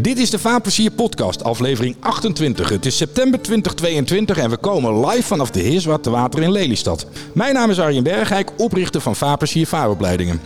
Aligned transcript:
Dit 0.00 0.18
is 0.18 0.30
de 0.30 0.38
Vaarplezier 0.38 0.90
podcast, 0.90 1.44
aflevering 1.44 1.96
28. 2.00 2.68
Het 2.68 2.86
is 2.86 2.96
september 2.96 3.40
2022 3.40 4.38
en 4.38 4.50
we 4.50 4.56
komen 4.56 5.06
live 5.06 5.22
vanaf 5.22 5.50
de 5.50 5.60
Heerswart 5.60 6.02
te 6.02 6.10
Water 6.10 6.42
in 6.42 6.52
Lelystad. 6.52 7.06
Mijn 7.32 7.54
naam 7.54 7.70
is 7.70 7.80
Arjen 7.80 8.02
Bergijk, 8.02 8.50
oprichter 8.56 9.00
van 9.00 9.16
Vaarplezier 9.16 9.66
Vaaropleidingen. 9.66 10.40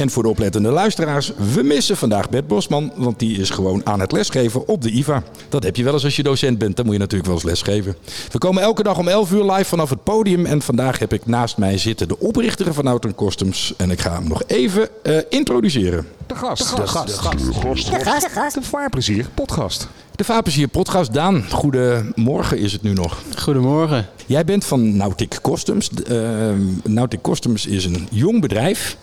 En 0.00 0.10
voor 0.10 0.22
de 0.22 0.28
oplettende 0.28 0.70
luisteraars, 0.70 1.32
we 1.54 1.62
missen 1.62 1.96
vandaag 1.96 2.28
Bert 2.28 2.46
Bosman, 2.46 2.92
want 2.96 3.18
die 3.18 3.38
is 3.38 3.50
gewoon 3.50 3.80
aan 3.84 4.00
het 4.00 4.12
lesgeven 4.12 4.68
op 4.68 4.82
de 4.82 4.90
IVA. 4.90 5.22
Dat 5.48 5.62
heb 5.62 5.76
je 5.76 5.84
wel 5.84 5.92
eens 5.92 6.04
als 6.04 6.16
je 6.16 6.22
docent 6.22 6.58
bent, 6.58 6.76
dan 6.76 6.84
moet 6.84 6.94
je 6.94 7.00
natuurlijk 7.00 7.28
wel 7.28 7.38
eens 7.38 7.48
lesgeven. 7.48 7.96
We 8.30 8.38
komen 8.38 8.62
elke 8.62 8.82
dag 8.82 8.98
om 8.98 9.08
11 9.08 9.32
uur 9.32 9.52
live 9.52 9.64
vanaf 9.64 9.90
het 9.90 10.04
podium 10.04 10.46
en 10.46 10.62
vandaag 10.62 10.98
heb 10.98 11.12
ik 11.12 11.26
naast 11.26 11.56
mij 11.56 11.78
zitten 11.78 12.08
de 12.08 12.18
oprichter 12.18 12.74
van 12.74 12.86
Outer 12.86 13.14
Customs. 13.14 13.74
En 13.76 13.90
ik 13.90 14.00
ga 14.00 14.12
hem 14.12 14.28
nog 14.28 14.42
even 14.46 14.88
uh, 15.02 15.18
introduceren. 15.28 16.06
De 16.26 16.34
gast. 16.34 16.76
De 16.76 16.86
gast. 16.86 17.06
De 17.06 17.22
gast. 17.22 17.46
De 17.46 17.52
gast. 17.52 17.90
De 18.22 18.28
gast. 18.30 18.54
De 18.54 18.62
vaarplezier 18.62 19.26
podcast. 19.34 19.88
De 20.20 20.26
Vaarplezier 20.26 20.68
podcast. 20.68 21.12
Daan, 21.12 21.44
goedemorgen 21.50 22.58
is 22.58 22.72
het 22.72 22.82
nu 22.82 22.92
nog. 22.92 23.22
Goedemorgen. 23.38 24.06
Jij 24.26 24.44
bent 24.44 24.64
van 24.64 24.96
Nautic 24.96 25.38
Customs. 25.42 25.90
Uh, 26.10 26.16
Nautic 26.84 27.20
Customs 27.22 27.66
is 27.66 27.84
een 27.84 28.08
jong 28.10 28.40
bedrijf, 28.40 28.96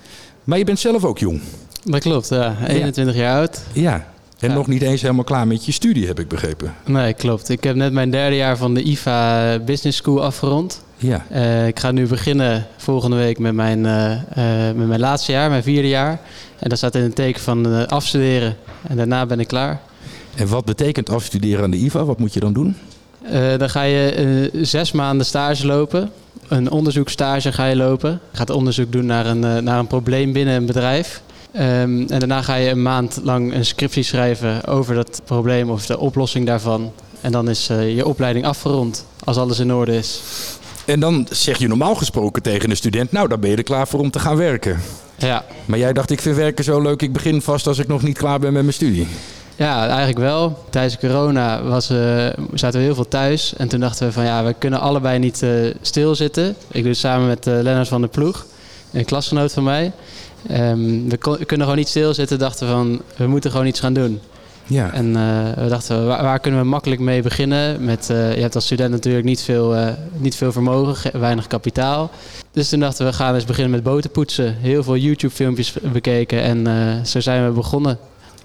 maar 0.47 0.57
je 0.57 0.63
bent 0.63 0.79
zelf 0.79 1.05
ook 1.05 1.19
jong. 1.19 1.41
Dat 1.83 1.99
klopt, 1.99 2.29
ja. 2.29 2.55
21 2.67 3.15
ja. 3.15 3.21
jaar 3.21 3.39
oud. 3.39 3.61
Ja, 3.73 3.93
en 4.39 4.49
ja. 4.49 4.55
nog 4.55 4.67
niet 4.67 4.81
eens 4.81 5.01
helemaal 5.01 5.23
klaar 5.23 5.47
met 5.47 5.65
je 5.65 5.71
studie, 5.71 6.07
heb 6.07 6.19
ik 6.19 6.27
begrepen. 6.27 6.73
Nee, 6.85 7.13
klopt. 7.13 7.49
Ik 7.49 7.63
heb 7.63 7.75
net 7.75 7.93
mijn 7.93 8.11
derde 8.11 8.35
jaar 8.35 8.57
van 8.57 8.73
de 8.73 8.83
IVA 8.83 9.59
Business 9.59 9.97
School 9.97 10.23
afgerond. 10.23 10.81
Ja. 10.97 11.25
Uh, 11.31 11.67
ik 11.67 11.79
ga 11.79 11.91
nu 11.91 12.07
beginnen 12.07 12.67
volgende 12.77 13.15
week 13.15 13.39
met 13.39 13.53
mijn, 13.53 13.79
uh, 13.79 14.11
uh, 14.11 14.75
met 14.75 14.87
mijn 14.87 14.99
laatste 14.99 15.31
jaar, 15.31 15.49
mijn 15.49 15.63
vierde 15.63 15.87
jaar. 15.87 16.19
En 16.59 16.69
dat 16.69 16.77
staat 16.77 16.95
in 16.95 17.01
het 17.01 17.15
teken 17.15 17.41
van 17.41 17.87
afstuderen. 17.87 18.55
En 18.87 18.97
daarna 18.97 19.25
ben 19.25 19.39
ik 19.39 19.47
klaar. 19.47 19.81
En 20.35 20.47
wat 20.47 20.65
betekent 20.65 21.09
afstuderen 21.09 21.63
aan 21.63 21.71
de 21.71 21.77
IVA? 21.77 22.03
Wat 22.03 22.19
moet 22.19 22.33
je 22.33 22.39
dan 22.39 22.53
doen? 22.53 22.75
dan 23.57 23.69
ga 23.69 23.81
je 23.81 24.49
zes 24.61 24.91
maanden 24.91 25.25
stage 25.25 25.65
lopen. 25.65 26.11
Een 26.47 26.71
onderzoekstage 26.71 27.51
ga 27.51 27.65
je 27.65 27.75
lopen. 27.75 28.19
Je 28.31 28.37
gaat 28.37 28.49
onderzoek 28.49 28.91
doen 28.91 29.05
naar 29.05 29.25
een, 29.25 29.63
naar 29.63 29.79
een 29.79 29.87
probleem 29.87 30.33
binnen 30.33 30.55
een 30.55 30.65
bedrijf. 30.65 31.21
Um, 31.55 31.61
en 32.09 32.19
daarna 32.19 32.41
ga 32.41 32.55
je 32.55 32.69
een 32.69 32.81
maand 32.81 33.19
lang 33.23 33.53
een 33.53 33.65
scriptie 33.65 34.03
schrijven 34.03 34.65
over 34.65 34.95
dat 34.95 35.21
probleem 35.25 35.69
of 35.69 35.85
de 35.85 35.99
oplossing 35.99 36.45
daarvan. 36.45 36.91
En 37.21 37.31
dan 37.31 37.49
is 37.49 37.69
uh, 37.69 37.95
je 37.95 38.05
opleiding 38.05 38.45
afgerond 38.45 39.05
als 39.23 39.37
alles 39.37 39.59
in 39.59 39.73
orde 39.73 39.95
is. 39.95 40.21
En 40.85 40.99
dan 40.99 41.27
zeg 41.29 41.57
je 41.57 41.67
normaal 41.67 41.95
gesproken 41.95 42.41
tegen 42.41 42.69
een 42.69 42.77
student: 42.77 43.11
Nou, 43.11 43.27
dan 43.27 43.39
ben 43.39 43.49
je 43.49 43.55
er 43.55 43.63
klaar 43.63 43.87
voor 43.87 43.99
om 43.99 44.11
te 44.11 44.19
gaan 44.19 44.37
werken. 44.37 44.79
Ja. 45.15 45.45
Maar 45.65 45.79
jij 45.79 45.93
dacht: 45.93 46.09
Ik 46.09 46.21
vind 46.21 46.35
werken 46.35 46.63
zo 46.63 46.81
leuk, 46.81 47.01
ik 47.01 47.13
begin 47.13 47.41
vast 47.41 47.67
als 47.67 47.79
ik 47.79 47.87
nog 47.87 48.01
niet 48.01 48.17
klaar 48.17 48.39
ben 48.39 48.53
met 48.53 48.61
mijn 48.61 48.73
studie. 48.73 49.07
Ja, 49.57 49.87
eigenlijk 49.87 50.17
wel. 50.19 50.63
Tijdens 50.69 50.97
corona 50.97 51.63
was, 51.63 51.91
uh, 51.91 52.25
zaten 52.53 52.79
we 52.79 52.85
heel 52.85 52.95
veel 52.95 53.07
thuis. 53.07 53.53
En 53.55 53.67
toen 53.67 53.79
dachten 53.79 54.07
we: 54.07 54.13
van 54.13 54.23
ja, 54.23 54.43
we 54.43 54.55
kunnen 54.57 54.79
allebei 54.79 55.19
niet 55.19 55.41
uh, 55.41 55.73
stilzitten. 55.81 56.55
Ik 56.71 56.81
doe 56.81 56.91
het 56.91 56.97
samen 56.97 57.27
met 57.27 57.47
uh, 57.47 57.53
Lennart 57.53 57.87
van 57.87 58.01
der 58.01 58.09
Ploeg, 58.09 58.45
een 58.91 59.05
klasgenoot 59.05 59.53
van 59.53 59.63
mij. 59.63 59.91
Um, 60.51 61.09
we, 61.09 61.17
kon, 61.17 61.37
we, 61.37 61.45
kunnen 61.45 61.65
gewoon 61.65 61.81
niet 61.81 61.89
stilzitten. 61.89 62.39
Dachten 62.39 62.67
van, 62.67 63.01
we 63.15 63.27
moeten 63.27 63.51
gewoon 63.51 63.65
iets 63.65 63.79
gaan 63.79 63.93
doen. 63.93 64.21
Ja. 64.65 64.93
En 64.93 65.13
we 65.63 65.67
dachten, 65.69 66.07
waar, 66.07 66.23
waar, 66.23 66.39
kunnen 66.39 66.61
we 66.61 66.67
makkelijk 66.67 67.01
mee 67.01 67.21
beginnen? 67.21 67.85
Met, 67.85 68.05
je 68.07 68.13
hebt 68.13 68.55
als 68.55 68.65
student 68.65 68.91
natuurlijk 68.91 69.25
niet 69.25 69.41
veel, 69.41 69.75
niet 70.17 70.35
veel 70.35 70.51
vermogen, 70.51 71.19
weinig 71.19 71.47
kapitaal. 71.47 72.11
Dus 72.51 72.69
toen 72.69 72.79
dachten 72.79 73.05
we, 73.05 73.11
we 73.11 73.17
gaan 73.17 73.35
eens 73.35 73.45
beginnen 73.45 73.71
met 73.71 73.83
boten 73.83 74.11
poetsen. 74.11 74.55
Heel 74.59 74.83
veel 74.83 74.97
YouTube-filmpjes 74.97 75.73
bekeken 75.91 76.41
en 76.41 77.05
zo 77.05 77.19
zijn 77.19 77.45
we 77.45 77.51
begonnen. 77.51 77.97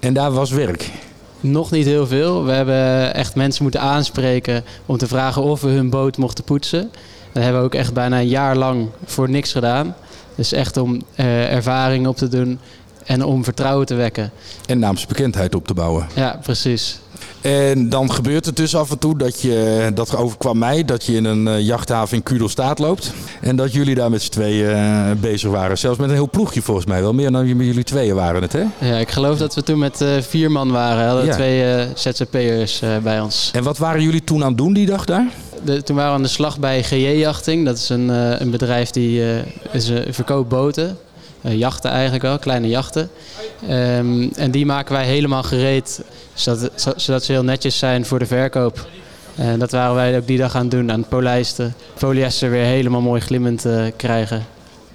En 0.03 0.13
daar 0.13 0.31
was 0.31 0.51
werk? 0.51 0.91
Nog 1.39 1.71
niet 1.71 1.85
heel 1.85 2.07
veel. 2.07 2.45
We 2.45 2.51
hebben 2.51 3.13
echt 3.13 3.35
mensen 3.35 3.63
moeten 3.63 3.81
aanspreken 3.81 4.63
om 4.85 4.97
te 4.97 5.07
vragen 5.07 5.41
of 5.41 5.61
we 5.61 5.67
hun 5.69 5.89
boot 5.89 6.17
mochten 6.17 6.43
poetsen. 6.43 6.91
Dat 7.31 7.43
hebben 7.43 7.61
we 7.61 7.67
ook 7.67 7.75
echt 7.75 7.93
bijna 7.93 8.19
een 8.19 8.27
jaar 8.27 8.55
lang 8.55 8.89
voor 9.05 9.29
niks 9.29 9.51
gedaan. 9.51 9.95
Dus 10.35 10.51
echt 10.51 10.77
om 10.77 11.01
uh, 11.15 11.53
ervaring 11.53 12.07
op 12.07 12.17
te 12.17 12.27
doen 12.27 12.59
en 13.05 13.23
om 13.23 13.43
vertrouwen 13.43 13.85
te 13.85 13.95
wekken. 13.95 14.31
En 14.65 14.79
naamsbekendheid 14.79 15.55
op 15.55 15.67
te 15.67 15.73
bouwen. 15.73 16.07
Ja, 16.15 16.39
precies. 16.43 16.99
En 17.43 17.89
dan 17.89 18.13
gebeurt 18.13 18.45
het 18.45 18.55
dus 18.55 18.75
af 18.75 18.91
en 18.91 18.97
toe 18.97 19.17
dat 19.17 19.41
je, 19.41 19.91
dat 19.93 20.15
overkwam 20.15 20.57
mij, 20.57 20.85
dat 20.85 21.05
je 21.05 21.15
in 21.15 21.25
een 21.25 21.47
uh, 21.47 21.59
jachthaven 21.59 22.17
in 22.17 22.23
Kudelstaat 22.23 22.79
loopt. 22.79 23.13
En 23.41 23.55
dat 23.55 23.73
jullie 23.73 23.95
daar 23.95 24.09
met 24.09 24.21
z'n 24.21 24.31
tweeën 24.31 24.69
uh, 24.69 25.11
bezig 25.19 25.49
waren. 25.49 25.77
Zelfs 25.77 25.99
met 25.99 26.09
een 26.09 26.15
heel 26.15 26.29
ploegje 26.29 26.61
volgens 26.61 26.85
mij. 26.85 27.01
Wel 27.01 27.13
meer 27.13 27.31
dan 27.31 27.47
jullie 27.47 27.83
tweeën 27.83 28.15
waren 28.15 28.41
het, 28.41 28.53
hè? 28.53 28.63
Ja, 28.79 28.97
ik 28.97 29.09
geloof 29.09 29.37
dat 29.37 29.55
we 29.55 29.63
toen 29.63 29.79
met 29.79 30.01
uh, 30.01 30.09
vier 30.21 30.51
man 30.51 30.71
waren. 30.71 31.07
Hadden 31.07 31.25
ja. 31.25 31.33
twee 31.33 31.87
ZZP'ers 31.95 32.81
bij 33.03 33.19
ons. 33.19 33.51
En 33.53 33.63
wat 33.63 33.77
waren 33.77 34.01
jullie 34.01 34.23
toen 34.23 34.41
aan 34.41 34.47
het 34.47 34.57
doen 34.57 34.73
die 34.73 34.85
dag 34.85 35.05
daar? 35.05 35.27
De, 35.63 35.83
toen 35.83 35.95
waren 35.95 36.11
we 36.11 36.17
aan 36.17 36.23
de 36.23 36.29
slag 36.29 36.59
bij 36.59 36.83
GJ 36.83 37.07
Jachting. 37.07 37.65
Dat 37.65 37.77
is 37.77 37.89
een, 37.89 38.09
een 38.41 38.51
bedrijf 38.51 38.89
die 38.89 39.23
is, 39.71 39.91
verkoopt 40.09 40.49
boten. 40.49 40.97
jachten 41.41 41.91
eigenlijk 41.91 42.23
wel, 42.23 42.39
kleine 42.39 42.67
jachten. 42.67 43.09
Um, 43.69 44.31
en 44.35 44.51
die 44.51 44.65
maken 44.65 44.93
wij 44.93 45.05
helemaal 45.05 45.43
gereed, 45.43 46.01
zodat, 46.33 46.93
zodat 46.95 47.23
ze 47.23 47.31
heel 47.31 47.43
netjes 47.43 47.77
zijn 47.77 48.05
voor 48.05 48.19
de 48.19 48.25
verkoop. 48.25 48.87
En 49.35 49.59
dat 49.59 49.71
waren 49.71 49.95
wij 49.95 50.17
ook 50.17 50.27
die 50.27 50.37
dag 50.37 50.55
aan 50.55 50.61
het 50.61 50.71
doen, 50.71 50.91
aan 50.91 50.99
het 50.99 51.09
polijsten. 51.09 51.73
Polyester 51.99 52.49
weer 52.49 52.65
helemaal 52.65 53.01
mooi 53.01 53.21
glimmend 53.21 53.65
krijgen. 53.95 54.45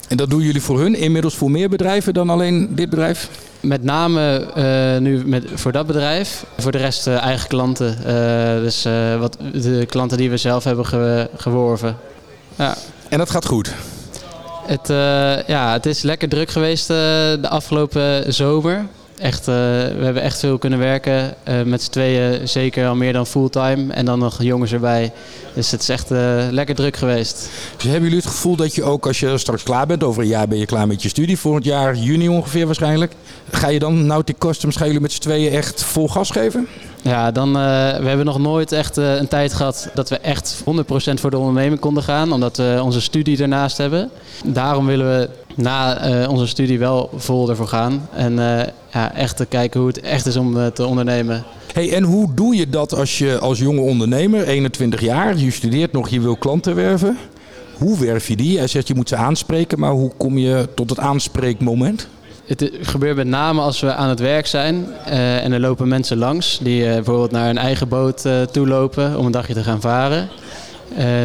En 0.08 0.16
dat 0.16 0.30
doen 0.30 0.40
jullie 0.40 0.62
voor 0.62 0.80
hun, 0.80 0.94
inmiddels 0.94 1.34
voor 1.34 1.50
meer 1.50 1.68
bedrijven 1.68 2.14
dan 2.14 2.30
alleen 2.30 2.74
dit 2.74 2.90
bedrijf? 2.90 3.28
Met 3.60 3.82
name 3.82 4.46
uh, 4.56 5.00
nu 5.00 5.26
met, 5.26 5.44
voor 5.54 5.72
dat 5.72 5.86
bedrijf. 5.86 6.44
Voor 6.58 6.72
de 6.72 6.78
rest 6.78 7.06
uh, 7.06 7.22
eigen 7.22 7.48
klanten. 7.48 7.98
Uh, 8.00 8.62
dus 8.62 8.86
wat, 9.18 9.38
de 9.52 9.86
klanten 9.86 10.18
die 10.18 10.30
we 10.30 10.36
zelf 10.36 10.64
hebben 10.64 10.86
ge, 10.86 11.30
geworven. 11.36 11.96
Ja. 12.56 12.76
En 13.08 13.18
dat 13.18 13.30
gaat 13.30 13.46
goed? 13.46 13.72
Het, 14.66 14.88
ja, 15.46 15.72
het 15.72 15.86
is 15.86 16.02
lekker 16.02 16.28
druk 16.28 16.50
geweest 16.50 16.86
de 16.86 17.48
afgelopen 17.48 18.34
zomer. 18.34 18.86
Echt, 19.18 19.46
we 19.46 19.52
hebben 20.00 20.22
echt 20.22 20.38
veel 20.38 20.58
kunnen 20.58 20.78
werken. 20.78 21.34
met 21.64 21.82
z'n 21.82 21.90
tweeën 21.90 22.48
zeker 22.48 22.88
al 22.88 22.94
meer 22.94 23.12
dan 23.12 23.26
fulltime. 23.26 23.92
En 23.92 24.04
dan 24.04 24.18
nog 24.18 24.42
jongens 24.42 24.72
erbij. 24.72 25.12
Dus 25.54 25.70
het 25.70 25.80
is 25.80 25.88
echt 25.88 26.10
lekker 26.50 26.74
druk 26.74 26.96
geweest. 26.96 27.48
Dus 27.76 27.84
hebben 27.84 28.02
jullie 28.02 28.16
het 28.16 28.26
gevoel 28.26 28.56
dat 28.56 28.74
je 28.74 28.82
ook 28.82 29.06
als 29.06 29.20
je 29.20 29.38
straks 29.38 29.62
klaar 29.62 29.86
bent, 29.86 30.04
over 30.04 30.22
een 30.22 30.28
jaar 30.28 30.48
ben 30.48 30.58
je 30.58 30.66
klaar 30.66 30.86
met 30.86 31.02
je 31.02 31.08
studie, 31.08 31.38
volgend 31.38 31.64
jaar 31.64 31.96
juni 31.96 32.28
ongeveer 32.28 32.66
waarschijnlijk. 32.66 33.12
Ga 33.50 33.68
je 33.68 33.78
dan 33.78 34.06
Nautic 34.06 34.38
Customs, 34.38 34.76
gaan 34.76 34.86
jullie 34.86 35.02
met 35.02 35.12
z'n 35.12 35.20
tweeën 35.20 35.52
echt 35.52 35.84
vol 35.84 36.08
gas 36.08 36.30
geven? 36.30 36.66
Ja, 37.02 37.30
dan, 37.30 37.52
we 37.52 38.04
hebben 38.04 38.24
nog 38.24 38.38
nooit 38.38 38.72
echt 38.72 38.96
een 38.96 39.28
tijd 39.28 39.54
gehad 39.54 39.90
dat 39.94 40.08
we 40.08 40.18
echt 40.18 40.60
100% 40.60 40.64
voor 41.14 41.30
de 41.30 41.38
onderneming 41.38 41.80
konden 41.80 42.02
gaan. 42.02 42.32
Omdat 42.32 42.56
we 42.56 42.80
onze 42.82 43.00
studie 43.00 43.42
ernaast 43.42 43.76
hebben. 43.76 44.10
Daarom 44.44 44.86
willen 44.86 45.18
we 45.18 45.28
na 45.58 46.08
uh, 46.08 46.30
onze 46.30 46.46
studie 46.46 46.78
wel 46.78 47.10
vol 47.16 47.50
ervoor 47.50 47.68
gaan. 47.68 48.08
En 48.12 48.34
ja, 48.92 49.14
echt 49.14 49.36
te 49.36 49.46
kijken 49.46 49.80
hoe 49.80 49.88
het 49.88 50.00
echt 50.00 50.26
is 50.26 50.36
om 50.36 50.72
te 50.72 50.86
ondernemen. 50.86 51.44
Hey, 51.72 51.92
en 51.92 52.02
hoe 52.02 52.34
doe 52.34 52.56
je 52.56 52.68
dat 52.68 52.94
als 52.94 53.18
je 53.18 53.38
als 53.38 53.58
jonge 53.58 53.80
ondernemer, 53.80 54.46
21 54.46 55.00
jaar, 55.00 55.36
je 55.36 55.50
studeert 55.50 55.92
nog, 55.92 56.08
je 56.08 56.20
wil 56.20 56.36
klanten 56.36 56.74
werven? 56.74 57.18
Hoe 57.78 57.98
werf 57.98 58.28
je 58.28 58.36
die? 58.36 58.58
Hij 58.58 58.66
zegt 58.66 58.88
je 58.88 58.94
moet 58.94 59.08
ze 59.08 59.16
aanspreken, 59.16 59.78
maar 59.78 59.90
hoe 59.90 60.12
kom 60.16 60.38
je 60.38 60.68
tot 60.74 60.90
het 60.90 60.98
aanspreekmoment? 60.98 62.08
Het 62.46 62.70
gebeurt 62.82 63.16
met 63.16 63.26
name 63.26 63.60
als 63.60 63.80
we 63.80 63.94
aan 63.94 64.08
het 64.08 64.20
werk 64.20 64.46
zijn 64.46 64.86
uh, 65.08 65.44
en 65.44 65.52
er 65.52 65.60
lopen 65.60 65.88
mensen 65.88 66.16
langs 66.16 66.58
die 66.62 66.82
uh, 66.84 66.92
bijvoorbeeld 66.92 67.30
naar 67.30 67.50
een 67.50 67.58
eigen 67.58 67.88
boot 67.88 68.24
uh, 68.24 68.42
toe 68.42 68.66
lopen 68.66 69.18
om 69.18 69.26
een 69.26 69.32
dagje 69.32 69.54
te 69.54 69.62
gaan 69.62 69.80
varen. 69.80 70.28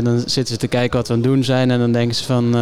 dan 0.04 0.20
zitten 0.20 0.54
ze 0.54 0.58
te 0.58 0.68
kijken 0.68 0.98
wat 0.98 1.08
we 1.08 1.14
aan 1.14 1.20
het 1.20 1.30
doen 1.30 1.44
zijn 1.44 1.72
en 1.72 1.80
dan 1.80 1.92
denken 1.92 2.16
ze 2.16 2.24
van 2.24 2.56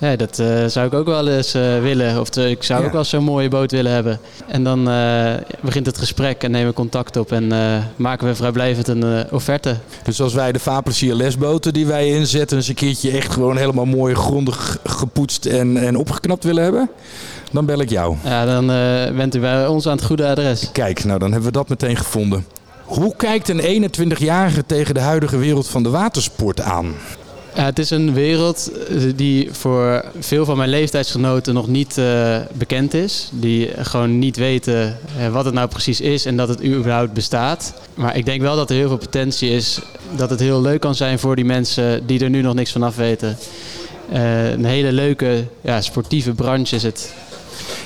ja, 0.00 0.16
dat 0.16 0.38
uh, 0.38 0.66
zou 0.66 0.86
ik 0.86 0.94
ook 0.94 1.06
wel 1.06 1.28
eens 1.28 1.54
uh, 1.54 1.80
willen. 1.80 2.20
Of 2.20 2.36
ik 2.36 2.62
zou 2.62 2.80
ja. 2.80 2.86
ook 2.86 2.92
wel 2.92 3.04
zo'n 3.04 3.24
mooie 3.24 3.48
boot 3.48 3.70
willen 3.70 3.92
hebben. 3.92 4.20
En 4.46 4.64
dan 4.64 4.88
uh, 4.88 5.32
begint 5.60 5.86
het 5.86 5.98
gesprek 5.98 6.42
en 6.42 6.50
nemen 6.50 6.68
we 6.68 6.74
contact 6.74 7.16
op 7.16 7.32
en 7.32 7.48
maken 7.96 8.26
we 8.26 8.34
vrijblijvend 8.34 8.88
een 8.88 9.30
offerte. 9.30 9.76
Dus 10.02 10.20
als 10.20 10.34
wij 10.34 10.52
de 10.52 10.58
Vaarplezier 10.58 11.14
lesboten 11.14 11.72
die 11.72 11.86
wij 11.86 12.08
inzetten... 12.08 12.56
eens 12.56 12.68
een 12.68 12.74
keertje 12.74 13.10
echt 13.10 13.32
gewoon 13.32 13.56
helemaal 13.56 13.84
mooi 13.84 14.14
grondig 14.14 14.78
gepoetst 14.84 15.46
en, 15.46 15.76
en 15.76 15.96
opgeknapt 15.96 16.44
willen 16.44 16.62
hebben... 16.62 16.90
dan 17.52 17.66
bel 17.66 17.80
ik 17.80 17.90
jou. 17.90 18.16
Ja, 18.24 18.44
dan 18.44 18.66
bent 19.16 19.34
u 19.34 19.40
bij 19.40 19.66
ons 19.66 19.86
aan 19.86 19.96
het 19.96 20.04
goede 20.04 20.26
adres. 20.26 20.72
Kijk, 20.72 21.04
nou 21.04 21.18
dan 21.18 21.32
hebben 21.32 21.48
we 21.50 21.56
dat 21.56 21.68
meteen 21.68 21.96
gevonden. 21.96 22.46
Hoe 22.84 23.16
kijkt 23.16 23.48
een 23.48 23.90
21-jarige 23.92 24.66
tegen 24.66 24.94
de 24.94 25.00
huidige 25.00 25.36
wereld 25.36 25.68
van 25.68 25.82
de 25.82 25.90
watersport 25.90 26.60
aan? 26.60 26.94
Ja, 27.60 27.66
het 27.66 27.78
is 27.78 27.90
een 27.90 28.14
wereld 28.14 28.72
die 29.16 29.48
voor 29.52 30.04
veel 30.18 30.44
van 30.44 30.56
mijn 30.56 30.68
leeftijdsgenoten 30.68 31.54
nog 31.54 31.68
niet 31.68 31.96
uh, 31.98 32.36
bekend 32.52 32.94
is. 32.94 33.28
Die 33.32 33.70
gewoon 33.78 34.18
niet 34.18 34.36
weten 34.36 34.98
wat 35.32 35.44
het 35.44 35.54
nou 35.54 35.68
precies 35.68 36.00
is 36.00 36.24
en 36.24 36.36
dat 36.36 36.48
het 36.48 36.64
überhaupt 36.64 37.12
bestaat. 37.12 37.74
Maar 37.94 38.16
ik 38.16 38.24
denk 38.24 38.40
wel 38.40 38.56
dat 38.56 38.70
er 38.70 38.76
heel 38.76 38.88
veel 38.88 38.96
potentie 38.96 39.50
is. 39.50 39.78
Dat 40.16 40.30
het 40.30 40.40
heel 40.40 40.60
leuk 40.60 40.80
kan 40.80 40.94
zijn 40.94 41.18
voor 41.18 41.36
die 41.36 41.44
mensen 41.44 42.06
die 42.06 42.24
er 42.24 42.30
nu 42.30 42.42
nog 42.42 42.54
niks 42.54 42.72
van 42.72 42.82
af 42.82 42.96
weten. 42.96 43.36
Een 44.12 44.64
hele 44.64 44.92
leuke 44.92 45.44
ja, 45.60 45.80
sportieve 45.80 46.32
branche 46.32 46.76
is 46.76 46.82
het. 46.82 47.14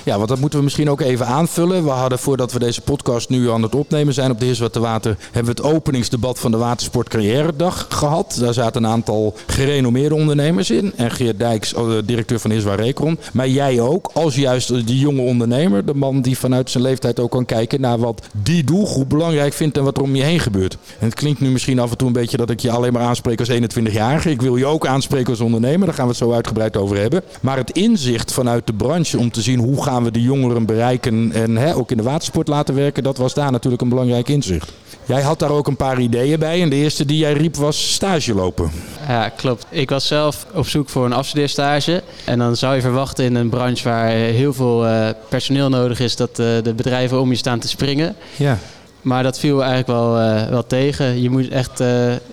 Ja, 0.05 0.17
want 0.17 0.29
dat 0.29 0.39
moeten 0.39 0.59
we 0.59 0.65
misschien 0.65 0.91
ook 0.91 1.01
even 1.01 1.27
aanvullen. 1.27 1.85
We 1.85 1.91
hadden 1.91 2.19
voordat 2.19 2.53
we 2.53 2.59
deze 2.59 2.81
podcast 2.81 3.29
nu 3.29 3.51
aan 3.51 3.63
het 3.63 3.75
opnemen 3.75 4.15
zijn 4.15 4.31
op 4.31 4.39
de 4.39 4.45
Heerswarte 4.45 4.81
Water, 4.81 5.17
hebben 5.31 5.55
we 5.55 5.63
het 5.63 5.75
openingsdebat 5.75 6.39
van 6.39 6.51
de 6.51 6.57
Watersport 6.57 7.09
Carrière 7.09 7.57
Dag 7.57 7.87
gehad. 7.89 8.37
Daar 8.41 8.55
zaten 8.55 8.85
een 8.85 8.91
aantal 8.91 9.35
gerenommeerde 9.47 10.15
ondernemers 10.15 10.71
in. 10.71 10.93
En 10.97 11.11
Geert 11.11 11.39
Dijks, 11.39 11.75
oh, 11.75 11.93
directeur 12.05 12.41
van 12.41 12.51
Heerswaar 12.51 12.81
Recon. 12.81 13.19
Maar 13.33 13.49
jij 13.49 13.81
ook, 13.81 14.11
als 14.13 14.35
juist 14.35 14.87
die 14.87 14.99
jonge 14.99 15.21
ondernemer, 15.21 15.85
de 15.85 15.95
man 15.95 16.21
die 16.21 16.39
vanuit 16.39 16.71
zijn 16.71 16.83
leeftijd 16.83 17.21
ook 17.21 17.31
kan 17.31 17.45
kijken 17.45 17.81
naar 17.81 17.99
wat 17.99 18.27
die 18.33 18.65
doelgroep 18.65 19.09
belangrijk 19.09 19.53
vindt 19.53 19.77
en 19.77 19.85
wat 19.85 19.97
er 19.97 20.03
om 20.03 20.17
je 20.17 20.23
heen 20.23 20.41
gebeurt. 20.41 20.77
En 20.99 21.07
het 21.07 21.15
klinkt 21.15 21.41
nu 21.41 21.51
misschien 21.51 21.79
af 21.79 21.91
en 21.91 21.97
toe 21.97 22.07
een 22.07 22.13
beetje 22.13 22.37
dat 22.37 22.51
ik 22.51 22.61
je 22.61 22.71
alleen 22.71 22.93
maar 22.93 23.03
aanspreek 23.03 23.39
als 23.39 23.51
21-jarige. 23.51 24.31
Ik 24.31 24.43
wil 24.43 24.57
je 24.57 24.67
ook 24.67 24.87
aanspreken 24.87 25.31
als 25.31 25.41
ondernemer, 25.41 25.87
daar 25.87 25.95
gaan 25.95 26.05
we 26.05 26.11
het 26.11 26.21
zo 26.21 26.33
uitgebreid 26.33 26.77
over 26.77 26.97
hebben. 26.97 27.23
Maar 27.41 27.57
het 27.57 27.71
inzicht 27.71 28.33
vanuit 28.33 28.67
de 28.67 28.75
branche 28.75 29.19
om 29.19 29.31
te 29.31 29.43
zien 29.43 29.59
hoe 29.59 29.83
gaan 29.95 30.05
we 30.05 30.11
de 30.11 30.23
jongeren 30.23 30.67
bereiken 30.67 31.33
en 31.33 31.57
hè, 31.57 31.75
ook 31.75 31.91
in 31.91 31.97
de 31.97 32.03
watersport 32.03 32.49
laten 32.49 32.75
werken, 32.75 33.03
dat 33.03 33.17
was 33.17 33.35
daar 33.35 33.53
natuurlijk 33.53 33.83
een 33.83 33.89
belangrijk 33.89 34.29
inzicht. 34.29 34.73
Jij 35.07 35.23
had 35.23 35.39
daar 35.39 35.51
ook 35.51 35.67
een 35.67 35.77
paar 35.77 36.01
ideeën 36.01 36.39
bij 36.39 36.63
en 36.63 36.69
de 36.69 36.77
eerste 36.77 37.05
die 37.05 37.19
jij 37.19 37.33
riep 37.33 37.57
was 37.57 37.93
stage 37.93 38.35
lopen. 38.35 38.71
Ja, 39.09 39.29
klopt. 39.29 39.67
Ik 39.69 39.91
was 39.91 40.07
zelf 40.07 40.47
op 40.55 40.69
zoek 40.69 40.89
voor 40.89 41.05
een 41.05 41.13
afstudeerstage. 41.13 42.03
En 42.25 42.39
dan 42.39 42.57
zou 42.57 42.75
je 42.75 42.81
verwachten 42.81 43.25
in 43.25 43.35
een 43.35 43.49
branche 43.49 43.89
waar 43.89 44.09
heel 44.09 44.53
veel 44.53 44.87
uh, 44.87 45.09
personeel 45.29 45.69
nodig 45.69 46.01
is, 46.01 46.17
dat 46.17 46.31
uh, 46.31 46.47
de 46.63 46.75
bedrijven 46.77 47.21
om 47.21 47.31
je 47.31 47.37
staan 47.37 47.59
te 47.59 47.69
springen. 47.69 48.17
Ja. 48.37 48.59
Maar 49.05 49.23
dat 49.23 49.39
viel 49.39 49.59
eigenlijk 49.59 49.87
wel, 49.89 50.21
uh, 50.21 50.47
wel 50.47 50.67
tegen. 50.67 51.23
Je 51.23 51.31
moet 51.31 51.49
echt 51.49 51.83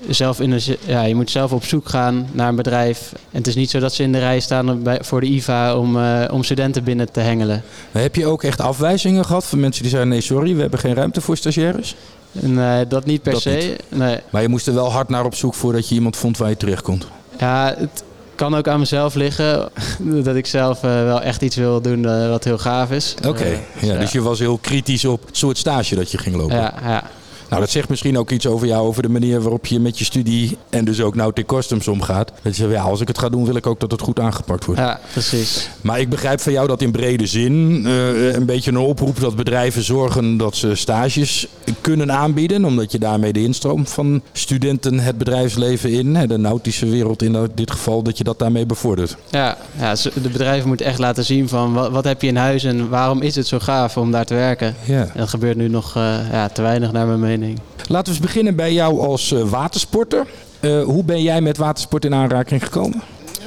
zelf, 0.10 0.40
in 0.40 0.50
de, 0.50 0.78
ja, 0.86 1.04
je 1.04 1.16
moet 1.16 1.32
zelf 1.32 1.52
op 1.52 1.66
zoek 1.66 1.90
gaan 1.90 2.28
naar 2.32 2.48
een 2.48 2.56
bedrijf. 2.56 3.12
En 3.14 3.38
het 3.38 3.48
is 3.48 3.56
niet 3.56 3.70
zo 3.70 3.80
dat 3.80 3.94
ze 3.94 4.04
in 4.04 4.12
de 4.12 4.20
rij 4.20 4.40
staan 4.40 4.84
bij, 4.84 5.00
voor 5.02 5.22
de 5.22 5.28
IVA 5.28 5.76
om, 5.76 5.98
om 6.32 6.44
studenten 6.44 6.84
binnen 6.84 7.12
te 7.12 7.20
hengelen. 7.20 7.64
Maar 7.92 8.02
heb 8.02 8.16
je 8.16 8.26
ook 8.26 8.44
echt 8.44 8.62
afwijzingen 8.62 9.26
gehad 9.26 9.46
van 9.46 9.60
mensen 9.60 9.82
die 9.82 9.92
zeiden: 9.92 10.12
nee, 10.12 10.22
sorry, 10.22 10.56
we 10.56 10.62
hebben 10.62 10.80
geen 10.80 10.94
ruimte 10.94 11.22
voor 11.22 11.38
stagiaires? 11.38 11.96
Nee, 12.32 12.88
dat 12.88 13.06
niet 13.06 13.22
per 13.22 13.32
Dat 13.32 13.42
se. 13.42 13.50
niet. 13.50 14.00
Nee. 14.00 14.20
Maar 14.30 14.42
je 14.42 14.48
moest 14.48 14.68
er 14.68 14.74
wel 14.74 14.92
hard 14.92 15.10
naar 15.10 15.26
op 15.26 15.36
zoek 15.36 15.54
voordat 15.54 15.90
je 15.90 15.96
iemand 15.96 16.18
vond 16.18 16.38
waar 16.38 16.50
je 16.50 16.58
terecht 16.58 16.82
kon. 16.82 17.02
Ja, 17.40 17.76
het 17.78 18.04
kan 18.42 18.56
ook 18.56 18.68
aan 18.68 18.80
mezelf 18.80 19.14
liggen. 19.14 19.70
Dat 20.24 20.36
ik 20.36 20.46
zelf 20.46 20.84
eh, 20.84 20.90
wel 21.04 21.22
echt 21.22 21.42
iets 21.42 21.56
wil 21.56 21.82
doen 21.82 22.06
eh, 22.06 22.30
wat 22.30 22.44
heel 22.44 22.58
gaaf 22.58 22.92
is. 22.92 23.16
Oké, 23.28 23.44
Eh, 23.44 23.52
ja, 23.82 23.94
ja. 23.94 24.00
dus 24.00 24.12
je 24.12 24.22
was 24.22 24.40
heel 24.40 24.58
kritisch 24.58 25.06
op 25.06 25.26
het 25.26 25.38
soort 25.38 25.58
stage 25.58 25.96
dat 25.96 26.12
je 26.12 26.18
ging 26.18 26.36
lopen. 26.36 26.56
Ja, 26.56 26.74
ja. 26.84 27.04
Nou, 27.52 27.64
dat 27.64 27.72
zegt 27.72 27.90
misschien 27.90 28.18
ook 28.18 28.32
iets 28.32 28.48
over 28.48 28.68
jou, 28.68 28.88
over 28.88 29.02
de 29.02 29.10
manier 29.10 29.42
waarop 29.42 29.66
je 29.66 29.80
met 29.80 29.98
je 30.00 30.06
studie 30.06 30.58
en 30.70 30.86
dus 30.86 31.02
ook 31.02 31.16
Nautic 31.16 31.46
Customs 31.46 31.88
omgaat. 31.88 32.32
Dat 32.42 32.56
je 32.56 32.62
zegt, 32.64 32.72
ja, 32.72 32.82
als 32.82 33.02
ik 33.02 33.08
het 33.08 33.18
ga 33.18 33.30
doen, 33.30 33.46
wil 33.46 33.56
ik 33.56 33.68
ook 33.68 33.80
dat 33.80 33.92
het 33.92 34.02
goed 34.02 34.20
aangepakt 34.20 34.66
wordt. 34.66 34.82
ja, 34.82 35.00
precies. 35.12 35.70
Maar 35.82 36.00
ik 36.00 36.10
begrijp 36.10 36.40
van 36.40 36.54
jou 36.54 36.68
dat 36.68 36.82
in 36.82 36.92
brede 36.92 37.28
zin 37.28 37.84
eh, 37.86 38.34
een 38.34 38.46
beetje 38.46 38.72
een 38.72 38.78
oproep 38.78 39.20
dat 39.20 39.36
bedrijven 39.36 39.84
zorgen 39.84 40.38
dat 40.38 40.56
ze 40.56 40.76
stages 40.76 41.48
kunnen 41.82 42.12
aanbieden. 42.12 42.66
Omdat 42.66 42.92
je 42.92 43.00
daarmee 43.00 43.34
de 43.34 43.44
instroom 43.44 43.88
van 43.88 44.22
studenten 44.32 45.00
het 45.00 45.18
bedrijfsleven 45.18 45.92
in, 45.92 46.28
de 46.28 46.38
nautische 46.38 46.90
wereld 46.90 47.22
in 47.22 47.50
dit 47.56 47.72
geval, 47.72 48.02
dat 48.02 48.18
je 48.18 48.24
dat 48.24 48.40
daarmee 48.40 48.66
bevordert. 48.66 49.18
Ja, 49.30 49.58
ja, 49.78 49.94
de 49.94 50.30
bedrijven 50.32 50.68
moeten 50.68 50.86
echt 50.86 51.00
laten 51.00 51.26
zien 51.26 51.50
van 51.50 51.74
wat, 51.74 51.92
wat 51.92 52.04
heb 52.04 52.22
je 52.22 52.28
in 52.28 52.36
huis 52.36 52.64
en 52.64 52.90
waarom 52.90 53.22
is 53.22 53.36
het 53.36 53.48
zo 53.48 53.60
gaaf 53.60 53.98
om 53.98 54.12
daar 54.12 54.26
te 54.26 54.34
werken. 54.34 54.76
Ja. 54.86 55.02
En 55.02 55.12
dat 55.16 55.30
gebeurt 55.30 55.58
nu 55.58 55.68
nog 55.68 55.96
eh, 55.96 56.32
ja, 56.32 56.48
te 56.48 56.62
weinig 56.62 56.92
naar 56.92 57.08
mijn 57.08 57.20
mening. 57.20 57.40
Laten 57.88 58.14
we 58.14 58.20
eens 58.20 58.28
beginnen 58.28 58.56
bij 58.56 58.74
jou 58.74 59.00
als 59.00 59.32
eh, 59.32 59.42
watersporter. 59.50 60.26
Eh, 60.60 60.84
hoe 60.84 61.04
ben 61.04 61.22
jij 61.22 61.42
met 61.42 61.58
watersport 61.58 62.06
in 62.06 62.14
aanraking 62.14 62.64
gekomen? 62.64 63.02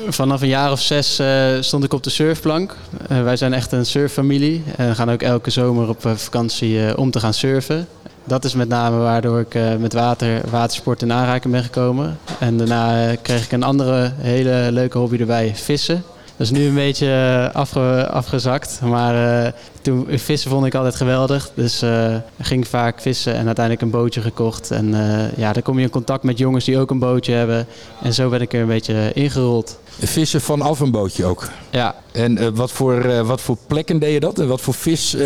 Vanaf 0.09 0.43
een 0.43 0.49
jaar 0.49 0.73
of 0.73 0.81
zes 0.81 1.19
eh, 1.19 1.47
stond 1.61 1.85
ik 1.85 1.93
op 1.93 2.03
de 2.03 2.11
surfplank. 2.11 2.77
Eh, 3.09 3.23
wij 3.23 3.37
zijn 3.37 3.53
echt 3.53 3.73
een 3.73 3.87
surffamilie 3.87 4.63
en 4.77 4.95
gaan 4.97 5.11
ook 5.11 5.23
elke 5.23 5.51
zomer 5.51 5.89
op 5.89 6.01
vakantie 6.15 6.87
eh, 6.87 6.99
om 6.99 7.11
te 7.11 7.21
gaan 7.21 7.35
surfen. 7.35 7.87
Dat 8.25 8.45
is 8.45 8.55
met 8.55 8.69
name 8.69 8.97
waardoor 8.97 9.41
ik 9.41 9.55
eh, 9.55 9.77
met 9.77 9.93
water, 9.93 10.41
watersport 10.51 11.03
in 11.03 11.13
aanraking 11.13 11.53
ben 11.53 11.63
gekomen. 11.63 12.19
En 12.39 12.57
daarna 12.57 13.09
eh, 13.09 13.17
kreeg 13.23 13.45
ik 13.45 13.53
een 13.53 13.63
andere 13.63 14.13
hele 14.17 14.69
leuke 14.73 14.99
hobby 14.99 15.17
erbij, 15.21 15.53
vissen. 15.55 16.03
Dat 16.37 16.47
is 16.47 16.51
nu 16.59 16.67
een 16.67 16.75
beetje 16.75 17.07
eh, 17.51 17.55
afge- 17.55 18.09
afgezakt, 18.11 18.81
maar 18.83 19.45
eh, 19.45 19.53
toen 19.83 20.07
vissen 20.11 20.51
vond 20.51 20.67
ik 20.67 20.75
altijd 20.75 20.95
geweldig. 20.95 21.51
Dus 21.55 21.83
eh, 21.83 22.15
ging 22.41 22.69
vaak 22.69 23.01
vissen 23.01 23.35
en 23.35 23.47
uiteindelijk 23.47 23.85
een 23.85 23.91
bootje 24.01 24.21
gekocht. 24.21 24.71
En 24.71 24.95
ja, 25.37 25.53
dan 25.53 25.63
kom 25.63 25.77
je 25.79 25.85
in 25.85 25.91
contact 25.91 26.23
met 26.23 26.39
jongens 26.39 26.65
die 26.65 26.79
ook 26.79 26.91
een 26.91 26.99
bootje 26.99 27.33
hebben. 27.33 27.67
En 28.03 28.15
zo 28.15 28.29
ben 28.29 28.41
ik 28.41 28.53
er 28.53 28.61
een 28.61 28.67
beetje 28.67 29.11
ingerold. 29.13 29.79
Vissen 30.01 30.41
vanaf 30.41 30.81
een 30.81 30.91
bootje 30.91 31.25
ook. 31.25 31.49
Ja, 31.71 31.95
En 32.13 32.55
wat, 32.55 32.71
voor, 32.73 33.25
wat 33.25 33.41
voor 33.41 33.57
plekken 33.67 33.99
deed 33.99 34.13
je 34.13 34.21
dat? 34.21 34.39
En 34.39 34.49
wat 34.49 34.61
voor 34.61 34.75
vis 34.75 35.17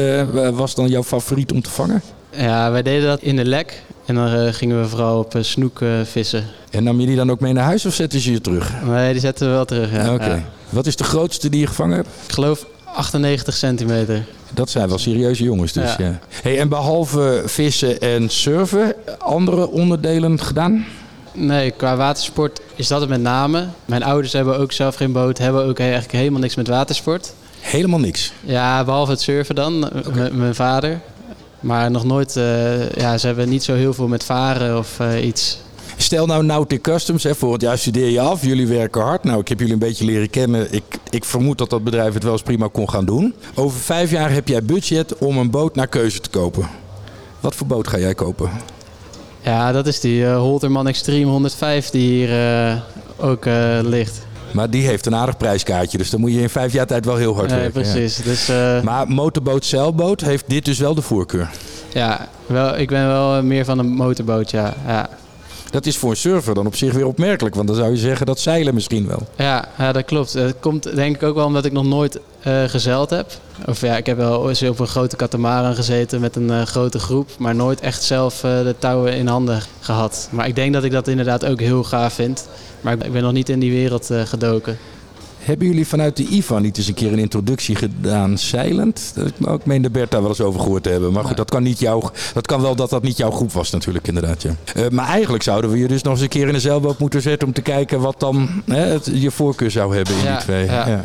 was 0.52 0.75
dan 0.75 0.88
jouw 0.88 1.02
favoriet 1.04 1.52
om 1.52 1.62
te 1.62 1.70
vangen? 1.70 2.02
Ja, 2.31 2.70
wij 2.70 2.82
deden 2.82 3.08
dat 3.08 3.20
in 3.20 3.37
de 3.37 3.44
lek. 3.44 3.82
En 4.04 4.14
dan 4.14 4.54
gingen 4.54 4.81
we 4.81 4.88
vooral 4.88 5.19
op 5.19 5.34
snoek 5.40 5.81
vissen. 6.04 6.44
En 6.70 6.82
nam 6.84 7.00
je 7.00 7.06
die 7.06 7.16
dan 7.16 7.31
ook 7.31 7.40
mee 7.40 7.52
naar 7.52 7.64
huis 7.64 7.87
of 7.87 7.94
zetten 7.94 8.20
ze 8.20 8.32
je 8.32 8.40
terug? 8.40 8.72
Nee, 8.84 9.12
die 9.12 9.20
zetten 9.20 9.46
we 9.46 9.52
wel 9.52 9.64
terug. 9.64 9.93
Ja. 9.93 10.14
Oké. 10.14 10.25
Ja. 10.34 10.43
Wat 10.69 10.87
is 10.87 10.97
de 10.97 11.05
grootste 11.05 11.49
die 11.49 11.61
je 11.61 11.67
gevangen 11.67 11.97
hebt? 11.97 12.09
Ik 12.26 12.32
geloof 12.32 12.67
98 12.85 13.56
centimeter. 13.56 14.25
Dat 14.55 14.70
zijn 14.70 14.88
wel 14.88 14.99
serieuze 14.99 15.44
jongens 15.44 15.73
dus, 15.73 15.97
ja. 15.97 16.05
Ja. 16.05 16.19
Hey, 16.43 16.59
en 16.59 16.69
behalve 16.69 17.43
vissen 17.47 18.00
en 18.00 18.29
surfen, 18.29 18.94
andere 19.19 19.69
onderdelen 19.69 20.41
gedaan? 20.41 20.87
Nee, 21.32 21.70
qua 21.70 21.97
watersport 21.97 22.61
is 22.75 22.88
dat 22.88 23.00
het 23.00 23.09
met 23.09 23.20
name. 23.20 23.67
Mijn 23.85 24.03
ouders 24.03 24.32
hebben 24.32 24.59
ook 24.59 24.73
zelf 24.73 24.94
geen 24.94 25.12
boot, 25.12 25.38
hebben 25.38 25.65
ook 25.65 25.79
eigenlijk 25.79 26.12
helemaal 26.12 26.41
niks 26.41 26.55
met 26.55 26.69
watersport. 26.69 27.32
Helemaal 27.61 27.99
niks. 27.99 28.32
Ja, 28.41 28.85
behalve 28.85 29.11
het 29.11 29.21
surfen 29.21 29.55
dan, 29.55 29.91
met 30.14 30.32
mijn 30.32 30.55
vader. 30.55 31.00
Maar 31.61 31.91
nog 31.91 32.05
nooit, 32.05 32.37
eh, 32.37 32.91
ja, 32.91 33.19
ze 33.19 33.26
hebben 33.26 33.49
niet 33.49 33.64
zo 33.64 33.75
heel 33.75 33.94
veel 33.94 34.09
met 34.09 34.25
varen 34.25 34.79
of 34.79 35.00
eh, 35.00 35.25
iets. 35.26 35.59
Stel 36.00 36.27
nou 36.27 36.45
Nautic 36.45 36.81
Customs, 36.83 37.23
hè, 37.23 37.35
volgend 37.35 37.62
jaar 37.62 37.79
studeer 37.79 38.11
je 38.11 38.21
af, 38.21 38.45
jullie 38.45 38.67
werken 38.67 39.03
hard. 39.03 39.25
Nou, 39.25 39.41
ik 39.41 39.49
heb 39.49 39.59
jullie 39.59 39.73
een 39.73 39.79
beetje 39.79 40.05
leren 40.05 40.31
kennen. 40.31 40.73
Ik, 40.73 40.83
ik 41.11 41.25
vermoed 41.25 41.59
dat 41.59 41.71
dat 41.71 41.85
bedrijf 41.85 42.15
het 42.15 42.23
wel 42.23 42.33
eens 42.33 42.43
prima 42.43 42.69
kon 42.73 42.91
gaan 42.91 43.05
doen. 43.05 43.35
Over 43.55 43.79
vijf 43.81 44.11
jaar 44.11 44.33
heb 44.33 44.49
jij 44.49 44.62
budget 44.62 45.19
om 45.19 45.39
een 45.39 45.50
boot 45.50 45.75
naar 45.75 45.87
keuze 45.87 46.21
te 46.21 46.31
kopen. 46.31 46.69
Wat 47.41 47.55
voor 47.55 47.67
boot 47.67 47.89
ga 47.89 47.99
jij 47.99 48.15
kopen? 48.15 48.50
Ja, 49.41 49.73
dat 49.73 49.87
is 49.87 50.00
die 50.00 50.27
eh, 50.27 50.37
Holterman 50.39 50.87
Extreme 50.89 51.31
105 51.31 51.91
die 51.91 52.11
hier 52.11 52.31
eh, 52.69 52.75
ook 53.17 53.47
eh, 53.47 53.79
ligt. 53.83 54.27
Maar 54.53 54.71
die 54.71 54.87
heeft 54.87 55.06
een 55.06 55.15
aardig 55.15 55.37
prijskaartje, 55.37 55.99
dus 55.99 56.11
dan 56.11 56.21
moet 56.21 56.33
je 56.33 56.41
in 56.41 56.49
vijf 56.50 56.73
jaar 56.73 56.87
tijd 56.87 57.05
wel 57.05 57.17
heel 57.17 57.35
hard 57.35 57.50
Nee, 57.50 57.59
werken. 57.61 57.85
ja. 57.85 57.91
precies. 57.93 58.17
Dus 58.17 58.49
eh, 58.49 58.83
Maar 58.83 59.09
motorboot, 59.09 59.65
zeilboot 59.65 60.21
heeft 60.21 60.45
dit 60.49 60.64
dus 60.64 60.78
wel 60.78 60.95
de 60.95 61.02
voorkeur. 61.02 61.50
ja, 61.93 62.28
wel, 62.47 62.78
ik 62.78 62.88
ben 62.88 63.07
wel 63.07 63.43
meer 63.43 63.64
van 63.64 63.78
een 63.78 63.88
motorboot, 63.88 64.50
ja. 64.50 64.75
ja. 64.87 65.09
Dat 65.70 65.87
is 65.87 65.96
voor 65.96 66.10
een 66.10 66.16
surfer 66.16 66.54
dan 66.54 66.66
op 66.66 66.76
zich 66.76 66.92
weer 66.92 67.06
opmerkelijk, 67.06 67.54
want 67.54 67.66
dan 67.66 67.76
zou 67.76 67.90
je 67.90 67.96
zeggen 67.96 68.26
dat 68.26 68.40
zeilen 68.40 68.75
misschien 68.75 69.06
wel. 69.06 69.26
Ja, 69.37 69.68
ja, 69.78 69.92
dat 69.92 70.04
klopt. 70.04 70.32
Het 70.32 70.54
komt 70.60 70.94
denk 70.94 71.16
ik 71.16 71.22
ook 71.22 71.34
wel 71.34 71.46
omdat 71.46 71.64
ik 71.64 71.72
nog 71.72 71.84
nooit 71.84 72.18
eh, 72.40 72.64
gezeild 72.64 73.10
heb. 73.10 73.30
Of 73.66 73.80
ja, 73.80 73.96
ik 73.96 74.06
heb 74.06 74.16
wel 74.16 74.48
eens 74.48 74.62
op 74.62 74.78
een 74.78 74.87
grote 74.87 75.16
katamaran 75.16 75.75
gezeten 75.75 76.20
met 76.20 76.37
een 76.37 76.50
eh, 76.50 76.62
grote 76.62 76.98
groep, 76.98 77.30
maar 77.38 77.54
nooit 77.54 77.80
echt 77.80 78.02
zelf 78.02 78.44
eh, 78.44 78.62
de 78.62 78.75
touwen 78.78 79.14
in 79.16 79.26
handen 79.26 79.62
gehad. 79.80 80.28
Maar 80.32 80.46
ik 80.46 80.54
denk 80.54 80.72
dat 80.72 80.84
ik 80.84 80.90
dat 80.92 81.08
inderdaad 81.08 81.46
ook 81.46 81.60
heel 81.60 81.84
gaaf 81.84 82.12
vind. 82.12 82.48
Maar 82.80 82.92
ik 82.92 83.12
ben- 83.12 83.22
nog 83.22 83.32
niet 83.32 83.48
in 83.48 83.58
die 83.58 83.70
wereld 83.70 84.10
gedoken. 84.25 84.78
Hebben 85.49 85.67
jullie 85.67 85.87
vanuit 85.87 86.17
de 86.17 86.25
IVA 86.25 86.59
niet 86.59 86.76
eens 86.78 86.88
een 86.88 86.95
keer 86.95 87.12
een 87.12 87.19
introductie 87.19 87.75
gedaan 87.75 88.38
zeilend? 88.38 89.12
Dat 89.14 89.26
ik 89.26 89.47
ook 89.49 89.64
meen 89.64 89.83
de 89.83 89.90
Bert 89.90 90.11
daar 90.11 90.21
wel 90.21 90.31
eens 90.31 90.40
over 90.40 90.61
gehoord 90.61 90.83
te 90.83 90.88
hebben. 90.88 91.12
Maar 91.12 91.25
goed, 91.25 91.37
dat 91.37 91.50
kan, 91.50 91.62
niet 91.62 91.78
jouw, 91.78 92.11
dat 92.35 92.47
kan 92.47 92.61
wel 92.61 92.75
dat 92.76 92.90
dat 92.90 93.02
niet 93.02 93.17
jouw 93.17 93.31
groep 93.31 93.52
was 93.52 93.71
natuurlijk 93.71 94.09
inderdaad. 94.09 94.43
Ja. 94.43 94.55
Eh, 94.75 94.88
maar 94.88 95.07
eigenlijk 95.09 95.43
zouden 95.43 95.71
we 95.71 95.78
je 95.78 95.88
dus 95.88 96.02
nog 96.02 96.12
eens 96.12 96.23
een 96.23 96.28
keer 96.28 96.49
in 96.49 96.55
een 96.55 96.61
zeilboot 96.61 96.99
moeten 96.99 97.23
zetten... 97.23 97.49
om 97.49 97.55
te 97.55 97.62
kijken 97.62 98.00
wat 98.00 98.21
dan 98.21 98.49
hè, 98.67 98.81
het, 98.81 99.11
je 99.12 99.31
voorkeur 99.31 99.71
zou 99.71 99.97
hebben 99.97 100.14
in 100.17 100.25
Ja, 100.25 100.33
die 100.37 100.45
twee. 100.45 100.64
ja. 100.64 101.05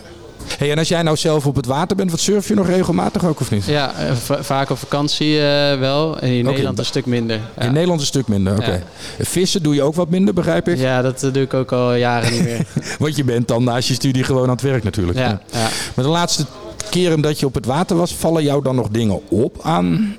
Hey, 0.58 0.72
en 0.72 0.78
als 0.78 0.88
jij 0.88 1.02
nou 1.02 1.18
zelf 1.18 1.46
op 1.46 1.56
het 1.56 1.66
water 1.66 1.96
bent, 1.96 2.12
wat 2.12 2.20
surf 2.20 2.48
je 2.48 2.54
nog 2.54 2.68
regelmatig 2.68 3.26
ook 3.26 3.40
of 3.40 3.52
niet? 3.52 3.66
Ja, 3.66 3.94
eh, 3.96 4.12
va- 4.16 4.44
vaak 4.44 4.70
op 4.70 4.78
vakantie 4.78 5.40
eh, 5.40 5.80
wel. 5.80 6.20
En 6.20 6.30
in 6.30 6.44
Nederland 6.46 6.80
een 6.80 6.86
stuk 6.86 7.06
minder. 7.06 7.40
Ja. 7.58 7.62
In 7.64 7.74
Nederland 7.74 8.00
een 8.00 8.06
stuk 8.06 8.28
minder, 8.28 8.54
oké. 8.58 8.84
Vissen 9.20 9.64
doe 9.64 9.76
je 9.76 9.82
ook 9.82 9.96
wat 9.96 10.10
minder, 10.10 10.34
begrijp 10.34 10.68
ik? 10.68 10.78
Ja, 10.78 11.02
dat 11.02 11.24
eh, 11.24 11.34
doe 11.34 11.44
ik 11.44 11.54
ook 11.54 11.72
al 11.72 11.94
jaren 11.96 12.32
niet 12.32 12.44
meer. 12.44 12.66
Want 13.00 13.16
je 13.16 13.24
bent 13.24 13.48
dan 13.48 13.64
naast 13.64 13.88
je 13.88 13.94
studie 13.94 14.24
gewoon 14.24 14.44
aan 14.44 14.50
het 14.50 14.62
werk 14.62 14.84
natuurlijk. 14.84 15.18
Ja, 15.18 15.42
ja. 15.52 15.68
Maar 15.96 16.06
de 16.06 16.12
laatste 16.12 16.46
keren 16.90 17.22
dat 17.22 17.40
je 17.40 17.46
op 17.46 17.54
het 17.54 17.66
water 17.66 17.96
was, 17.98 18.14
vallen 18.16 18.44
jou 18.44 18.64
dan 18.64 18.76
nog 18.76 18.90
dingen 18.90 19.30
op 19.30 19.60
aan 19.64 20.16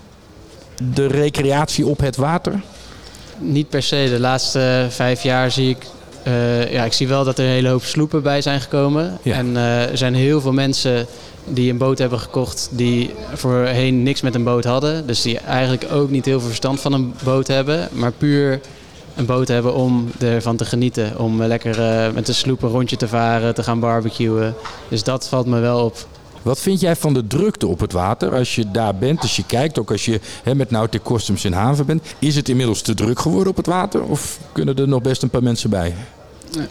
de 0.95 1.07
recreatie 1.07 1.87
op 1.87 1.99
het 2.00 2.16
water? 2.16 2.61
Niet 3.38 3.69
per 3.69 3.83
se. 3.83 4.07
De 4.11 4.21
laatste 4.21 4.87
vijf 4.90 5.23
jaar 5.23 5.50
zie 5.50 5.69
ik. 5.71 5.87
Eh, 6.25 6.73
ja, 6.73 6.85
ik 6.85 6.93
zie 6.93 7.09
wel 7.09 7.25
dat 7.25 7.38
er 7.38 7.45
een 7.45 7.50
hele 7.50 7.69
hoop 7.69 7.85
sloepen 7.85 8.23
bij 8.23 8.43
zijn 8.43 8.61
gekomen. 8.61 9.19
Ja. 9.23 9.35
En 9.35 9.57
eh, 9.57 9.90
er 9.90 9.99
zijn 9.99 10.14
heel 10.14 10.40
veel 10.40 10.52
mensen 10.52 11.07
die 11.45 11.71
een 11.71 11.78
boot 11.78 11.99
hebben 11.99 12.19
gekocht 12.19 12.69
die 12.71 13.14
voorheen 13.35 14.02
niks 14.02 14.21
met 14.21 14.35
een 14.35 14.45
boot 14.45 14.64
hadden. 14.64 15.07
Dus 15.07 15.23
die 15.23 15.38
eigenlijk 15.38 15.87
ook 15.93 16.11
niet 16.11 16.25
heel 16.25 16.38
veel 16.38 16.49
verstand 16.49 16.81
van 16.81 16.93
een 16.93 17.14
boot 17.25 17.47
hebben. 17.47 17.88
Maar 17.93 18.12
puur 18.12 18.61
een 19.14 19.26
boot 19.26 19.49
hebben 19.49 19.75
om 19.75 20.11
ervan 20.19 20.57
te 20.57 20.64
genieten. 20.64 21.19
Om 21.19 21.43
lekker 21.43 21.81
eh, 21.81 22.12
met 22.12 22.26
de 22.26 22.33
sloep 22.33 22.62
een 22.62 22.71
rondje 22.71 22.97
te 22.97 23.09
varen, 23.09 23.54
te 23.54 23.62
gaan 23.62 23.81
barbecuen. 23.81 24.54
Dus 24.88 25.02
dat 25.02 25.28
valt 25.28 25.47
me 25.47 25.61
wel 25.61 25.85
op. 25.85 26.07
Wat 26.44 26.60
vind 26.60 26.80
jij 26.80 26.96
van 26.96 27.14
de 27.14 27.26
drukte 27.26 27.66
op 27.66 27.80
het 27.80 27.92
water? 27.92 28.34
Als 28.34 28.54
je 28.54 28.70
daar 28.70 28.94
bent, 28.94 29.20
als 29.20 29.36
je 29.36 29.44
kijkt, 29.46 29.78
ook 29.78 29.90
als 29.90 30.04
je 30.04 30.20
hè, 30.42 30.54
met 30.54 30.70
Nautic 30.70 31.02
Customs 31.02 31.44
in 31.44 31.52
haven 31.52 31.86
bent. 31.86 32.02
Is 32.18 32.36
het 32.36 32.48
inmiddels 32.48 32.82
te 32.82 32.94
druk 32.94 33.18
geworden 33.18 33.50
op 33.50 33.56
het 33.56 33.66
water? 33.66 34.02
Of 34.02 34.38
kunnen 34.52 34.76
er 34.76 34.88
nog 34.88 35.02
best 35.02 35.22
een 35.22 35.30
paar 35.30 35.42
mensen 35.42 35.70
bij? 35.70 35.94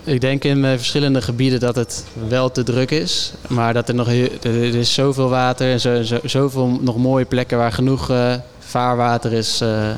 Ik 0.03 0.21
denk 0.21 0.43
in 0.43 0.61
verschillende 0.61 1.21
gebieden 1.21 1.59
dat 1.59 1.75
het 1.75 2.05
wel 2.27 2.51
te 2.51 2.63
druk 2.63 2.91
is. 2.91 3.33
Maar 3.47 3.73
dat 3.73 3.89
er 3.89 3.95
nog 3.95 4.07
er 4.41 4.75
is 4.75 4.93
zoveel 4.93 5.29
water 5.29 5.71
en 5.71 5.79
zo, 5.79 6.03
zo, 6.03 6.19
zoveel 6.23 6.79
nog 6.81 6.97
mooie 6.97 7.25
plekken 7.25 7.57
waar 7.57 7.71
genoeg 7.71 8.11
uh, 8.11 8.33
vaarwater 8.59 9.33
is 9.33 9.61
uh, 9.61 9.89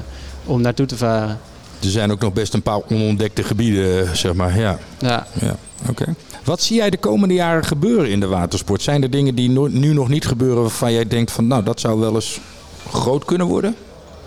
om 0.46 0.62
naartoe 0.62 0.86
te 0.86 0.98
varen. 0.98 1.40
Er 1.82 1.90
zijn 1.90 2.12
ook 2.12 2.20
nog 2.20 2.34
best 2.34 2.54
een 2.54 2.62
paar 2.62 2.82
onontdekte 2.90 3.44
gebieden, 3.44 4.18
zeg 4.18 4.34
maar. 4.34 4.60
Ja. 4.60 4.80
Ja. 5.00 5.28
ja. 5.42 5.56
Oké. 5.90 6.16
Wat 6.44 6.62
zie 6.62 6.76
jij 6.76 6.90
de 6.90 6.98
komende 6.98 7.34
jaren 7.34 7.66
gebeuren 7.66 8.10
in 8.10 8.20
de 8.20 8.28
watersport? 8.28 8.82
Zijn 8.82 9.04
er 9.04 9.10
dingen 9.10 9.36
die 9.36 9.50
nu 9.70 9.94
nog 9.94 10.10
niet 10.10 10.28
gebeuren 10.28 10.62
waarvan 10.62 10.94
jij 10.94 11.08
denkt 11.08 11.32
van 11.32 11.48
nou 11.48 11.64
dat 11.64 11.80
zou 11.80 12.00
wel 12.00 12.16
eens 12.16 12.40
groot 12.92 13.26
kunnen 13.26 13.48
worden? 13.48 13.76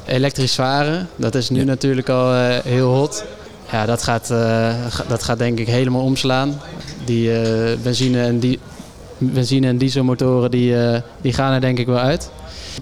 Elektrisch 0.06 0.54
varen, 0.54 1.08
dat 1.16 1.34
is 1.34 1.50
nu 1.50 1.64
natuurlijk 1.64 2.08
al 2.08 2.34
uh, 2.34 2.58
heel 2.58 2.94
hot. 2.94 3.24
Ja, 3.70 3.86
dat 3.86 4.02
gaat, 4.02 4.30
uh, 4.30 4.74
dat 5.08 5.22
gaat 5.22 5.38
denk 5.38 5.58
ik 5.58 5.66
helemaal 5.66 6.02
omslaan. 6.02 6.60
Die 7.04 7.30
uh, 7.30 7.76
benzine, 7.82 8.22
en 8.22 8.38
die, 8.38 8.58
benzine 9.18 9.66
en 9.66 9.78
dieselmotoren 9.78 10.50
die, 10.50 10.74
die 11.20 11.32
gaan 11.32 11.52
er 11.52 11.60
denk 11.60 11.78
ik 11.78 11.86
wel 11.86 11.98
uit. 11.98 12.30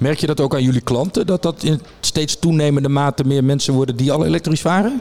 Merk 0.01 0.19
je 0.19 0.27
dat 0.27 0.41
ook 0.41 0.55
aan 0.55 0.63
jullie 0.63 0.81
klanten? 0.81 1.27
Dat 1.27 1.43
dat 1.43 1.63
in 1.63 1.81
steeds 2.01 2.39
toenemende 2.39 2.89
mate 2.89 3.25
meer 3.25 3.45
mensen 3.45 3.75
worden 3.75 3.97
die 3.97 4.13
al 4.13 4.25
elektrisch 4.25 4.61
varen? 4.61 5.01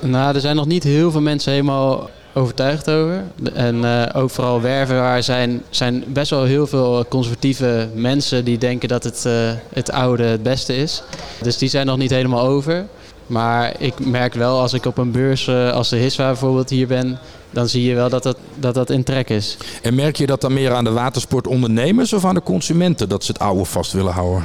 Nou, 0.00 0.34
er 0.34 0.40
zijn 0.40 0.56
nog 0.56 0.66
niet 0.66 0.82
heel 0.82 1.10
veel 1.10 1.20
mensen 1.20 1.52
helemaal 1.52 2.10
overtuigd 2.34 2.90
over. 2.90 3.24
En 3.52 3.76
uh, 3.76 4.02
ook 4.12 4.30
vooral 4.30 4.60
werven 4.60 5.24
zijn, 5.24 5.62
zijn 5.70 6.04
best 6.06 6.30
wel 6.30 6.44
heel 6.44 6.66
veel 6.66 7.04
conservatieve 7.08 7.88
mensen 7.94 8.44
die 8.44 8.58
denken 8.58 8.88
dat 8.88 9.04
het, 9.04 9.24
uh, 9.26 9.32
het 9.72 9.90
oude 9.90 10.22
het 10.22 10.42
beste 10.42 10.76
is. 10.76 11.02
Dus 11.42 11.58
die 11.58 11.68
zijn 11.68 11.86
nog 11.86 11.96
niet 11.96 12.10
helemaal 12.10 12.46
over. 12.46 12.86
Maar 13.26 13.74
ik 13.78 14.06
merk 14.06 14.34
wel 14.34 14.60
als 14.60 14.72
ik 14.72 14.86
op 14.86 14.98
een 14.98 15.10
beurs 15.10 15.46
uh, 15.46 15.72
als 15.72 15.88
de 15.88 15.96
HISWA 15.96 16.26
bijvoorbeeld 16.26 16.70
hier 16.70 16.86
ben, 16.86 17.18
dan 17.50 17.68
zie 17.68 17.82
je 17.82 17.94
wel 17.94 18.08
dat 18.08 18.22
dat, 18.22 18.36
dat 18.54 18.74
dat 18.74 18.90
in 18.90 19.04
trek 19.04 19.30
is. 19.30 19.56
En 19.82 19.94
merk 19.94 20.16
je 20.16 20.26
dat 20.26 20.40
dan 20.40 20.52
meer 20.52 20.72
aan 20.72 20.84
de 20.84 20.90
watersportondernemers 20.90 22.12
of 22.12 22.24
aan 22.24 22.34
de 22.34 22.42
consumenten 22.42 23.08
dat 23.08 23.24
ze 23.24 23.32
het 23.32 23.40
oude 23.40 23.64
vast 23.64 23.92
willen 23.92 24.12
houden? 24.12 24.44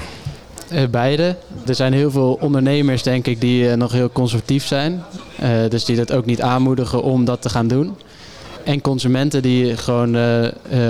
Uh, 0.72 0.84
beide. 0.92 1.36
Er 1.66 1.76
zijn 1.76 1.94
heel 1.94 2.12
veel 2.12 2.38
ondernemers, 2.42 3.04
denk 3.04 3.28
ik, 3.28 3.42
die 3.42 3.64
uh, 3.64 3.74
nog 3.74 3.92
heel 3.92 4.12
conservatief 4.12 4.66
zijn. 4.66 5.04
Dus 5.70 5.86
die 5.86 5.96
dat 5.96 6.12
ook 6.12 6.26
niet 6.26 6.42
aanmoedigen 6.42 7.04
om 7.04 7.26
dat 7.26 7.42
te 7.42 7.50
gaan 7.50 7.68
doen. 7.68 7.96
En 8.64 8.82
consumenten 8.82 9.42
die 9.42 9.78
gewoon 9.78 10.18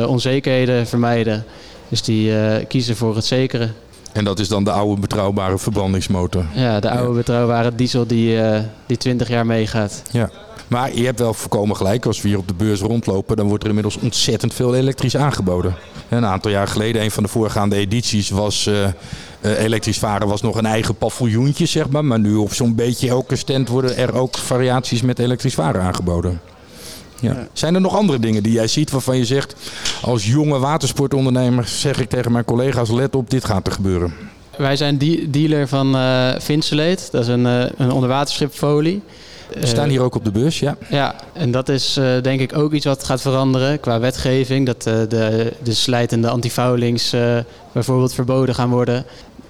onzekerheden 0.08 0.88
vermijden. 0.88 1.46
Dus 1.90 2.02
die 2.02 2.34
kiezen 2.66 2.96
voor 2.96 3.16
het 3.16 3.26
zekere. 3.26 3.70
En 4.14 4.24
dat 4.24 4.40
is 4.40 4.48
dan 4.48 4.64
de 4.64 4.72
oude 4.72 5.02
betrouwbare 5.02 5.58
verbrandingsmotor? 5.58 6.46
Ja, 6.54 6.80
de 6.80 6.90
oude 6.90 7.18
betrouwbare 7.18 7.76
diesel 7.76 8.08
die, 8.08 8.40
die 8.86 8.98
20 8.98 9.28
jaar 9.28 9.46
meegaat. 9.46 10.02
Ja. 10.12 10.30
Maar 10.72 10.96
je 10.96 11.06
hebt 11.06 11.20
wel 11.20 11.34
voorkomen 11.34 11.76
gelijk. 11.76 12.06
Als 12.06 12.22
we 12.22 12.28
hier 12.28 12.38
op 12.38 12.48
de 12.48 12.54
beurs 12.54 12.82
rondlopen, 12.82 13.36
dan 13.38 13.48
wordt 13.48 13.64
er 13.64 13.70
inmiddels 13.70 13.98
ontzettend 13.98 14.54
veel 14.54 14.76
elektrisch 14.76 15.18
aangeboden. 15.18 15.76
Een 16.10 16.26
aantal 16.26 16.52
jaar 16.52 16.68
geleden, 16.68 17.02
een 17.02 17.12
van 17.12 17.24
de 17.24 17.30
voorgaande 17.30 17.76
edities, 17.76 18.30
was 18.30 18.66
uh, 18.66 18.88
elektrisch 19.42 20.00
varen 20.00 20.28
was 20.28 20.42
nog 20.42 20.56
een 20.56 20.66
eigen 20.66 20.96
paviljoentje, 20.96 21.66
zeg 21.66 21.90
maar. 21.90 22.06
Maar 22.06 22.20
nu 22.20 22.36
op 22.36 22.54
zo'n 22.54 22.76
beetje 22.76 23.10
elke 23.10 23.36
stand 23.36 23.70
worden 23.70 23.98
er 23.98 24.14
ook 24.14 24.38
variaties 24.38 25.02
met 25.02 25.20
elektrisch 25.20 25.54
varen 25.54 25.82
aangeboden. 25.82 26.42
Ja. 27.22 27.48
Zijn 27.54 27.76
er 27.76 27.82
nog 27.82 27.96
andere 27.96 28.20
dingen 28.20 28.44
die 28.44 28.52
jij 28.52 28.68
ziet 28.68 28.92
waarvan 28.92 29.18
je 29.18 29.26
zegt, 29.26 29.56
als 30.02 30.26
jonge 30.26 30.60
watersportondernemer 30.60 31.68
zeg 31.68 32.00
ik 32.00 32.10
tegen 32.10 32.32
mijn 32.32 32.46
collega's, 32.46 32.92
let 32.92 33.16
op, 33.16 33.30
dit 33.30 33.46
gaat 33.46 33.68
er 33.68 33.74
gebeuren? 33.74 34.14
Wij 34.58 34.76
zijn 34.76 34.98
dealer 35.30 35.68
van 35.68 35.96
uh, 35.96 36.30
Vinsulate, 36.38 37.04
dat 37.12 37.22
is 37.22 37.28
een, 37.28 37.46
uh, 37.46 37.64
een 37.78 37.92
onderwaterschipfolie. 37.92 39.02
We 39.60 39.66
staan 39.66 39.90
hier 39.90 40.02
ook 40.02 40.16
op 40.16 40.26
de 40.26 40.32
bus, 40.32 40.60
ja. 40.60 40.78
Ja, 40.90 41.16
en 41.34 41.52
dat 41.52 41.70
is 41.70 41.98
uh, 41.98 42.22
denk 42.22 42.40
ik 42.40 42.58
ook 42.58 42.74
iets 42.74 42.86
wat 42.86 43.04
gaat 43.04 43.22
veranderen 43.22 43.80
qua 43.80 44.00
wetgeving. 44.00 44.66
Dat 44.66 44.88
uh, 44.88 44.94
de, 45.10 45.54
de 45.64 45.74
slijtende 45.74 46.30
antifoulings 46.30 47.14
uh, 47.14 47.38
bijvoorbeeld 47.72 48.14
verboden 48.14 48.56
gaan 48.56 48.70
worden. 48.70 49.06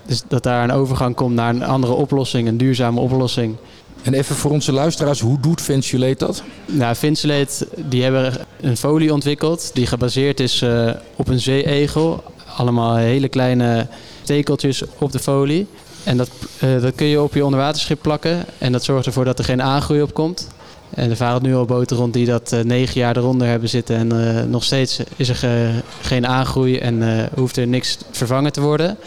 Dus 0.06 0.22
dat 0.28 0.44
daar 0.44 0.64
een 0.64 0.72
overgang 0.72 1.16
komt 1.16 1.36
naar 1.36 1.50
een 1.50 1.64
andere 1.64 1.94
oplossing, 1.94 2.48
een 2.48 2.58
duurzame 2.58 3.00
oplossing. 3.00 3.56
En 4.02 4.14
even 4.14 4.36
voor 4.36 4.52
onze 4.52 4.72
luisteraars, 4.72 5.20
hoe 5.20 5.40
doet 5.40 5.62
Vensulate 5.62 6.26
dat? 6.26 6.44
Nou, 6.66 6.96
Vensulate 6.96 7.68
die 7.76 8.04
hebben 8.04 8.34
een 8.62 8.78
folie 8.78 9.14
ontwikkeld 9.14 9.72
die 9.74 9.88
gebaseerd 9.88 10.40
is 10.40 10.66
op 11.16 11.28
een 11.28 11.40
zeeegel. 11.40 12.24
Allemaal 12.58 12.96
hele 12.96 13.28
kleine 13.28 13.88
stekeltjes 14.24 14.84
op 14.98 15.12
de 15.12 15.20
folie. 15.20 15.68
En 16.04 16.18
dat, 16.18 16.30
uh, 16.64 16.82
dat 16.82 16.96
kun 16.96 17.06
je 17.06 17.22
op 17.22 17.34
je 17.34 17.46
onderwaterschip 17.46 18.02
plakken. 18.02 18.46
En 18.58 18.72
dat 18.72 18.84
zorgt 18.84 19.06
ervoor 19.06 19.26
dat 19.26 19.40
er 19.40 19.46
geen 19.46 19.62
aangroei 19.62 20.02
op 20.02 20.14
komt. 20.14 20.48
En 20.90 21.10
er 21.10 21.16
varen 21.16 21.44
nu 21.44 21.56
al 21.56 21.66
boten 21.66 21.98
rond 21.98 22.14
die 22.14 22.26
dat 22.26 22.52
uh, 22.54 22.60
negen 22.60 23.00
jaar 23.00 23.18
eronder 23.18 23.48
hebben 23.48 23.70
zitten. 23.70 23.96
En 23.96 24.50
nog 24.50 24.64
steeds 24.64 25.00
is 25.16 25.30
er 25.30 25.36
ge, 25.36 25.72
geen 26.02 26.28
aangroei 26.28 26.78
en 26.78 27.30
hoeft 27.36 27.58
er 27.58 27.68
niks 27.68 27.98
vervangen 28.12 28.52
te 28.52 28.62
worden. 28.62 28.98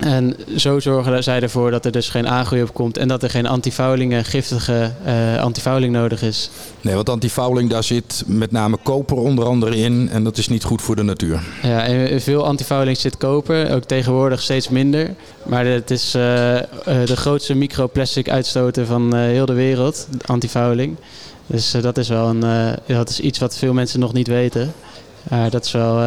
En 0.00 0.36
zo 0.56 0.80
zorgen 0.80 1.22
zij 1.22 1.40
ervoor 1.40 1.70
dat 1.70 1.84
er 1.84 1.92
dus 1.92 2.08
geen 2.08 2.28
aangroei 2.28 2.62
op 2.62 2.74
komt 2.74 2.96
en 2.96 3.08
dat 3.08 3.22
er 3.22 3.30
geen 3.30 3.46
antifouling, 3.46 4.28
giftige 4.28 4.92
uh, 5.06 5.42
antifouling 5.42 5.92
nodig 5.92 6.22
is. 6.22 6.50
Nee, 6.80 6.94
want 6.94 7.08
antifouling, 7.08 7.70
daar 7.70 7.84
zit 7.84 8.22
met 8.26 8.50
name 8.50 8.78
koper 8.82 9.16
onder 9.16 9.44
andere 9.44 9.76
in 9.76 10.08
en 10.12 10.24
dat 10.24 10.38
is 10.38 10.48
niet 10.48 10.64
goed 10.64 10.82
voor 10.82 10.96
de 10.96 11.02
natuur. 11.02 11.42
Ja, 11.62 11.84
in 11.84 12.20
veel 12.20 12.46
antifouling 12.46 12.96
zit 12.96 13.16
koper, 13.16 13.74
ook 13.74 13.84
tegenwoordig 13.84 14.42
steeds 14.42 14.68
minder. 14.68 15.14
Maar 15.42 15.66
het 15.66 15.90
is 15.90 16.14
uh, 16.14 16.22
de 16.84 17.16
grootste 17.16 17.54
microplastic 17.54 18.28
uitstoter 18.28 18.86
van 18.86 19.16
uh, 19.16 19.20
heel 19.20 19.46
de 19.46 19.52
wereld, 19.52 20.08
antifouling. 20.26 20.96
Dus 21.46 21.70
dat 21.70 21.98
is 21.98 22.08
wel 22.08 22.28
een, 22.28 22.76
dat 22.86 23.08
is 23.08 23.20
iets 23.20 23.38
wat 23.38 23.56
veel 23.56 23.72
mensen 23.72 24.00
nog 24.00 24.12
niet 24.12 24.26
weten. 24.26 24.72
dat 25.50 25.64
is 25.64 25.72
wel 25.72 26.00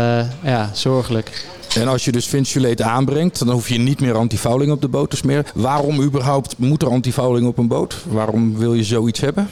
ja, 0.44 0.70
zorgelijk. 0.74 1.46
En 1.76 1.88
als 1.88 2.06
je 2.06 2.12
dus 2.12 2.28
Vinsulate 2.28 2.84
aanbrengt, 2.84 3.40
dan 3.40 3.50
hoef 3.50 3.70
je 3.70 3.78
niet 3.78 4.00
meer 4.00 4.16
antifouling 4.16 4.72
op 4.72 4.82
de 4.82 4.88
boot 4.88 5.24
meer. 5.24 5.52
Waarom 5.54 6.02
überhaupt 6.02 6.58
moet 6.58 6.82
er 6.82 6.90
antifouling 6.90 7.48
op 7.48 7.58
een 7.58 7.68
boot? 7.68 7.96
Waarom 8.08 8.58
wil 8.58 8.74
je 8.74 8.84
zoiets 8.84 9.20
hebben? 9.20 9.50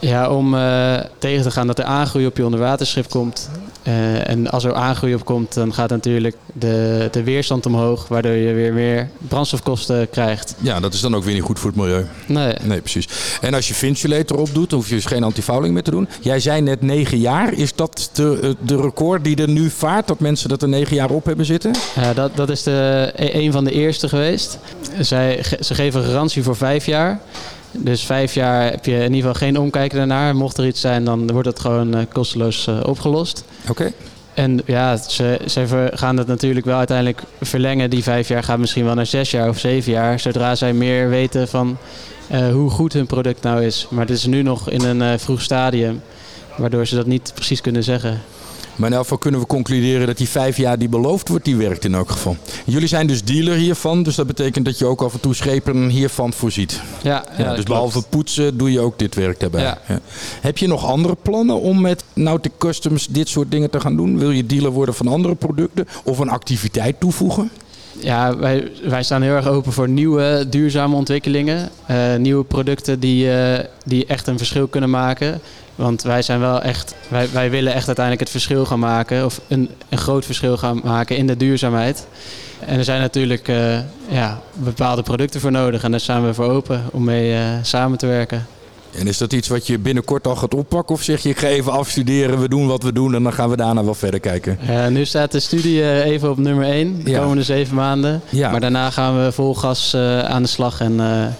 Ja, 0.00 0.30
om 0.30 0.54
uh, 0.54 0.94
tegen 1.18 1.42
te 1.42 1.50
gaan 1.50 1.66
dat 1.66 1.78
er 1.78 1.84
aangroei 1.84 2.26
op 2.26 2.36
je 2.36 2.44
onderwaterschip 2.44 3.08
komt. 3.08 3.50
Uh, 3.88 4.28
en 4.28 4.50
als 4.50 4.64
er 4.64 4.74
aangroei 4.74 5.14
op 5.14 5.24
komt, 5.24 5.54
dan 5.54 5.74
gaat 5.74 5.90
natuurlijk 5.90 6.36
de, 6.52 7.08
de 7.10 7.22
weerstand 7.22 7.66
omhoog, 7.66 8.08
waardoor 8.08 8.32
je 8.32 8.52
weer 8.52 8.72
meer 8.72 9.08
brandstofkosten 9.28 10.10
krijgt. 10.10 10.54
Ja, 10.58 10.80
dat 10.80 10.94
is 10.94 11.00
dan 11.00 11.14
ook 11.14 11.24
weer 11.24 11.34
niet 11.34 11.42
goed 11.42 11.58
voor 11.58 11.70
het 11.70 11.78
milieu. 11.78 12.06
Nee. 12.26 12.54
Nee, 12.62 12.80
precies. 12.80 13.08
En 13.40 13.54
als 13.54 13.68
je 13.68 13.74
Vinsulator 13.74 14.36
erop 14.36 14.54
doet, 14.54 14.70
hoef 14.70 14.88
je 14.88 14.94
dus 14.94 15.04
geen 15.04 15.22
antifouling 15.22 15.74
meer 15.74 15.82
te 15.82 15.90
doen. 15.90 16.08
Jij 16.20 16.40
zei 16.40 16.60
net 16.60 16.82
negen 16.82 17.18
jaar. 17.18 17.52
Is 17.52 17.74
dat 17.74 18.10
de, 18.12 18.56
de 18.60 18.76
record 18.76 19.24
die 19.24 19.36
er 19.36 19.48
nu 19.48 19.70
vaart, 19.70 20.06
dat 20.06 20.20
mensen 20.20 20.48
dat 20.48 20.62
er 20.62 20.68
negen 20.68 20.96
jaar 20.96 21.10
op 21.10 21.24
hebben 21.24 21.46
zitten? 21.46 21.74
Ja, 21.94 22.14
dat, 22.14 22.36
dat 22.36 22.50
is 22.50 22.62
de, 22.62 23.12
een 23.14 23.52
van 23.52 23.64
de 23.64 23.72
eerste 23.72 24.08
geweest. 24.08 24.58
Zij, 25.00 25.44
ze 25.60 25.74
geven 25.74 26.04
garantie 26.04 26.42
voor 26.42 26.56
vijf 26.56 26.86
jaar. 26.86 27.20
Dus 27.78 28.02
vijf 28.02 28.34
jaar 28.34 28.70
heb 28.70 28.84
je 28.84 28.94
in 28.94 29.14
ieder 29.14 29.16
geval 29.16 29.34
geen 29.48 29.58
omkijken 29.58 29.98
daarnaar. 29.98 30.36
Mocht 30.36 30.58
er 30.58 30.66
iets 30.66 30.80
zijn, 30.80 31.04
dan 31.04 31.32
wordt 31.32 31.48
het 31.48 31.60
gewoon 31.60 31.96
uh, 31.96 32.02
kosteloos 32.12 32.66
uh, 32.66 32.80
opgelost. 32.86 33.44
Oké. 33.62 33.70
Okay. 33.70 33.92
En 34.34 34.60
ja, 34.66 34.96
ze, 34.96 35.40
ze 35.46 35.90
gaan 35.94 36.16
het 36.16 36.26
natuurlijk 36.26 36.66
wel 36.66 36.78
uiteindelijk 36.78 37.22
verlengen. 37.40 37.90
Die 37.90 38.02
vijf 38.02 38.28
jaar 38.28 38.42
gaat 38.42 38.58
misschien 38.58 38.84
wel 38.84 38.94
naar 38.94 39.06
zes 39.06 39.30
jaar 39.30 39.48
of 39.48 39.58
zeven 39.58 39.92
jaar. 39.92 40.20
Zodra 40.20 40.54
zij 40.54 40.72
meer 40.72 41.08
weten 41.08 41.48
van 41.48 41.76
uh, 42.32 42.52
hoe 42.52 42.70
goed 42.70 42.92
hun 42.92 43.06
product 43.06 43.42
nou 43.42 43.64
is. 43.64 43.86
Maar 43.90 44.06
het 44.06 44.16
is 44.16 44.26
nu 44.26 44.42
nog 44.42 44.70
in 44.70 44.82
een 44.82 45.18
vroeg 45.18 45.42
stadium. 45.42 46.02
Waardoor 46.56 46.86
ze 46.86 46.94
dat 46.94 47.06
niet 47.06 47.32
precies 47.34 47.60
kunnen 47.60 47.84
zeggen. 47.84 48.20
Maar 48.76 48.88
in 48.88 48.94
elk 48.94 49.02
geval 49.02 49.18
kunnen 49.18 49.40
we 49.40 49.46
concluderen 49.46 50.06
dat 50.06 50.16
die 50.16 50.28
vijf 50.28 50.56
jaar 50.56 50.78
die 50.78 50.88
beloofd 50.88 51.28
wordt, 51.28 51.44
die 51.44 51.56
werkt 51.56 51.84
in 51.84 51.94
elk 51.94 52.10
geval. 52.10 52.36
Jullie 52.64 52.88
zijn 52.88 53.06
dus 53.06 53.24
dealer 53.24 53.56
hiervan, 53.56 54.02
dus 54.02 54.14
dat 54.14 54.26
betekent 54.26 54.64
dat 54.64 54.78
je 54.78 54.86
ook 54.86 55.02
af 55.02 55.12
en 55.12 55.20
toe 55.20 55.34
schepen 55.34 55.88
hiervan 55.88 56.32
voorziet. 56.32 56.80
Ja, 57.02 57.24
ja, 57.38 57.44
ja 57.44 57.54
dus 57.54 57.64
behalve 57.64 58.02
poetsen 58.08 58.56
doe 58.56 58.72
je 58.72 58.80
ook 58.80 58.98
dit 58.98 59.14
werk 59.14 59.40
daarbij. 59.40 59.62
Ja. 59.62 59.78
Ja. 59.88 60.00
Heb 60.40 60.58
je 60.58 60.66
nog 60.66 60.86
andere 60.86 61.16
plannen 61.22 61.60
om 61.60 61.80
met 61.80 62.04
Nautic 62.12 62.52
Customs 62.58 63.06
dit 63.06 63.28
soort 63.28 63.50
dingen 63.50 63.70
te 63.70 63.80
gaan 63.80 63.96
doen? 63.96 64.18
Wil 64.18 64.30
je 64.30 64.46
dealer 64.46 64.70
worden 64.70 64.94
van 64.94 65.08
andere 65.08 65.34
producten 65.34 65.86
of 66.04 66.18
een 66.18 66.30
activiteit 66.30 67.00
toevoegen? 67.00 67.50
Ja, 67.98 68.36
wij, 68.36 68.70
wij 68.84 69.02
staan 69.02 69.22
heel 69.22 69.34
erg 69.34 69.48
open 69.48 69.72
voor 69.72 69.88
nieuwe 69.88 70.46
duurzame 70.48 70.96
ontwikkelingen. 70.96 71.70
Uh, 71.90 72.16
nieuwe 72.16 72.44
producten 72.44 73.00
die, 73.00 73.26
uh, 73.26 73.58
die 73.84 74.06
echt 74.06 74.26
een 74.26 74.38
verschil 74.38 74.66
kunnen 74.66 74.90
maken. 74.90 75.40
Want 75.76 76.02
wij 76.02 76.22
zijn 76.22 76.40
wel 76.40 76.62
echt, 76.62 76.94
wij, 77.08 77.28
wij 77.32 77.50
willen 77.50 77.74
echt 77.74 77.86
uiteindelijk 77.86 78.24
het 78.24 78.30
verschil 78.34 78.66
gaan 78.66 78.78
maken, 78.78 79.24
of 79.24 79.40
een, 79.48 79.70
een 79.88 79.98
groot 79.98 80.24
verschil 80.24 80.56
gaan 80.56 80.80
maken 80.84 81.16
in 81.16 81.26
de 81.26 81.36
duurzaamheid. 81.36 82.06
En 82.58 82.78
er 82.78 82.84
zijn 82.84 83.00
natuurlijk 83.00 83.48
uh, 83.48 83.78
ja, 84.08 84.40
bepaalde 84.54 85.02
producten 85.02 85.40
voor 85.40 85.50
nodig 85.50 85.82
en 85.82 85.90
daar 85.90 86.00
staan 86.00 86.26
we 86.26 86.34
voor 86.34 86.48
open 86.50 86.82
om 86.90 87.04
mee 87.04 87.32
uh, 87.32 87.40
samen 87.62 87.98
te 87.98 88.06
werken. 88.06 88.46
En 88.98 89.06
is 89.06 89.18
dat 89.18 89.32
iets 89.32 89.48
wat 89.48 89.66
je 89.66 89.78
binnenkort 89.78 90.26
al 90.26 90.36
gaat 90.36 90.54
oppakken? 90.54 90.94
Of 90.94 91.02
zeg 91.02 91.22
je, 91.22 91.28
ik 91.28 91.38
ga 91.38 91.46
even 91.46 91.72
afstuderen, 91.72 92.40
we 92.40 92.48
doen 92.48 92.66
wat 92.66 92.82
we 92.82 92.92
doen 92.92 93.14
en 93.14 93.22
dan 93.22 93.32
gaan 93.32 93.50
we 93.50 93.56
daarna 93.56 93.84
wel 93.84 93.94
verder 93.94 94.20
kijken? 94.20 94.58
Ja, 94.66 94.88
nu 94.88 95.04
staat 95.04 95.32
de 95.32 95.40
studie 95.40 95.82
eh, 95.82 96.06
even 96.06 96.30
op 96.30 96.38
nummer 96.38 96.64
1, 96.64 97.04
de 97.04 97.10
Ja. 97.10 97.18
komende 97.20 97.42
zeven 97.42 97.74
maanden. 97.74 98.20
Ja. 98.28 98.50
Maar 98.50 98.60
daarna 98.60 98.90
gaan 98.90 99.24
we 99.24 99.32
vol 99.32 99.54
gas 99.54 99.94
eh, 99.94 100.18
aan 100.18 100.42
de 100.42 100.48
slag 100.48 100.80
en, 100.80 101.00
eh, 101.00 101.22
en 101.22 101.34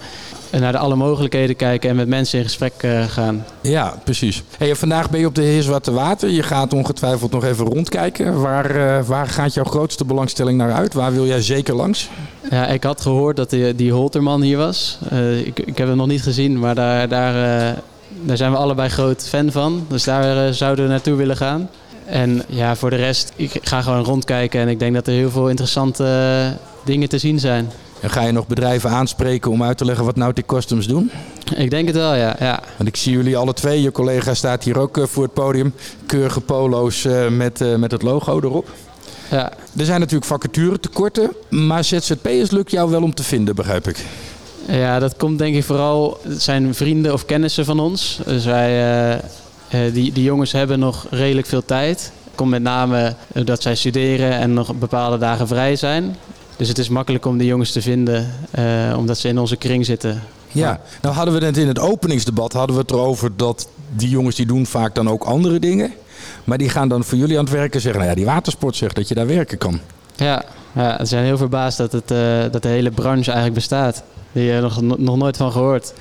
naar 0.59 0.71
de 0.71 0.77
alle 0.77 0.95
mogelijkheden 0.95 1.55
kijken 1.55 1.89
en 1.89 1.95
met 1.95 2.07
mensen 2.07 2.39
in 2.39 2.45
gesprek 2.45 2.73
eh, 2.77 3.03
gaan. 3.03 3.45
Ja, 3.61 3.93
precies. 4.03 4.43
Hey, 4.57 4.75
vandaag 4.75 5.09
ben 5.09 5.19
je 5.19 5.25
op 5.25 5.35
de 5.35 5.41
Heer 5.41 5.61
Zwarte 5.61 5.91
Water. 5.91 6.29
Je 6.29 6.43
gaat 6.43 6.73
ongetwijfeld 6.73 7.31
nog 7.31 7.43
even 7.43 7.65
rondkijken. 7.65 8.41
Waar, 8.41 8.75
eh, 8.75 9.05
waar 9.05 9.27
gaat 9.27 9.53
jouw 9.53 9.63
grootste 9.63 10.05
belangstelling 10.05 10.57
naar 10.57 10.73
uit? 10.73 10.93
Waar 10.93 11.13
wil 11.13 11.25
jij 11.25 11.41
zeker 11.41 11.75
langs? 11.75 12.09
Ja, 12.49 12.67
ik 12.67 12.83
had 12.83 13.01
gehoord 13.01 13.35
dat 13.35 13.49
die, 13.49 13.75
die 13.75 13.91
Holterman 13.91 14.41
hier 14.41 14.57
was. 14.57 14.97
Eh, 15.09 15.39
ik, 15.39 15.59
ik 15.59 15.77
heb 15.77 15.87
hem 15.87 15.97
nog 15.97 16.07
niet 16.07 16.23
gezien, 16.23 16.59
maar 16.59 16.75
daar, 16.75 17.07
daar, 17.07 17.35
eh, 17.35 17.77
daar 18.21 18.37
zijn 18.37 18.51
we 18.51 18.57
allebei 18.57 18.89
groot 18.89 19.27
fan 19.27 19.51
van. 19.51 19.85
Dus 19.87 20.03
daar 20.03 20.47
eh, 20.47 20.53
zouden 20.53 20.85
we 20.85 20.91
naartoe 20.91 21.15
willen 21.15 21.37
gaan. 21.37 21.69
En 22.05 22.41
ja, 22.47 22.75
voor 22.75 22.89
de 22.89 22.95
rest, 22.95 23.31
ik 23.35 23.59
ga 23.61 23.81
gewoon 23.81 24.03
rondkijken 24.03 24.61
en 24.61 24.67
ik 24.67 24.79
denk 24.79 24.93
dat 24.93 25.07
er 25.07 25.13
heel 25.13 25.29
veel 25.29 25.49
interessante 25.49 26.03
eh, 26.03 26.67
dingen 26.85 27.09
te 27.09 27.17
zien 27.17 27.39
zijn. 27.39 27.69
En 28.05 28.11
ga 28.11 28.21
je 28.21 28.31
nog 28.31 28.47
bedrijven 28.47 28.89
aanspreken 28.89 29.51
om 29.51 29.63
uit 29.63 29.77
te 29.77 29.85
leggen 29.85 30.05
wat 30.05 30.15
Nautic 30.15 30.45
Customs 30.45 30.87
doen? 30.87 31.11
Ik 31.55 31.69
denk 31.69 31.87
het 31.87 31.95
wel, 31.95 32.15
ja. 32.15 32.35
ja. 32.39 32.63
Want 32.77 32.89
ik 32.89 32.95
zie 32.95 33.11
jullie 33.11 33.37
alle 33.37 33.53
twee. 33.53 33.81
Je 33.81 33.91
collega 33.91 34.33
staat 34.33 34.63
hier 34.63 34.77
ook 34.77 34.97
eh, 34.97 35.03
voor 35.03 35.23
het 35.23 35.33
podium. 35.33 35.73
Keurige 36.05 36.41
polo's 36.41 37.05
eh, 37.05 37.27
met, 37.27 37.61
eh, 37.61 37.75
met 37.75 37.91
het 37.91 38.01
logo 38.01 38.39
erop. 38.39 38.69
ja. 39.29 39.51
Er 39.77 39.85
zijn 39.85 39.99
natuurlijk 39.99 40.25
vacaturetekorten. 40.25 41.31
Maar 41.49 41.83
ZZP'ers 41.83 42.51
lukt 42.51 42.71
jou 42.71 42.89
wel 42.89 43.03
om 43.03 43.13
te 43.13 43.23
vinden, 43.23 43.55
begrijp 43.55 43.87
ik. 43.87 44.05
Ja, 44.67 44.99
dat 44.99 45.15
komt 45.17 45.37
denk 45.37 45.55
ik 45.55 45.63
vooral, 45.63 46.19
het 46.21 46.41
zijn 46.41 46.75
vrienden 46.75 47.13
of 47.13 47.25
kennissen 47.25 47.65
van 47.65 47.79
ons. 47.79 48.19
Dus 48.25 48.45
wij, 48.45 49.21
die, 49.69 50.11
die 50.11 50.23
jongens 50.23 50.51
hebben 50.51 50.79
nog 50.79 51.05
redelijk 51.09 51.47
veel 51.47 51.65
tijd. 51.65 52.11
Komt 52.35 52.49
met 52.49 52.61
name 52.61 53.15
eh, 53.33 53.45
dat 53.45 53.61
zij 53.61 53.75
studeren 53.75 54.31
en 54.31 54.53
nog 54.53 54.75
bepaalde 54.75 55.17
dagen 55.17 55.47
vrij 55.47 55.75
zijn. 55.75 56.15
Dus 56.57 56.67
het 56.67 56.77
is 56.77 56.89
makkelijk 56.89 57.25
om 57.25 57.37
die 57.37 57.47
jongens 57.47 57.71
te 57.71 57.81
vinden, 57.81 58.33
eh, 58.51 58.95
omdat 58.97 59.17
ze 59.17 59.27
in 59.27 59.39
onze 59.39 59.55
kring 59.55 59.85
zitten. 59.85 60.23
Ja, 60.51 60.79
nou 61.01 61.15
hadden 61.15 61.33
we 61.33 61.39
net 61.39 61.57
in 61.57 61.67
het 61.67 61.79
openingsdebat 61.79 62.53
hadden 62.53 62.75
we 62.75 62.81
het 62.81 62.91
erover 62.91 63.31
dat 63.35 63.67
die 63.95 64.09
jongens 64.09 64.35
die 64.35 64.45
doen 64.45 64.65
vaak 64.65 64.95
dan 64.95 65.09
ook 65.09 65.23
andere 65.23 65.59
dingen. 65.59 65.93
Maar 66.43 66.57
die 66.57 66.69
gaan 66.69 66.87
dan 66.87 67.03
voor 67.03 67.17
jullie 67.17 67.37
aan 67.37 67.43
het 67.43 67.53
werken 67.53 67.81
zeggen, 67.81 67.99
nou 67.99 68.11
ja, 68.11 68.17
die 68.17 68.25
watersport 68.25 68.75
zegt 68.75 68.95
dat 68.95 69.07
je 69.07 69.15
daar 69.15 69.27
werken 69.27 69.57
kan. 69.57 69.79
Ja, 70.15 70.43
ja 70.73 70.97
ze 70.97 71.05
zijn 71.05 71.25
heel 71.25 71.37
verbaasd 71.37 71.77
dat, 71.77 71.91
het, 71.91 72.11
eh, 72.11 72.17
dat 72.51 72.61
de 72.61 72.67
hele 72.67 72.91
branche 72.91 73.31
eigenlijk 73.31 73.53
bestaat. 73.53 74.03
Die 74.31 74.43
je 74.43 74.61
nog, 74.61 74.81
nog 74.81 75.17
nooit 75.17 75.37
van 75.37 75.51
gehoord. 75.51 75.93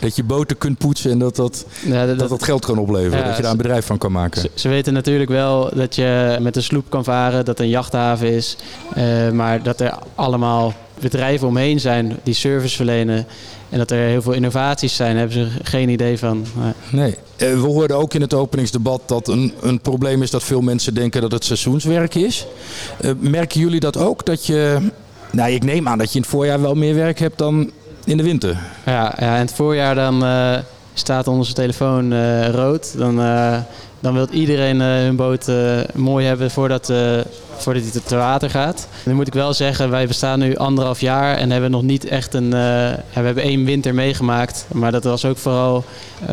Dat 0.00 0.16
je 0.16 0.24
boten 0.24 0.58
kunt 0.58 0.78
poetsen 0.78 1.10
en 1.10 1.18
dat 1.18 1.36
dat, 1.36 1.64
Ja, 1.86 2.06
dat, 2.06 2.18
dat, 2.18 2.28
dat 2.28 2.42
geld 2.42 2.64
kan 2.64 2.78
opleveren. 2.78 3.24
Dat 3.24 3.36
je 3.36 3.42
daar 3.42 3.50
een 3.50 3.56
bedrijf 3.56 3.86
van 3.86 3.98
kan 3.98 4.12
maken. 4.12 4.40
Ze, 4.40 4.50
ze 4.54 4.68
weten 4.68 4.92
natuurlijk 4.92 5.30
wel 5.30 5.70
dat 5.74 5.94
je 5.94 6.36
met 6.40 6.56
een 6.56 6.62
sloep 6.62 6.84
kan 6.88 7.04
varen, 7.04 7.44
dat 7.44 7.58
er 7.58 7.64
een 7.64 7.70
jachthaven 7.70 8.28
is. 8.32 8.56
eh, 8.94 9.30
maar 9.30 9.62
dat 9.62 9.80
er 9.80 9.94
allemaal 10.14 10.72
bedrijven 11.00 11.46
omheen 11.48 11.80
zijn 11.80 12.16
die 12.22 12.34
service 12.34 12.76
verlenen. 12.76 13.26
En 13.70 13.78
dat 13.78 13.90
er 13.90 13.98
heel 13.98 14.22
veel 14.22 14.32
innovaties 14.32 14.96
zijn, 14.96 15.16
daar 15.16 15.28
hebben 15.28 15.50
ze 15.50 15.64
geen 15.64 15.88
idee 15.88 16.18
van. 16.18 16.46
Maar- 16.56 16.74
Nee. 16.90 17.14
Eh, 17.36 17.50
We 17.52 17.56
hoorden 17.58 17.96
ook 17.96 18.14
in 18.14 18.20
het 18.20 18.34
openingsdebat 18.34 19.00
dat 19.06 19.28
een, 19.28 19.52
een 19.60 19.80
probleem 19.80 20.22
is 20.22 20.30
dat 20.30 20.42
veel 20.44 20.60
mensen 20.60 20.94
denken 20.94 21.20
dat 21.20 21.32
het 21.32 21.44
seizoenswerk 21.44 22.14
is. 22.14 22.46
Eh, 23.00 23.10
merken 23.18 23.60
jullie 23.60 23.80
dat 23.80 23.96
ook? 23.96 24.26
Dat 24.26 24.46
je, 24.46 24.78
nou 25.32 25.50
ik 25.50 25.64
neem 25.64 25.88
aan 25.88 25.98
dat 25.98 26.08
je 26.08 26.14
in 26.14 26.20
het 26.20 26.30
voorjaar 26.30 26.60
wel 26.60 26.74
meer 26.74 26.94
werk 26.94 27.18
hebt 27.18 27.38
dan 27.38 27.70
in 28.08 28.16
de 28.16 28.22
winter. 28.22 28.58
Ja, 28.86 29.14
ja, 29.18 29.34
het 29.34 29.54
voorjaar 29.54 29.94
dan 29.94 30.24
eh, 30.24 30.58
staat 30.94 31.28
onze 31.28 31.52
telefoon 31.52 32.12
eh, 32.12 32.48
rood. 32.48 32.98
Dan, 32.98 33.20
eh, 33.20 33.56
dan 34.00 34.14
wil 34.14 34.26
iedereen 34.30 34.80
hun 34.80 35.16
boot 35.16 35.50
mooi 35.94 36.26
hebben 36.26 36.50
voordat, 36.50 36.92
voordat 37.62 37.82
hij 37.82 37.92
te- 37.92 38.02
te 38.02 38.16
water 38.16 38.50
gaat. 38.50 38.88
Nu 39.04 39.14
moet 39.14 39.26
ik 39.26 39.32
wel 39.32 39.54
zeggen, 39.54 39.90
wij 39.90 40.06
bestaan 40.06 40.38
nu 40.38 40.56
anderhalf 40.56 41.00
jaar 41.00 41.36
en 41.36 41.50
hebben 41.50 41.70
nog 41.70 41.82
niet 41.82 42.04
echt 42.04 42.34
een... 42.34 42.44
eh, 42.44 42.50
we 42.50 43.00
hebben 43.12 43.42
één 43.42 43.64
winter 43.64 43.94
meegemaakt, 43.94 44.66
maar 44.72 44.92
dat 44.92 45.04
was 45.04 45.24
ook 45.24 45.38
vooral... 45.38 45.84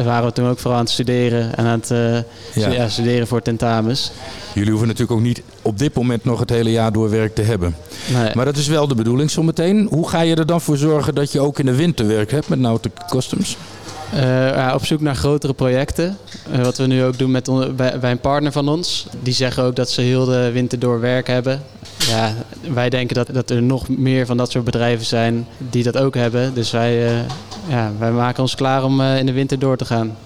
waren 0.03 0.25
we 0.25 0.31
toen 0.33 0.47
ook 0.47 0.59
vooral 0.59 0.77
aan 0.79 0.83
het 0.83 0.93
studeren 0.93 1.55
en 1.57 1.65
aan 1.65 1.79
het 1.79 1.91
eh, 1.91 2.73
ja, 2.73 2.89
studeren 2.89 3.27
voor 3.27 3.41
tentamens. 3.41 4.11
Jullie 4.53 4.69
hoeven 4.69 4.87
natuurlijk 4.87 5.17
ook 5.19 5.25
niet 5.25 5.41
op 5.61 5.77
dit 5.77 5.93
moment 5.93 6.23
nog 6.25 6.39
het 6.39 6.49
hele 6.49 6.71
jaar 6.71 6.91
door 6.91 7.09
werk 7.09 7.35
te 7.35 7.41
hebben. 7.41 7.75
Nee. 8.13 8.31
Maar 8.35 8.45
dat 8.45 8.57
is 8.57 8.67
wel 8.67 8.87
de 8.87 8.95
bedoeling 8.95 9.31
zometeen. 9.31 9.87
Hoe 9.91 10.09
ga 10.09 10.21
je 10.21 10.35
er 10.35 10.45
dan 10.45 10.61
voor 10.61 10.77
zorgen 10.77 11.15
dat 11.15 11.31
je 11.31 11.39
ook 11.39 11.59
in 11.59 11.65
de 11.65 11.75
winter 11.75 12.07
werk 12.07 12.31
hebt 12.31 12.49
met 12.49 12.59
Nautic 12.59 12.91
Customs? 13.09 13.57
Eh, 14.13 14.71
op 14.73 14.85
zoek 14.85 15.01
naar 15.01 15.15
grotere 15.15 15.53
projecten. 15.53 16.17
Eh, 16.51 16.61
wat 16.61 16.77
we 16.77 16.87
nu 16.87 17.03
ook 17.03 17.17
doen 17.17 17.31
met 17.31 17.75
bij, 17.75 18.11
een 18.11 18.19
partner 18.19 18.51
van 18.51 18.69
ons. 18.69 19.07
Die 19.21 19.33
zeggen 19.33 19.63
ook 19.63 19.75
dat 19.75 19.89
ze 19.89 20.01
heel 20.01 20.25
de 20.25 20.51
winter 20.51 20.79
door 20.79 20.99
werk 20.99 21.27
hebben. 21.27 21.63
Ja, 21.97 22.33
wij 22.73 22.89
denken 22.89 23.15
dat, 23.15 23.27
dat 23.33 23.49
er 23.49 23.61
nog 23.61 23.89
meer 23.89 24.25
van 24.25 24.37
dat 24.37 24.51
soort 24.51 24.63
bedrijven 24.63 25.05
zijn 25.05 25.47
die 25.57 25.83
dat 25.83 25.97
ook 25.97 26.15
hebben. 26.15 26.53
Dus 26.53 26.71
wij, 26.71 27.07
eh, 27.07 27.19
ja, 27.67 27.91
wij 27.99 28.11
maken 28.11 28.41
ons 28.41 28.55
klaar 28.55 28.83
om 28.83 29.01
in 29.01 29.25
de 29.25 29.31
winter 29.31 29.59
door 29.59 29.77
te 29.77 29.85
gaan. 29.85 30.17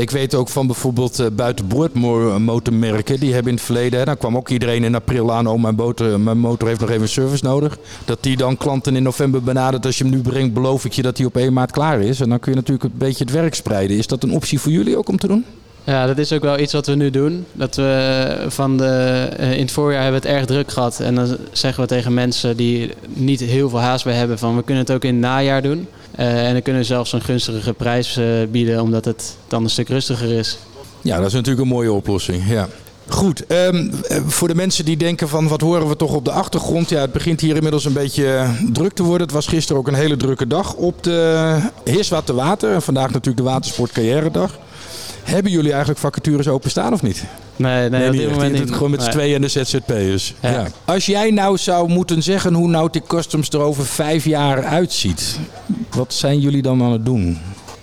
Ik 0.00 0.10
weet 0.10 0.34
ook 0.34 0.48
van 0.48 0.66
bijvoorbeeld 0.66 1.20
uh, 1.20 1.26
buitenboordmotormerken. 1.32 3.20
Die 3.20 3.32
hebben 3.32 3.50
in 3.50 3.56
het 3.56 3.66
verleden, 3.66 3.98
hè, 3.98 4.04
dan 4.04 4.16
kwam 4.16 4.36
ook 4.36 4.48
iedereen 4.48 4.84
in 4.84 4.94
april 4.94 5.32
aan. 5.32 5.46
Oh, 5.46 5.62
mijn, 5.62 5.74
motor, 5.74 6.20
mijn 6.20 6.38
motor 6.38 6.68
heeft 6.68 6.80
nog 6.80 6.90
even 6.90 7.08
service 7.08 7.44
nodig. 7.44 7.78
Dat 8.04 8.22
die 8.22 8.36
dan 8.36 8.56
klanten 8.56 8.96
in 8.96 9.02
november 9.02 9.42
benadert. 9.42 9.86
Als 9.86 9.98
je 9.98 10.04
hem 10.04 10.12
nu 10.12 10.20
brengt, 10.20 10.54
beloof 10.54 10.84
ik 10.84 10.92
je 10.92 11.02
dat 11.02 11.16
hij 11.16 11.26
op 11.26 11.36
1 11.36 11.52
maart 11.52 11.70
klaar 11.70 12.00
is. 12.00 12.20
En 12.20 12.28
dan 12.28 12.38
kun 12.38 12.52
je 12.52 12.58
natuurlijk 12.58 12.84
een 12.84 12.98
beetje 12.98 13.24
het 13.24 13.32
werk 13.32 13.54
spreiden. 13.54 13.96
Is 13.96 14.06
dat 14.06 14.22
een 14.22 14.32
optie 14.32 14.60
voor 14.60 14.72
jullie 14.72 14.96
ook 14.96 15.08
om 15.08 15.18
te 15.18 15.26
doen? 15.26 15.44
Ja, 15.84 16.06
dat 16.06 16.18
is 16.18 16.32
ook 16.32 16.42
wel 16.42 16.58
iets 16.58 16.72
wat 16.72 16.86
we 16.86 16.94
nu 16.94 17.10
doen. 17.10 17.46
Dat 17.52 17.76
we 17.76 18.44
van 18.48 18.76
de, 18.76 19.28
eh, 19.36 19.52
in 19.52 19.60
het 19.60 19.70
voorjaar 19.70 20.02
hebben 20.02 20.20
we 20.20 20.28
het 20.28 20.36
erg 20.36 20.46
druk 20.46 20.70
gehad. 20.70 21.00
En 21.00 21.14
dan 21.14 21.36
zeggen 21.52 21.82
we 21.82 21.88
tegen 21.88 22.14
mensen 22.14 22.56
die 22.56 22.90
niet 23.06 23.40
heel 23.40 23.68
veel 23.68 23.80
haast 23.80 24.04
bij 24.04 24.14
hebben 24.14 24.38
van 24.38 24.56
we 24.56 24.62
kunnen 24.62 24.84
het 24.84 24.92
ook 24.92 25.04
in 25.04 25.14
het 25.14 25.22
najaar 25.22 25.62
doen. 25.62 25.88
Uh, 26.18 26.46
en 26.46 26.52
dan 26.52 26.62
kunnen 26.62 26.80
we 26.80 26.86
zelfs 26.86 27.12
een 27.12 27.22
gunstigere 27.22 27.72
prijs 27.72 28.18
uh, 28.18 28.26
bieden 28.50 28.80
omdat 28.80 29.04
het 29.04 29.36
dan 29.48 29.64
een 29.64 29.70
stuk 29.70 29.88
rustiger 29.88 30.32
is. 30.32 30.58
Ja, 31.00 31.16
dat 31.16 31.26
is 31.26 31.32
natuurlijk 31.32 31.62
een 31.62 31.68
mooie 31.68 31.92
oplossing. 31.92 32.48
Ja. 32.48 32.68
Goed, 33.08 33.44
um, 33.48 33.90
voor 34.26 34.48
de 34.48 34.54
mensen 34.54 34.84
die 34.84 34.96
denken 34.96 35.28
van 35.28 35.48
wat 35.48 35.60
horen 35.60 35.88
we 35.88 35.96
toch 35.96 36.14
op 36.14 36.24
de 36.24 36.30
achtergrond. 36.30 36.88
Ja, 36.88 37.00
het 37.00 37.12
begint 37.12 37.40
hier 37.40 37.56
inmiddels 37.56 37.84
een 37.84 37.92
beetje 37.92 38.46
druk 38.72 38.92
te 38.92 39.02
worden. 39.02 39.22
Het 39.26 39.34
was 39.34 39.46
gisteren 39.46 39.80
ook 39.80 39.88
een 39.88 39.94
hele 39.94 40.16
drukke 40.16 40.46
dag 40.46 40.74
op 40.74 41.02
de 41.02 41.58
Heerswater 41.84 42.34
Water. 42.34 42.72
En 42.72 42.82
vandaag 42.82 43.10
natuurlijk 43.10 43.36
de 43.36 43.50
Watersport 43.50 43.92
Carrière 43.92 44.30
Dag. 44.30 44.58
Hebben 45.22 45.52
jullie 45.52 45.70
eigenlijk 45.70 46.00
vacatures 46.00 46.48
openstaan 46.48 46.92
of 46.92 47.02
niet? 47.02 47.24
Nee, 47.56 47.88
nee, 47.88 48.00
nee 48.00 48.08
op 48.08 48.16
dit 48.16 48.30
moment 48.30 48.52
niet. 48.52 48.72
Gewoon 48.72 48.90
met 48.90 49.02
z'n 49.02 49.06
nee. 49.06 49.16
tweeën 49.16 49.34
en 49.34 49.40
de 49.40 49.48
ZZP'ers. 49.48 50.34
Ja. 50.40 50.50
ja. 50.50 50.66
Als 50.84 51.06
jij 51.06 51.30
nou 51.30 51.56
zou 51.56 51.88
moeten 51.88 52.22
zeggen 52.22 52.54
hoe 52.54 52.68
Nautic 52.68 53.02
Customs 53.06 53.48
er 53.48 53.60
over 53.60 53.86
vijf 53.86 54.24
jaar 54.24 54.64
uitziet. 54.64 55.38
Wat 55.90 56.14
zijn 56.14 56.40
jullie 56.40 56.62
dan 56.62 56.82
aan 56.82 56.92
het 56.92 57.04
doen? 57.04 57.38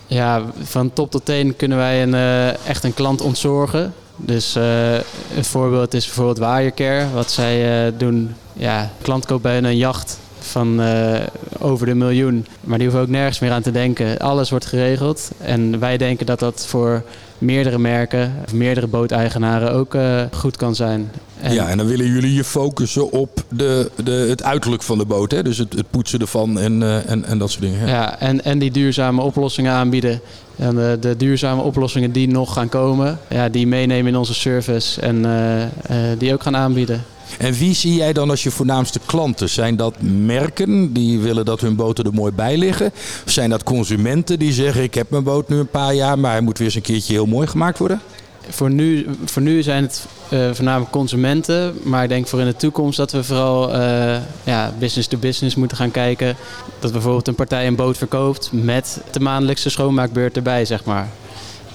Ja, 0.06 0.42
van 0.62 0.92
top 0.92 1.10
tot 1.10 1.24
teen 1.24 1.56
kunnen 1.56 1.78
wij 1.78 2.02
een, 2.02 2.12
uh, 2.12 2.66
echt 2.66 2.84
een 2.84 2.94
klant 2.94 3.20
ontzorgen. 3.20 3.94
Dus 4.16 4.56
uh, 4.56 4.94
een 5.36 5.44
voorbeeld 5.44 5.94
is 5.94 6.04
bijvoorbeeld 6.04 6.38
Wirecare. 6.38 7.10
Wat 7.14 7.30
zij 7.30 7.86
uh, 7.86 7.92
doen, 7.98 8.34
ja, 8.52 8.90
klant 9.02 9.26
koopt 9.26 9.42
bij 9.42 9.58
een 9.58 9.76
jacht 9.76 10.18
van 10.38 10.80
uh, 10.80 11.20
over 11.58 11.86
de 11.86 11.94
miljoen. 11.94 12.46
Maar 12.60 12.78
die 12.78 12.86
hoeven 12.86 13.04
ook 13.04 13.12
nergens 13.12 13.38
meer 13.38 13.52
aan 13.52 13.62
te 13.62 13.70
denken. 13.70 14.18
Alles 14.18 14.50
wordt 14.50 14.66
geregeld. 14.66 15.30
En 15.38 15.78
wij 15.78 15.96
denken 15.96 16.26
dat 16.26 16.38
dat 16.38 16.66
voor 16.66 17.02
meerdere 17.40 17.78
merken, 17.78 18.34
meerdere 18.52 18.86
booteigenaren 18.86 19.72
ook 19.72 19.94
uh, 19.94 20.22
goed 20.32 20.56
kan 20.56 20.74
zijn. 20.74 21.10
En 21.40 21.54
ja, 21.54 21.68
en 21.68 21.76
dan 21.76 21.86
willen 21.86 22.06
jullie 22.06 22.34
je 22.34 22.44
focussen 22.44 23.12
op 23.12 23.44
de, 23.48 23.90
de, 24.04 24.10
het 24.10 24.42
uiterlijk 24.42 24.82
van 24.82 24.98
de 24.98 25.04
boot. 25.04 25.30
Hè? 25.30 25.42
Dus 25.42 25.58
het, 25.58 25.72
het 25.72 25.90
poetsen 25.90 26.20
ervan 26.20 26.58
en, 26.58 26.80
uh, 26.80 27.10
en, 27.10 27.24
en 27.24 27.38
dat 27.38 27.50
soort 27.50 27.62
dingen. 27.62 27.80
Ja, 27.80 27.86
ja 27.86 28.18
en, 28.18 28.44
en 28.44 28.58
die 28.58 28.70
duurzame 28.70 29.22
oplossingen 29.22 29.72
aanbieden. 29.72 30.20
En 30.56 30.74
de, 30.74 30.96
de, 31.00 31.16
duurzame 31.16 31.62
oplossingen 31.62 32.12
die 32.12 32.28
nog 32.28 32.52
gaan 32.52 32.68
komen, 32.68 33.18
ja, 33.28 33.48
die 33.48 33.66
meenemen 33.66 34.12
in 34.12 34.18
onze 34.18 34.34
service 34.34 35.00
en 35.00 35.16
uh, 35.26 35.98
die 36.18 36.32
ook 36.32 36.42
gaan 36.42 36.56
aanbieden. 36.56 37.04
En 37.38 37.52
wie 37.52 37.74
zie 37.74 37.94
jij 37.94 38.12
dan 38.12 38.30
als 38.30 38.42
je 38.42 38.50
voornaamste 38.50 39.00
klanten? 39.06 39.48
Zijn 39.48 39.76
dat 39.76 39.94
merken 40.02 40.92
die 40.92 41.18
willen 41.18 41.44
dat 41.44 41.60
hun 41.60 41.76
boten 41.76 42.04
er 42.04 42.14
mooi 42.14 42.32
bij 42.32 42.56
liggen? 42.56 42.92
Of 43.26 43.32
zijn 43.32 43.50
dat 43.50 43.62
consumenten 43.62 44.38
die 44.38 44.52
zeggen: 44.52 44.82
Ik 44.82 44.94
heb 44.94 45.10
mijn 45.10 45.22
boot 45.22 45.48
nu 45.48 45.58
een 45.58 45.70
paar 45.70 45.94
jaar, 45.94 46.18
maar 46.18 46.32
hij 46.32 46.40
moet 46.40 46.58
weer 46.58 46.66
eens 46.66 46.76
een 46.76 46.82
keertje 46.82 47.12
heel 47.12 47.26
mooi 47.26 47.46
gemaakt 47.46 47.78
worden? 47.78 48.00
Voor 48.48 48.70
nu, 48.70 49.06
voor 49.24 49.42
nu 49.42 49.62
zijn 49.62 49.82
het 49.82 50.06
uh, 50.32 50.50
voornamelijk 50.52 50.90
consumenten. 50.90 51.78
Maar 51.82 52.02
ik 52.02 52.08
denk 52.08 52.26
voor 52.26 52.40
in 52.40 52.46
de 52.46 52.56
toekomst 52.56 52.96
dat 52.96 53.12
we 53.12 53.24
vooral 53.24 53.74
uh, 53.74 54.16
ja, 54.44 54.72
business 54.78 55.08
to 55.08 55.18
business 55.18 55.54
moeten 55.54 55.76
gaan 55.76 55.90
kijken. 55.90 56.36
Dat 56.78 56.92
bijvoorbeeld 56.92 57.28
een 57.28 57.34
partij 57.34 57.66
een 57.66 57.76
boot 57.76 57.98
verkoopt 57.98 58.48
met 58.52 59.00
de 59.10 59.20
maandelijkse 59.20 59.70
schoonmaakbeurt 59.70 60.36
erbij, 60.36 60.64
zeg 60.64 60.84
maar. 60.84 61.08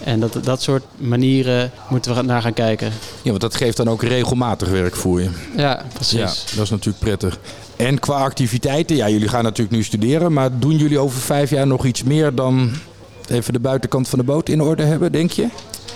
En 0.06 0.20
dat, 0.20 0.38
dat 0.44 0.62
soort 0.62 0.84
manieren 0.98 1.72
moeten 1.90 2.16
we 2.16 2.22
naar 2.22 2.42
gaan 2.42 2.54
kijken. 2.54 2.92
Ja, 3.22 3.30
want 3.30 3.42
dat 3.42 3.56
geeft 3.56 3.78
dan 3.78 3.90
ook 3.90 4.04
regelmatig 4.04 4.70
werk 4.70 4.96
voor 4.96 5.22
je. 5.22 5.30
Ja, 5.58 5.86
precies. 5.94 6.20
Ja, 6.20 6.56
dat 6.56 6.64
is 6.64 6.70
natuurlijk 6.70 7.00
prettig. 7.00 7.40
En 7.76 8.00
qua 8.00 8.14
activiteiten, 8.16 8.96
ja, 8.96 9.10
jullie 9.10 9.28
gaan 9.28 9.44
natuurlijk 9.44 9.76
nu 9.76 9.84
studeren, 9.84 10.34
maar 10.34 10.60
doen 10.60 10.78
jullie 10.78 11.00
over 11.00 11.20
vijf 11.20 11.50
jaar 11.50 11.68
nog 11.68 11.86
iets 11.86 12.04
meer 12.04 12.36
dan 12.36 12.72
Even 13.30 13.54
de 13.54 13.60
buitenkant 13.60 14.08
van 14.08 14.20
de 14.20 14.26
boot 14.26 14.50
in 14.50 14.62
orde 14.62 14.84
hebben, 14.84 15.12
denk 15.12 15.32
je? 15.32 15.48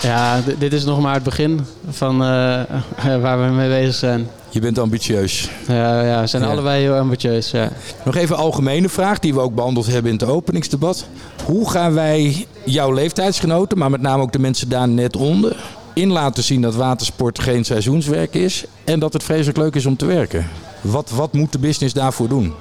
Ja, 0.01 0.41
dit 0.57 0.73
is 0.73 0.83
nog 0.83 1.01
maar 1.01 1.13
het 1.13 1.23
begin 1.23 1.65
van 1.89 2.13
uh, 2.21 2.61
waar 3.21 3.47
we 3.47 3.53
mee 3.53 3.69
bezig 3.69 3.95
zijn. 3.95 4.27
Je 4.49 4.59
bent 4.59 4.79
ambitieus. 4.79 5.49
Ja, 5.67 6.01
ja 6.03 6.21
we 6.21 6.27
zijn 6.27 6.43
allebei 6.43 6.81
heel 6.81 6.95
ambitieus. 6.95 7.51
Ja. 7.51 7.71
Nog 8.05 8.15
even 8.15 8.35
een 8.35 8.41
algemene 8.41 8.89
vraag 8.89 9.19
die 9.19 9.33
we 9.33 9.39
ook 9.39 9.55
behandeld 9.55 9.85
hebben 9.85 10.11
in 10.11 10.17
het 10.17 10.27
openingsdebat. 10.27 11.05
Hoe 11.45 11.69
gaan 11.69 11.93
wij 11.93 12.45
jouw 12.63 12.91
leeftijdsgenoten, 12.91 13.77
maar 13.77 13.89
met 13.89 14.01
name 14.01 14.21
ook 14.21 14.31
de 14.31 14.39
mensen 14.39 14.69
daar 14.69 14.87
net 14.87 15.15
onder, 15.15 15.55
in 15.93 16.11
laten 16.11 16.43
zien 16.43 16.61
dat 16.61 16.75
watersport 16.75 17.39
geen 17.39 17.65
seizoenswerk 17.65 18.33
is 18.33 18.65
en 18.83 18.99
dat 18.99 19.13
het 19.13 19.23
vreselijk 19.23 19.57
leuk 19.57 19.75
is 19.75 19.85
om 19.85 19.95
te 19.95 20.05
werken? 20.05 20.47
Wat, 20.81 21.09
wat 21.09 21.33
moet 21.33 21.51
de 21.51 21.59
business 21.59 21.93
daarvoor 21.93 22.27
doen? 22.27 22.53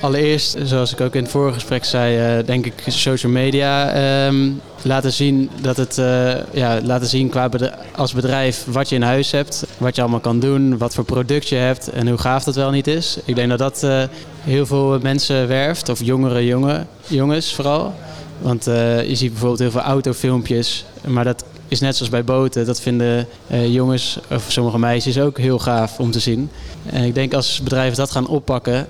Allereerst, 0.00 0.56
zoals 0.62 0.92
ik 0.92 1.00
ook 1.00 1.14
in 1.14 1.22
het 1.22 1.30
vorige 1.30 1.54
gesprek 1.54 1.84
zei, 1.84 2.38
uh, 2.38 2.46
denk 2.46 2.66
ik 2.66 2.84
social 2.86 3.32
media 3.32 3.90
ehm, 3.92 4.50
laten 4.82 5.12
zien 5.12 5.50
dat 5.60 5.76
het 5.76 5.98
uh, 5.98 6.34
ja, 6.52 6.80
laten 6.82 7.06
zien 7.06 7.28
qua 7.28 7.50
als 7.94 8.12
bedrijf 8.12 8.64
wat 8.70 8.88
je 8.88 8.94
in 8.94 9.02
huis 9.02 9.30
hebt, 9.30 9.66
wat 9.78 9.96
je 9.96 10.00
allemaal 10.00 10.20
kan 10.20 10.40
doen, 10.40 10.78
wat 10.78 10.94
voor 10.94 11.04
product 11.04 11.48
je 11.48 11.54
hebt 11.54 11.90
en 11.90 12.08
hoe 12.08 12.18
gaaf 12.18 12.44
dat 12.44 12.54
wel 12.54 12.70
niet 12.70 12.86
is. 12.86 13.18
Ik 13.24 13.34
denk 13.34 13.48
dat 13.48 13.58
dat 13.58 13.82
uh, 13.84 14.02
heel 14.40 14.66
veel 14.66 14.98
mensen 15.02 15.48
werft, 15.48 15.88
of 15.88 16.02
jongere 16.02 16.46
jongen, 16.46 16.88
jongens 17.06 17.54
vooral. 17.54 17.94
Want 18.38 18.64
je 18.64 19.12
ziet 19.12 19.30
bijvoorbeeld 19.30 19.60
heel 19.60 19.70
veel 19.70 19.80
autofilmpjes, 19.80 20.84
maar 21.06 21.24
dat 21.24 21.44
is 21.68 21.80
net 21.80 21.96
zoals 21.96 22.10
bij 22.10 22.24
boten. 22.24 22.66
Dat 22.66 22.80
vinden 22.80 23.28
jongens 23.68 24.18
of 24.30 24.44
sommige 24.48 24.78
meisjes 24.78 25.18
ook 25.18 25.38
heel 25.38 25.58
gaaf 25.58 25.98
om 25.98 26.10
te 26.10 26.20
zien. 26.20 26.50
En 26.86 27.04
ik 27.04 27.14
denk 27.14 27.34
als 27.34 27.60
bedrijven 27.62 27.96
dat 27.96 28.10
gaan 28.10 28.26
oppakken, 28.26 28.86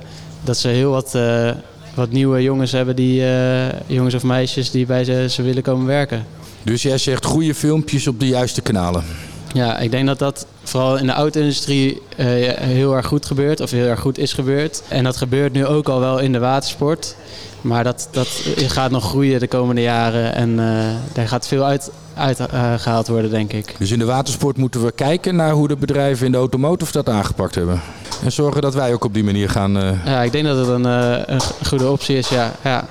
dat 0.47 0.57
ze 0.57 0.69
heel 0.69 0.91
wat, 0.91 1.13
uh, 1.17 1.51
wat 1.95 2.11
nieuwe 2.11 2.43
jongens 2.43 2.73
hebben, 2.73 2.97
die, 2.97 3.21
uh, 3.21 3.81
jongens 3.87 4.15
of 4.15 4.23
meisjes 4.23 4.71
die 4.71 4.87
bij 4.87 5.05
ze, 5.05 5.27
ze 5.31 5.43
willen 5.43 5.63
komen 5.63 5.87
werken. 5.87 6.27
Dus 6.63 6.83
jij 6.83 6.99
zegt 6.99 7.25
goede 7.25 7.55
filmpjes 7.55 8.07
op 8.07 8.21
de 8.21 8.27
juiste 8.27 8.61
kanalen? 8.61 9.05
Ja, 9.53 9.79
ik 9.79 9.91
denk 9.91 10.07
dat 10.07 10.19
dat 10.19 10.47
vooral 10.63 10.97
in 10.97 11.07
de 11.07 11.13
auto-industrie 11.13 11.93
uh, 11.93 12.27
heel 12.61 12.97
erg 12.97 13.07
goed 13.07 13.27
gebeurt, 13.27 13.61
of 13.61 13.71
heel 13.71 13.87
erg 13.87 14.01
goed 14.01 14.19
is 14.19 14.33
gebeurd. 14.33 14.83
En 14.89 15.05
dat 15.05 15.17
gebeurt 15.17 15.53
nu 15.53 15.67
ook 15.67 15.89
al 15.89 16.01
wel 16.01 16.19
in 16.19 16.33
de 16.33 16.39
watersport. 16.39 17.17
Maar 17.61 17.85
dat, 17.85 18.09
dat 18.11 18.29
gaat 18.57 18.91
nog 18.91 19.05
groeien 19.05 19.41
de 19.41 19.49
komende 19.49 19.81
jaren 19.81 20.35
en 20.35 20.51
uh, 20.51 20.85
daar 21.13 21.29
gaat 21.29 21.47
veel 21.49 21.65
uit, 21.65 21.91
uitgehaald 22.15 23.09
worden, 23.09 23.31
denk 23.31 23.53
ik. 23.53 23.75
Dus 23.79 23.91
in 23.91 23.99
de 23.99 24.05
watersport 24.05 24.57
moeten 24.57 24.85
we 24.85 24.93
kijken 24.93 25.37
naar 25.37 25.53
hoe 25.53 25.69
de 25.69 25.77
bedrijven 25.77 26.27
in 26.27 26.33
de 26.33 26.39
automotive 26.39 26.93
dat 26.93 27.09
aangepakt 27.09 27.55
hebben. 27.55 27.81
En 28.24 28.33
zorgen 28.33 28.62
dat 28.62 28.74
wij 28.74 28.92
ook 28.92 29.05
op 29.05 29.14
die 29.14 29.24
manier 29.24 29.48
gaan. 29.48 29.76
Uh... 29.76 29.90
Ja, 30.05 30.22
ik 30.22 30.33
denk 30.33 30.44
dat 30.44 30.57
het 30.57 30.68
een, 30.68 30.87
uh, 30.87 31.18
een 31.26 31.40
goede 31.66 31.90
optie 31.90 32.16
is, 32.16 32.29
ja. 32.29 32.52
ja. 32.64 32.87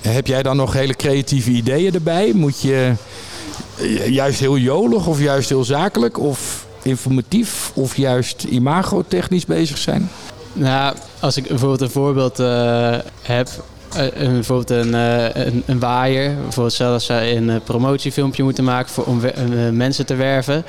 Heb 0.00 0.26
jij 0.26 0.42
dan 0.42 0.56
nog 0.56 0.72
hele 0.72 0.94
creatieve 0.94 1.50
ideeën 1.50 1.94
erbij? 1.94 2.32
Moet 2.34 2.60
je 2.60 2.92
juist 4.06 4.40
heel 4.40 4.56
jolig 4.56 5.06
of 5.06 5.20
juist 5.20 5.48
heel 5.48 5.64
zakelijk 5.64 6.18
of 6.18 6.66
informatief 6.82 7.70
of 7.74 7.96
juist 7.96 8.44
imagotechnisch 8.44 9.46
bezig 9.46 9.78
zijn? 9.78 10.10
Nou, 10.52 10.96
als 11.20 11.36
ik 11.36 11.48
bijvoorbeeld 11.48 11.80
een 11.80 11.90
voorbeeld 11.90 12.40
uh, 12.40 12.96
heb, 13.22 13.48
uh, 13.96 14.02
bijvoorbeeld 14.18 14.70
een, 14.70 14.92
een, 14.92 15.62
een, 15.66 15.78
waaier, 15.78 16.34
bijvoorbeeld 16.34 16.74
zelfs 16.74 17.06
zij 17.06 17.36
een 17.36 17.60
promotiefilmpje 17.64 18.42
moeten 18.42 18.64
maken 18.64 18.90
voor, 18.92 19.04
om 19.04 19.20
mensen 19.72 20.06
te 20.06 20.14
werven. 20.14 20.64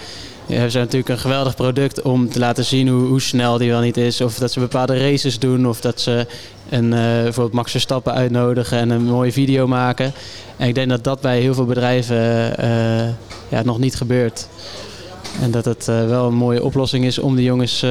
Ja, 0.50 0.62
we 0.62 0.70
zijn 0.70 0.84
natuurlijk 0.84 1.10
een 1.10 1.20
geweldig 1.20 1.56
product 1.56 2.02
om 2.02 2.30
te 2.30 2.40
laten 2.40 2.66
zien 2.66 2.88
hoe, 2.88 3.08
hoe, 3.08 3.22
snel 3.22 3.58
die 3.58 3.70
wel 3.70 3.82
niet 3.82 3.98
is. 3.98 4.22
Of 4.22 4.36
dat 4.38 4.52
ze 4.52 4.60
bepaalde 4.60 5.00
races 5.00 5.40
doen. 5.40 5.68
Of 5.68 5.82
dat 5.82 6.02
ze 6.02 6.28
een, 6.70 6.90
bijvoorbeeld 6.90 7.56
Max 7.56 7.72
Verstappen 7.72 8.14
uitnodigen 8.14 8.78
en 8.78 8.90
een 8.90 9.04
mooie 9.04 9.32
video 9.32 9.68
maken. 9.68 10.14
En 10.58 10.68
ik 10.68 10.76
denk 10.76 10.90
dat 10.90 11.04
dat 11.04 11.22
bij 11.22 11.40
heel 11.40 11.54
veel 11.54 11.66
bedrijven 11.66 12.18
ja, 13.50 13.64
nog 13.64 13.80
niet 13.80 13.96
gebeurt. 13.96 14.48
En 15.42 15.52
dat 15.52 15.66
het 15.66 15.86
wel 15.86 16.28
een 16.28 16.34
mooie 16.34 16.64
oplossing 16.64 17.06
is 17.06 17.20
om 17.20 17.36
de 17.36 17.44
jongens 17.44 17.84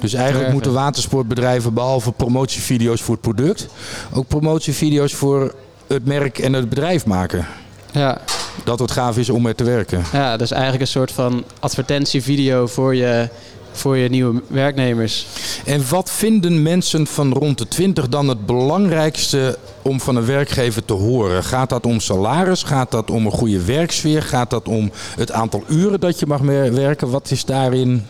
dus 0.00 0.14
eigenlijk 0.14 0.52
moeten 0.52 0.72
watersportbedrijven 0.72 1.74
behalve 1.74 2.12
promotievideo's 2.12 3.00
voor 3.00 3.14
het 3.14 3.22
product, 3.22 3.66
ook 4.12 4.28
promotievideo's 4.28 5.14
voor 5.14 5.54
het 5.86 6.04
merk 6.04 6.38
en 6.38 6.52
het 6.52 6.68
bedrijf 6.68 7.06
maken. 7.06 7.46
Ja. 7.92 8.20
Dat 8.64 8.78
het 8.78 8.90
gaaf 8.90 9.18
is 9.18 9.30
om 9.30 9.42
mee 9.42 9.54
te 9.54 9.64
werken. 9.64 10.02
Ja, 10.12 10.36
dus 10.36 10.50
eigenlijk 10.50 10.82
een 10.82 10.88
soort 10.88 11.12
van 11.12 11.44
advertentievideo 11.60 12.66
voor 12.66 12.94
je, 12.94 13.28
voor 13.72 13.96
je 13.96 14.08
nieuwe 14.08 14.42
werknemers. 14.46 15.26
En 15.64 15.88
wat 15.88 16.10
vinden 16.10 16.62
mensen 16.62 17.06
van 17.06 17.32
rond 17.32 17.58
de 17.58 17.68
20 17.68 18.08
dan 18.08 18.28
het 18.28 18.46
belangrijkste 18.46 19.58
om 19.82 20.00
van 20.00 20.16
een 20.16 20.26
werkgever 20.26 20.84
te 20.84 20.92
horen? 20.92 21.44
Gaat 21.44 21.68
dat 21.68 21.86
om 21.86 22.00
salaris? 22.00 22.62
Gaat 22.62 22.90
dat 22.90 23.10
om 23.10 23.26
een 23.26 23.32
goede 23.32 23.64
werksfeer? 23.64 24.22
Gaat 24.22 24.50
dat 24.50 24.68
om 24.68 24.90
het 25.16 25.32
aantal 25.32 25.62
uren 25.68 26.00
dat 26.00 26.18
je 26.18 26.26
mag 26.26 26.40
werken? 26.40 27.10
Wat 27.10 27.30
is 27.30 27.44
daarin 27.44 28.06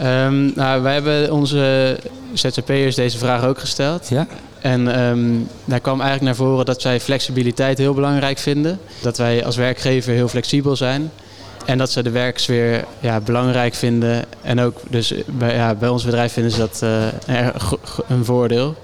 Um, 0.00 0.52
nou, 0.54 0.82
wij 0.82 0.92
hebben 0.92 1.32
onze 1.32 1.98
ZZP'ers 2.32 2.94
deze 2.94 3.18
vraag 3.18 3.44
ook 3.44 3.58
gesteld. 3.58 4.08
Ja. 4.08 4.26
En 4.62 5.00
um, 5.00 5.48
daar 5.64 5.80
kwam 5.80 6.00
eigenlijk 6.00 6.38
naar 6.38 6.46
voren 6.46 6.64
dat 6.64 6.80
zij 6.80 7.00
flexibiliteit 7.00 7.78
heel 7.78 7.94
belangrijk 7.94 8.38
vinden. 8.38 8.78
Dat 9.00 9.18
wij 9.18 9.44
als 9.44 9.56
werkgever 9.56 10.12
heel 10.12 10.28
flexibel 10.28 10.76
zijn. 10.76 11.10
En 11.64 11.78
dat 11.78 11.90
ze 11.90 12.02
de 12.02 12.10
werksfeer 12.10 12.84
ja, 13.00 13.20
belangrijk 13.20 13.74
vinden. 13.74 14.24
En 14.42 14.60
ook 14.60 14.74
dus 14.88 15.14
bij, 15.26 15.54
ja, 15.54 15.74
bij 15.74 15.88
ons 15.88 16.04
bedrijf 16.04 16.32
vinden 16.32 16.52
ze 16.52 16.58
dat 16.58 16.80
uh, 16.84 17.46
een 18.08 18.24
voordeel. 18.24 18.76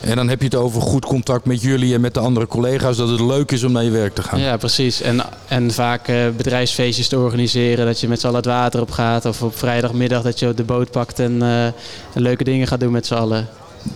En 0.00 0.16
dan 0.16 0.28
heb 0.28 0.38
je 0.38 0.44
het 0.44 0.54
over 0.54 0.82
goed 0.82 1.04
contact 1.04 1.44
met 1.44 1.62
jullie 1.62 1.94
en 1.94 2.00
met 2.00 2.14
de 2.14 2.20
andere 2.20 2.46
collega's, 2.46 2.96
dat 2.96 3.08
het 3.08 3.20
leuk 3.20 3.52
is 3.52 3.64
om 3.64 3.72
naar 3.72 3.84
je 3.84 3.90
werk 3.90 4.14
te 4.14 4.22
gaan. 4.22 4.40
Ja, 4.40 4.56
precies. 4.56 5.00
En, 5.00 5.22
en 5.48 5.70
vaak 5.70 6.08
uh, 6.08 6.16
bedrijfsfeestjes 6.36 7.08
te 7.08 7.18
organiseren, 7.18 7.86
dat 7.86 8.00
je 8.00 8.08
met 8.08 8.20
z'n 8.20 8.26
allen 8.26 8.38
het 8.38 8.46
water 8.46 8.80
op 8.80 8.90
gaat. 8.90 9.24
Of 9.24 9.42
op 9.42 9.58
vrijdagmiddag 9.58 10.22
dat 10.22 10.38
je 10.38 10.54
de 10.54 10.64
boot 10.64 10.90
pakt 10.90 11.18
en 11.18 11.32
uh, 11.42 11.66
leuke 12.14 12.44
dingen 12.44 12.66
gaat 12.66 12.80
doen 12.80 12.92
met 12.92 13.06
z'n 13.06 13.14
allen. 13.14 13.48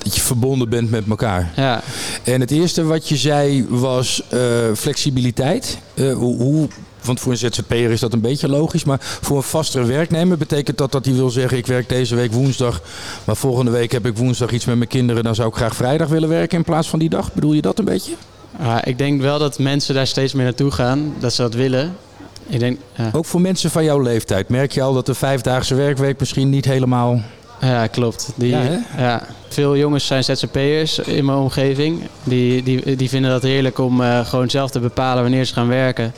Dat 0.02 0.14
je 0.14 0.20
verbonden 0.20 0.68
bent 0.68 0.90
met 0.90 1.04
elkaar. 1.08 1.52
Ja. 1.56 1.82
En 2.22 2.40
het 2.40 2.50
eerste 2.50 2.84
wat 2.84 3.08
je 3.08 3.16
zei 3.16 3.66
was 3.68 4.22
uh, 4.32 4.40
flexibiliteit. 4.74 5.78
hoe, 5.94 6.36
hoe 6.36 6.68
want 7.06 7.20
voor 7.20 7.32
een 7.32 7.38
ZZP'er 7.38 7.90
is 7.90 8.00
dat 8.00 8.12
een 8.12 8.20
beetje 8.20 8.48
logisch. 8.48 8.84
Maar 8.84 8.98
voor 9.00 9.36
een 9.36 9.42
vastere 9.42 9.84
werknemer 9.84 10.38
betekent 10.38 10.78
dat 10.78 10.92
dat 10.92 11.04
hij 11.04 11.14
wil 11.14 11.30
zeggen: 11.30 11.58
ik 11.58 11.66
werk 11.66 11.88
deze 11.88 12.14
week 12.14 12.32
woensdag. 12.32 12.82
Maar 13.24 13.36
volgende 13.36 13.70
week 13.70 13.92
heb 13.92 14.06
ik 14.06 14.16
woensdag 14.16 14.50
iets 14.50 14.64
met 14.64 14.76
mijn 14.76 14.88
kinderen. 14.88 15.24
Dan 15.24 15.34
zou 15.34 15.48
ik 15.48 15.54
graag 15.54 15.76
vrijdag 15.76 16.08
willen 16.08 16.28
werken 16.28 16.58
in 16.58 16.64
plaats 16.64 16.88
van 16.88 16.98
die 16.98 17.08
dag. 17.08 17.32
Bedoel 17.32 17.52
je 17.52 17.62
dat 17.62 17.78
een 17.78 17.84
beetje? 17.84 18.12
Ja, 18.58 18.84
ik 18.84 18.98
denk 18.98 19.20
wel 19.20 19.38
dat 19.38 19.58
mensen 19.58 19.94
daar 19.94 20.06
steeds 20.06 20.32
meer 20.32 20.44
naartoe 20.44 20.70
gaan. 20.70 21.14
Dat 21.18 21.32
ze 21.32 21.42
dat 21.42 21.54
willen. 21.54 21.96
Ik 22.48 22.58
denk. 22.58 22.78
Ook 23.12 23.24
voor 23.24 23.40
mensen 23.40 23.70
van 23.70 23.84
jouw 23.84 24.00
leeftijd. 24.00 24.48
Merk 24.48 24.72
je 24.72 24.82
al 24.82 24.92
dat 24.92 25.06
de 25.06 25.14
vijfdaagse 25.14 25.74
werkweek 25.74 26.18
misschien 26.18 26.50
niet 26.50 26.64
helemaal 26.64 27.20
ja, 27.60 27.86
klopt. 27.86 28.32
Die, 28.34 28.50
ja, 28.50 28.82
ja, 28.96 29.26
Veel 29.48 29.76
jongens 29.76 30.06
zijn 30.06 30.24
ZZP'ers 30.24 30.98
in 30.98 31.24
mijn 31.24 31.38
omgeving. 31.38 32.02
Die, 32.24 32.62
die, 32.62 32.96
die 32.96 33.08
vinden 33.08 33.30
dat 33.30 33.42
heerlijk 33.42 33.78
om 33.78 34.00
uh, 34.00 34.26
gewoon 34.26 34.50
zelf 34.50 34.70
te 34.70 34.80
bepalen 34.80 35.22
wanneer 35.22 35.44
ze 35.44 35.52
gaan 35.52 35.68
werken. 35.68 36.14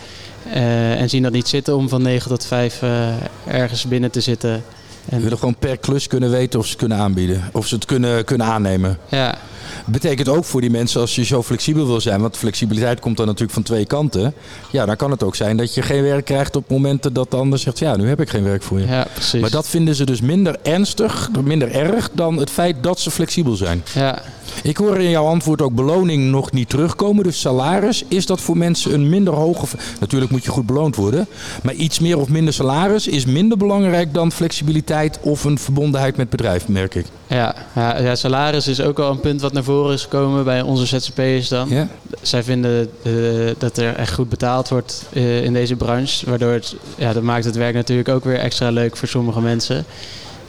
Uh, 0.47 1.01
en 1.01 1.09
zien 1.09 1.23
dat 1.23 1.33
niet 1.33 1.49
zitten 1.49 1.77
om 1.77 1.89
van 1.89 2.03
9 2.03 2.29
tot 2.29 2.47
5 2.47 2.83
uh, 2.83 3.09
ergens 3.47 3.87
binnen 3.87 4.11
te 4.11 4.21
zitten. 4.21 4.65
En... 5.09 5.17
We 5.17 5.23
willen 5.23 5.39
gewoon 5.39 5.57
per 5.59 5.77
klus 5.77 6.07
kunnen 6.07 6.31
weten 6.31 6.59
of 6.59 6.65
ze 6.65 6.71
het 6.71 6.81
kunnen 6.81 6.99
aanbieden. 6.99 7.51
Of 7.53 7.67
ze 7.67 7.75
het 7.75 7.85
kunnen, 7.85 8.25
kunnen 8.25 8.47
aannemen. 8.47 8.99
Ja. 9.09 9.39
Betekent 9.87 10.29
ook 10.29 10.45
voor 10.45 10.61
die 10.61 10.71
mensen 10.71 11.01
als 11.01 11.15
je 11.15 11.25
zo 11.25 11.43
flexibel 11.43 11.87
wil 11.87 12.01
zijn. 12.01 12.21
Want 12.21 12.37
flexibiliteit 12.37 13.01
komt 13.01 13.17
dan 13.17 13.27
natuurlijk 13.27 13.53
van 13.53 13.63
twee 13.63 13.87
kanten. 13.87 14.35
Ja, 14.71 14.87
dan 14.87 14.97
kan 14.97 15.11
het 15.11 15.23
ook 15.23 15.37
zijn 15.37 15.57
dat 15.57 15.75
je 15.75 15.83
geen 15.83 16.03
werk 16.03 16.25
krijgt 16.25 16.57
op 16.57 16.71
momenten 16.71 17.13
dat 17.13 17.31
de 17.31 17.37
ander 17.37 17.59
zegt... 17.59 17.79
ja, 17.79 17.97
nu 17.97 18.09
heb 18.09 18.21
ik 18.21 18.29
geen 18.29 18.45
werk 18.45 18.63
voor 18.63 18.81
je. 18.81 18.87
Ja, 18.87 19.07
precies. 19.15 19.41
Maar 19.41 19.51
dat 19.51 19.69
vinden 19.69 19.95
ze 19.95 20.05
dus 20.05 20.21
minder 20.21 20.57
ernstig, 20.63 21.31
minder 21.45 21.71
erg 21.71 22.11
dan 22.13 22.37
het 22.37 22.51
feit 22.51 22.77
dat 22.81 23.01
ze 23.01 23.11
flexibel 23.11 23.57
zijn. 23.57 23.83
Ja. 23.95 24.23
Ik 24.63 24.77
hoor 24.77 24.97
in 24.99 25.11
jouw 25.11 25.27
antwoord 25.27 25.63
ook 25.63 25.75
beloning 25.75 26.31
nog 26.31 26.53
niet 26.53 26.69
terugkomen. 26.69 27.25
Dus 27.25 27.41
salaris, 27.41 28.05
is 28.09 28.27
dat 28.27 28.41
voor 28.41 28.57
mensen 28.57 28.95
een 28.95 29.09
minder 29.09 29.35
hoge... 29.35 29.67
Natuurlijk 30.01 30.31
moet 30.31 30.45
je 30.45 30.51
goed 30.51 30.67
beloond 30.67 30.97
worden. 30.97 31.27
Maar 31.63 31.75
iets 31.75 31.99
meer 31.99 32.19
of 32.19 32.29
minder 32.29 32.55
salaris 32.55 33.07
is 33.07 33.25
minder 33.27 33.59
belangrijk 33.59 34.15
dan 34.15 34.33
flexibiliteit 34.33 34.98
of 35.21 35.45
een 35.45 35.59
verbondenheid 35.59 36.17
met 36.17 36.31
bedrijf, 36.31 36.69
merk 36.69 36.95
ik. 36.95 37.07
Ja, 37.27 37.55
ja, 37.75 37.99
ja 37.99 38.15
salaris 38.15 38.69
is 38.69 38.81
ook 38.81 38.97
wel 38.97 39.11
een 39.11 39.21
punt 39.21 39.41
wat 39.41 39.53
naar 39.53 39.63
voren 39.63 39.95
is 39.95 40.03
gekomen 40.03 40.45
bij 40.45 40.63
onze 40.63 40.87
ZZP'ers 40.87 41.49
dan. 41.49 41.69
Ja? 41.69 41.89
Zij 42.23 42.43
vinden 42.43 42.91
uh, 43.03 43.51
dat 43.59 43.77
er 43.77 43.95
echt 43.95 44.15
goed 44.15 44.29
betaald 44.29 44.69
wordt 44.69 45.05
uh, 45.13 45.45
in 45.45 45.53
deze 45.53 45.77
branche. 45.77 46.31
Waardoor 46.31 46.53
het, 46.53 46.75
ja, 46.97 47.13
dat 47.13 47.23
maakt 47.23 47.45
het 47.45 47.57
werk 47.57 47.75
natuurlijk 47.75 48.09
ook 48.09 48.25
weer 48.25 48.39
extra 48.39 48.71
leuk 48.71 48.97
voor 48.97 49.09
sommige 49.09 49.41
mensen. 49.41 49.85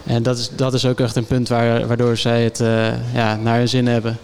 En 0.06 0.22
dat 0.22 0.38
is, 0.38 0.50
dat 0.56 0.74
is 0.74 0.86
ook 0.86 1.00
echt 1.00 1.16
een 1.16 1.26
punt 1.26 1.48
waar, 1.48 1.86
waardoor 1.86 2.16
zij 2.16 2.44
het 2.44 2.60
uh, 2.60 2.86
ja, 3.14 3.36
naar 3.36 3.56
hun 3.56 3.68
zin 3.68 3.86
hebben. 3.86 4.18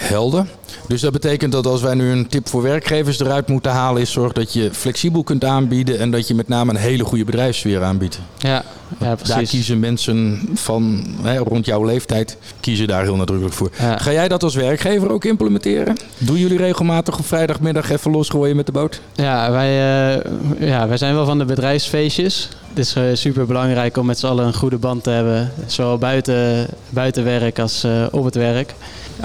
Helder. 0.00 0.46
Dus 0.88 1.00
dat 1.00 1.12
betekent 1.12 1.52
dat 1.52 1.66
als 1.66 1.82
wij 1.82 1.94
nu 1.94 2.10
een 2.10 2.26
tip 2.26 2.48
voor 2.48 2.62
werkgevers 2.62 3.20
eruit 3.20 3.48
moeten 3.48 3.70
halen, 3.72 4.02
is 4.02 4.12
zorg 4.12 4.32
dat 4.32 4.52
je 4.52 4.70
flexibel 4.72 5.22
kunt 5.22 5.44
aanbieden 5.44 5.98
en 5.98 6.10
dat 6.10 6.28
je 6.28 6.34
met 6.34 6.48
name 6.48 6.70
een 6.70 6.76
hele 6.76 7.04
goede 7.04 7.24
bedrijfsfeer 7.24 7.82
aanbiedt. 7.82 8.18
Ja, 8.38 8.48
Ja, 8.48 9.06
Daar 9.06 9.16
precies. 9.16 9.50
kiezen 9.50 9.78
mensen 9.80 10.48
van 10.54 11.06
hè, 11.22 11.36
rond 11.38 11.66
jouw 11.66 11.84
leeftijd 11.84 12.36
kiezen 12.60 12.86
daar 12.86 13.02
heel 13.02 13.16
nadrukkelijk 13.16 13.54
voor. 13.56 13.70
Ja. 13.78 13.98
Ga 13.98 14.12
jij 14.12 14.28
dat 14.28 14.42
als 14.42 14.54
werkgever 14.54 15.10
ook 15.10 15.24
implementeren? 15.24 15.96
Doen 16.18 16.36
jullie 16.36 16.58
regelmatig 16.58 17.18
op 17.18 17.26
vrijdagmiddag 17.26 17.90
even 17.90 18.10
losgooien 18.10 18.56
met 18.56 18.66
de 18.66 18.72
boot? 18.72 19.00
Ja, 19.14 19.50
wij, 19.50 19.68
eh, 19.68 20.68
ja, 20.68 20.88
wij 20.88 20.96
zijn 20.96 21.14
wel 21.14 21.24
van 21.26 21.38
de 21.38 21.44
bedrijfsfeestjes. 21.44 22.48
Het 22.76 22.94
is 22.96 23.20
super 23.20 23.46
belangrijk 23.46 23.96
om 23.96 24.06
met 24.06 24.18
z'n 24.18 24.26
allen 24.26 24.46
een 24.46 24.54
goede 24.54 24.78
band 24.78 25.02
te 25.02 25.10
hebben. 25.10 25.52
Zowel 25.66 25.98
buiten, 25.98 26.66
buiten 26.90 27.24
werk 27.24 27.58
als 27.58 27.84
eh, 27.84 28.06
op 28.10 28.24
het 28.24 28.34
werk. 28.34 28.74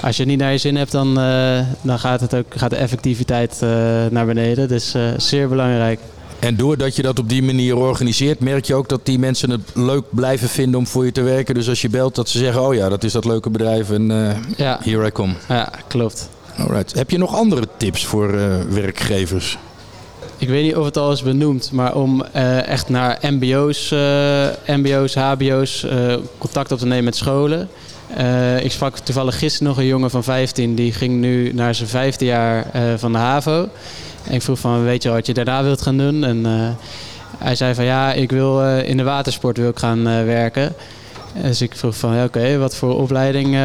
Als 0.00 0.16
je 0.16 0.22
het 0.22 0.30
niet 0.30 0.40
naar 0.40 0.52
je 0.52 0.58
zin 0.58 0.76
hebt, 0.76 0.92
dan, 0.92 1.20
eh, 1.20 1.60
dan 1.82 1.98
gaat, 1.98 2.20
het 2.20 2.34
ook, 2.34 2.44
gaat 2.48 2.70
de 2.70 2.76
effectiviteit 2.76 3.58
eh, 3.62 3.68
naar 4.10 4.26
beneden. 4.26 4.68
Dus 4.68 4.94
eh, 4.94 5.02
zeer 5.16 5.48
belangrijk. 5.48 6.00
En 6.38 6.56
doordat 6.56 6.96
je 6.96 7.02
dat 7.02 7.18
op 7.18 7.28
die 7.28 7.42
manier 7.42 7.76
organiseert, 7.76 8.40
merk 8.40 8.64
je 8.64 8.74
ook 8.74 8.88
dat 8.88 9.06
die 9.06 9.18
mensen 9.18 9.50
het 9.50 9.70
leuk 9.74 10.04
blijven 10.10 10.48
vinden 10.48 10.78
om 10.78 10.86
voor 10.86 11.04
je 11.04 11.12
te 11.12 11.22
werken. 11.22 11.54
Dus 11.54 11.68
als 11.68 11.82
je 11.82 11.88
belt, 11.88 12.14
dat 12.14 12.28
ze 12.28 12.38
zeggen: 12.38 12.62
Oh 12.62 12.74
ja, 12.74 12.88
dat 12.88 13.04
is 13.04 13.12
dat 13.12 13.24
leuke 13.24 13.50
bedrijf 13.50 13.90
en 13.90 14.10
eh 14.10 14.36
Ja, 14.56 14.78
here 14.82 15.06
I 15.06 15.12
come. 15.12 15.32
ja 15.48 15.72
klopt. 15.86 16.28
Alright. 16.56 16.94
Heb 16.94 17.10
je 17.10 17.18
nog 17.18 17.34
andere 17.34 17.66
tips 17.76 18.06
voor 18.06 18.34
eh, 18.34 18.60
werkgevers? 18.70 19.58
Ik 20.42 20.48
weet 20.48 20.62
niet 20.62 20.76
of 20.76 20.84
het 20.84 20.96
al 20.96 21.12
is 21.12 21.22
benoemd, 21.22 21.72
maar 21.72 21.94
om 21.94 22.22
eh, 22.32 22.66
echt 22.66 22.88
naar 22.88 23.18
MBO's, 23.20 23.90
eh, 23.90 24.46
MBO's 24.66 25.14
HBO's 25.14 25.84
eh, 25.84 26.14
contact 26.38 26.72
op 26.72 26.78
te 26.78 26.86
nemen 26.86 27.04
met 27.04 27.16
scholen. 27.16 27.68
Ik 28.62 28.72
sprak 28.72 28.98
toevallig 28.98 29.38
gisteren 29.38 29.68
nog 29.68 29.78
een 29.78 29.86
jongen 29.86 30.10
van 30.10 30.24
15, 30.24 30.74
die 30.74 30.92
ging 30.92 31.20
nu 31.20 31.52
naar 31.52 31.74
zijn 31.74 31.88
vijfde 31.88 32.24
jaar 32.24 32.66
van 32.96 33.12
de 33.12 33.18
HAVO. 33.18 33.68
En 34.24 34.34
ik 34.34 34.42
vroeg 34.42 34.58
van, 34.58 34.84
weet 34.84 35.02
je 35.02 35.10
wat 35.10 35.26
je 35.26 35.34
daarna 35.34 35.62
wilt 35.62 35.82
gaan 35.82 35.98
doen? 35.98 36.24
En 36.24 36.46
hij 37.38 37.54
zei 37.54 37.74
van, 37.74 37.84
ja, 37.84 38.12
ik 38.12 38.30
wil 38.30 38.76
in 38.78 38.96
de 38.96 39.02
watersport 39.02 39.56
wil 39.56 39.68
ik 39.68 39.78
gaan 39.78 40.04
werken. 40.24 40.74
Dus 41.42 41.60
ik 41.60 41.76
vroeg 41.76 41.96
van, 41.96 42.14
ja, 42.14 42.24
oké, 42.24 42.58
wat 42.58 42.76
voor 42.76 42.98
opleiding 42.98 43.56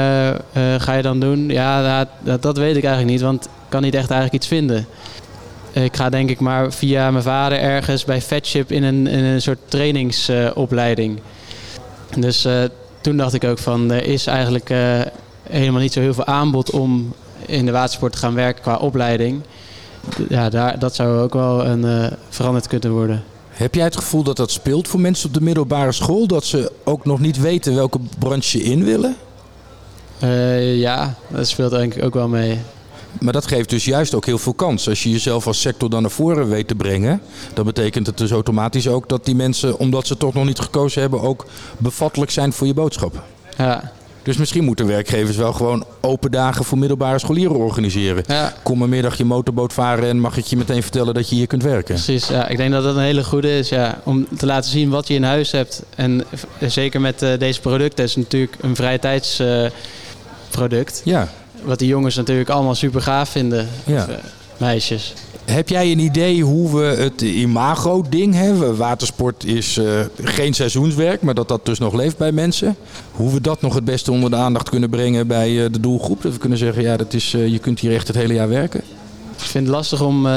ga 0.78 0.94
je 0.94 1.02
dan 1.02 1.20
doen? 1.20 1.50
Ja, 1.50 2.08
dat, 2.24 2.42
dat 2.42 2.58
weet 2.58 2.76
ik 2.76 2.84
eigenlijk 2.84 3.14
niet, 3.14 3.22
want 3.22 3.46
ik 3.46 3.52
kan 3.70 3.82
niet 3.82 3.96
echt 3.96 4.10
eigenlijk 4.10 4.44
iets 4.44 4.48
vinden. 4.48 4.88
Ik 5.84 5.96
ga 5.96 6.10
denk 6.10 6.30
ik 6.30 6.40
maar 6.40 6.74
via 6.74 7.12
mijn 7.12 7.24
vader 7.24 7.60
ergens 7.60 8.06
bij 8.06 8.22
Fatship 8.22 8.72
in 8.72 8.84
een, 8.84 9.08
in 9.08 9.24
een 9.24 9.42
soort 9.42 9.60
trainingsopleiding. 9.66 11.20
dus 12.18 12.46
eh, 12.46 12.64
toen 13.02 13.18
dacht 13.18 13.34
ik 13.34 13.44
ook 13.44 13.58
van, 13.58 13.92
er 13.92 14.04
is 14.04 14.28
eigenlijk 14.28 14.70
eh, 14.70 15.02
helemaal 15.50 15.82
niet 15.82 15.94
zo 15.94 16.00
heel 16.00 16.14
veel 16.14 16.26
aanbod 16.26 16.72
om 16.72 17.14
in 17.46 17.66
de 17.66 17.72
watersport 17.72 18.12
te 18.12 18.18
gaan 18.18 18.34
werken 18.34 18.62
qua 18.62 18.76
opleiding. 18.76 19.42
Ja, 20.30 20.50
daar, 20.50 20.80
dat 20.80 20.96
zou 20.96 21.20
ook 21.20 21.34
wel 21.34 21.66
een, 21.66 21.86
eh, 21.86 22.12
veranderd 22.30 22.68
kunnen 22.68 22.92
worden. 22.92 23.24
Heb 23.50 23.76
jij 23.76 23.84
het 23.84 23.98
gevoel 23.98 24.24
dat 24.24 24.38
dat 24.38 24.52
speelt 24.52 24.88
voor 24.88 25.00
mensen 25.00 25.28
op 25.28 25.34
de 25.34 25.42
middelbare 25.42 25.92
school? 25.92 26.28
Dat 26.28 26.46
ze 26.46 26.72
ook 26.84 27.06
nog 27.06 27.20
niet 27.20 27.40
weten 27.40 27.76
welke 27.76 28.00
branche 28.20 28.50
ze 28.50 28.64
in 28.64 28.84
willen? 28.84 29.16
Ja, 30.80 31.16
dat 31.28 31.48
speelt 31.48 31.72
denk 31.72 31.94
ik 31.96 32.04
ook 32.04 32.14
wel 32.14 32.28
mee. 32.28 32.60
Maar 33.20 33.34
dat 33.34 33.48
geeft 33.48 33.70
dus 33.70 33.86
juist 33.86 34.14
ook 34.16 34.26
heel 34.26 34.38
veel 34.38 34.54
kans. 34.54 34.90
Als 34.90 35.04
je 35.04 35.10
jezelf 35.10 35.48
als 35.48 35.62
sector 35.62 35.90
dan 35.90 36.02
naar 36.02 36.12
voren 36.12 36.50
weet 36.50 36.68
te 36.68 36.76
brengen, 36.76 37.22
dan 37.54 37.66
betekent 37.66 38.08
het 38.08 38.18
dus 38.18 38.32
automatisch 38.32 38.88
ook 38.88 39.10
dat 39.10 39.26
die 39.26 39.36
mensen, 39.36 39.80
omdat 39.80 40.08
ze 40.08 40.18
toch 40.18 40.34
nog 40.34 40.46
niet 40.46 40.60
gekozen 40.60 41.02
hebben, 41.02 41.22
ook 41.22 41.46
bevattelijk 41.78 42.32
zijn 42.32 42.54
voor 42.54 42.68
je 42.68 42.74
boodschap. 42.74 43.24
Ja, 43.58 43.92
Dus 44.24 44.38
misschien 44.38 44.64
moeten 44.64 44.88
werkgevers 44.88 45.38
wel 45.38 45.54
gewoon 45.54 45.86
open 46.02 46.32
dagen 46.32 46.66
voor 46.66 46.78
middelbare 46.78 47.20
scholieren 47.20 47.56
organiseren. 47.56 48.24
ja 48.28 48.54
Kom 48.64 48.82
een 48.82 48.90
middag 48.90 49.18
je 49.18 49.26
motorboot 49.26 49.74
varen 49.74 50.10
en 50.10 50.20
mag 50.20 50.38
ik 50.38 50.46
je 50.46 50.58
meteen 50.58 50.82
vertellen 50.82 51.14
dat 51.14 51.30
je 51.30 51.36
hier 51.36 51.48
kunt 51.48 51.64
werken. 51.64 51.94
precies. 51.94 52.28
Ja, 52.28 52.48
ik 52.48 52.58
denk 52.58 52.72
dat 52.72 52.84
dat 52.84 52.96
een 52.96 53.02
hele 53.02 53.24
goede 53.24 53.58
is 53.58 53.70
ja, 53.70 54.02
om 54.04 54.28
te 54.38 54.46
laten 54.46 54.72
zien 54.72 54.90
wat 54.90 55.08
je 55.08 55.14
in 55.14 55.24
huis 55.24 55.52
hebt. 55.52 55.84
En 55.96 56.24
zeker 56.60 57.02
met 57.02 57.22
eh, 57.22 57.40
deze 57.40 57.62
producten 57.62 58.04
is 58.04 58.16
het 58.16 58.24
natuurlijk 58.24 58.56
een 58.62 58.76
vrije 58.76 59.00
tijdsproduct. 59.00 61.02
Ja. 61.04 61.30
Wat 61.64 61.80
die 61.80 61.88
jongens 61.88 62.16
natuurlijk 62.16 62.50
allemaal 62.50 62.76
super 62.76 63.02
gaaf 63.02 63.30
vinden. 63.30 63.68
Ja. 63.86 64.04
Of, 64.04 64.08
eh, 64.08 64.16
meisjes. 64.58 65.14
Heb 65.46 65.70
jij 65.70 65.92
een 65.92 66.00
idee 66.00 66.44
hoe 66.44 66.80
we 66.80 66.86
het 66.86 67.22
imago-ding 67.22 68.34
hebben? 68.34 68.78
Watersport 68.78 69.46
is 69.46 69.78
eh, 69.78 69.86
geen 70.22 70.54
seizoenswerk, 70.54 71.22
maar 71.22 71.34
dat 71.34 71.48
dat 71.48 71.66
dus 71.66 71.80
nog 71.80 71.94
leeft 71.94 72.18
bij 72.18 72.32
mensen. 72.32 72.76
Hoe 73.12 73.34
we 73.34 73.42
dat 73.42 73.62
nog 73.62 73.74
het 73.74 73.86
beste 73.86 74.12
onder 74.12 74.30
de 74.30 74.36
aandacht 74.36 74.70
kunnen 74.70 74.90
brengen 74.90 75.28
bij 75.28 75.64
eh, 75.64 75.72
de 75.72 75.80
doelgroep. 75.80 76.22
Dat 76.22 76.32
we 76.32 76.38
kunnen 76.38 76.58
zeggen, 76.58 76.84
ja, 76.84 76.98
dat 76.98 77.14
is, 77.14 77.32
je 77.32 77.60
kunt 77.60 77.80
hier 77.80 77.94
echt 77.94 78.08
het 78.08 78.18
hele 78.18 78.34
jaar 78.34 78.50
werken. 78.50 78.82
Ik 79.38 79.44
vind 79.44 79.68
het 79.68 79.76
lastig 79.76 80.02
om 80.02 80.28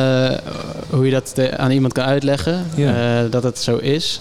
hoe 0.90 1.04
je 1.04 1.10
dat 1.10 1.50
aan 1.56 1.70
iemand 1.70 1.92
kan 1.92 2.04
uitleggen. 2.04 2.66
Ja. 2.74 3.22
dat 3.22 3.42
het 3.42 3.58
zo 3.58 3.76
is. 3.76 4.20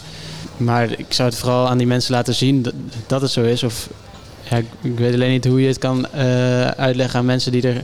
Maar 0.58 0.92
ik 0.92 1.06
zou 1.10 1.30
het 1.30 1.38
vooral 1.38 1.68
aan 1.68 1.78
die 1.78 1.88
mensen 1.88 2.14
laten 2.14 2.34
zien 2.34 2.62
dat, 2.62 2.74
dat 3.08 3.22
het 3.22 3.32
zo 3.32 3.42
is. 3.42 3.64
Of, 3.64 3.90
ja, 4.50 4.58
ik, 4.58 4.66
ik 4.82 4.98
weet 4.98 5.14
alleen 5.14 5.32
niet 5.32 5.46
hoe 5.46 5.62
je 5.62 5.68
het 5.68 5.78
kan 5.78 6.06
eh, 6.12 6.68
uitleggen 6.68 7.20
aan 7.20 7.26
mensen 7.26 7.52
die 7.52 7.68
er 7.68 7.84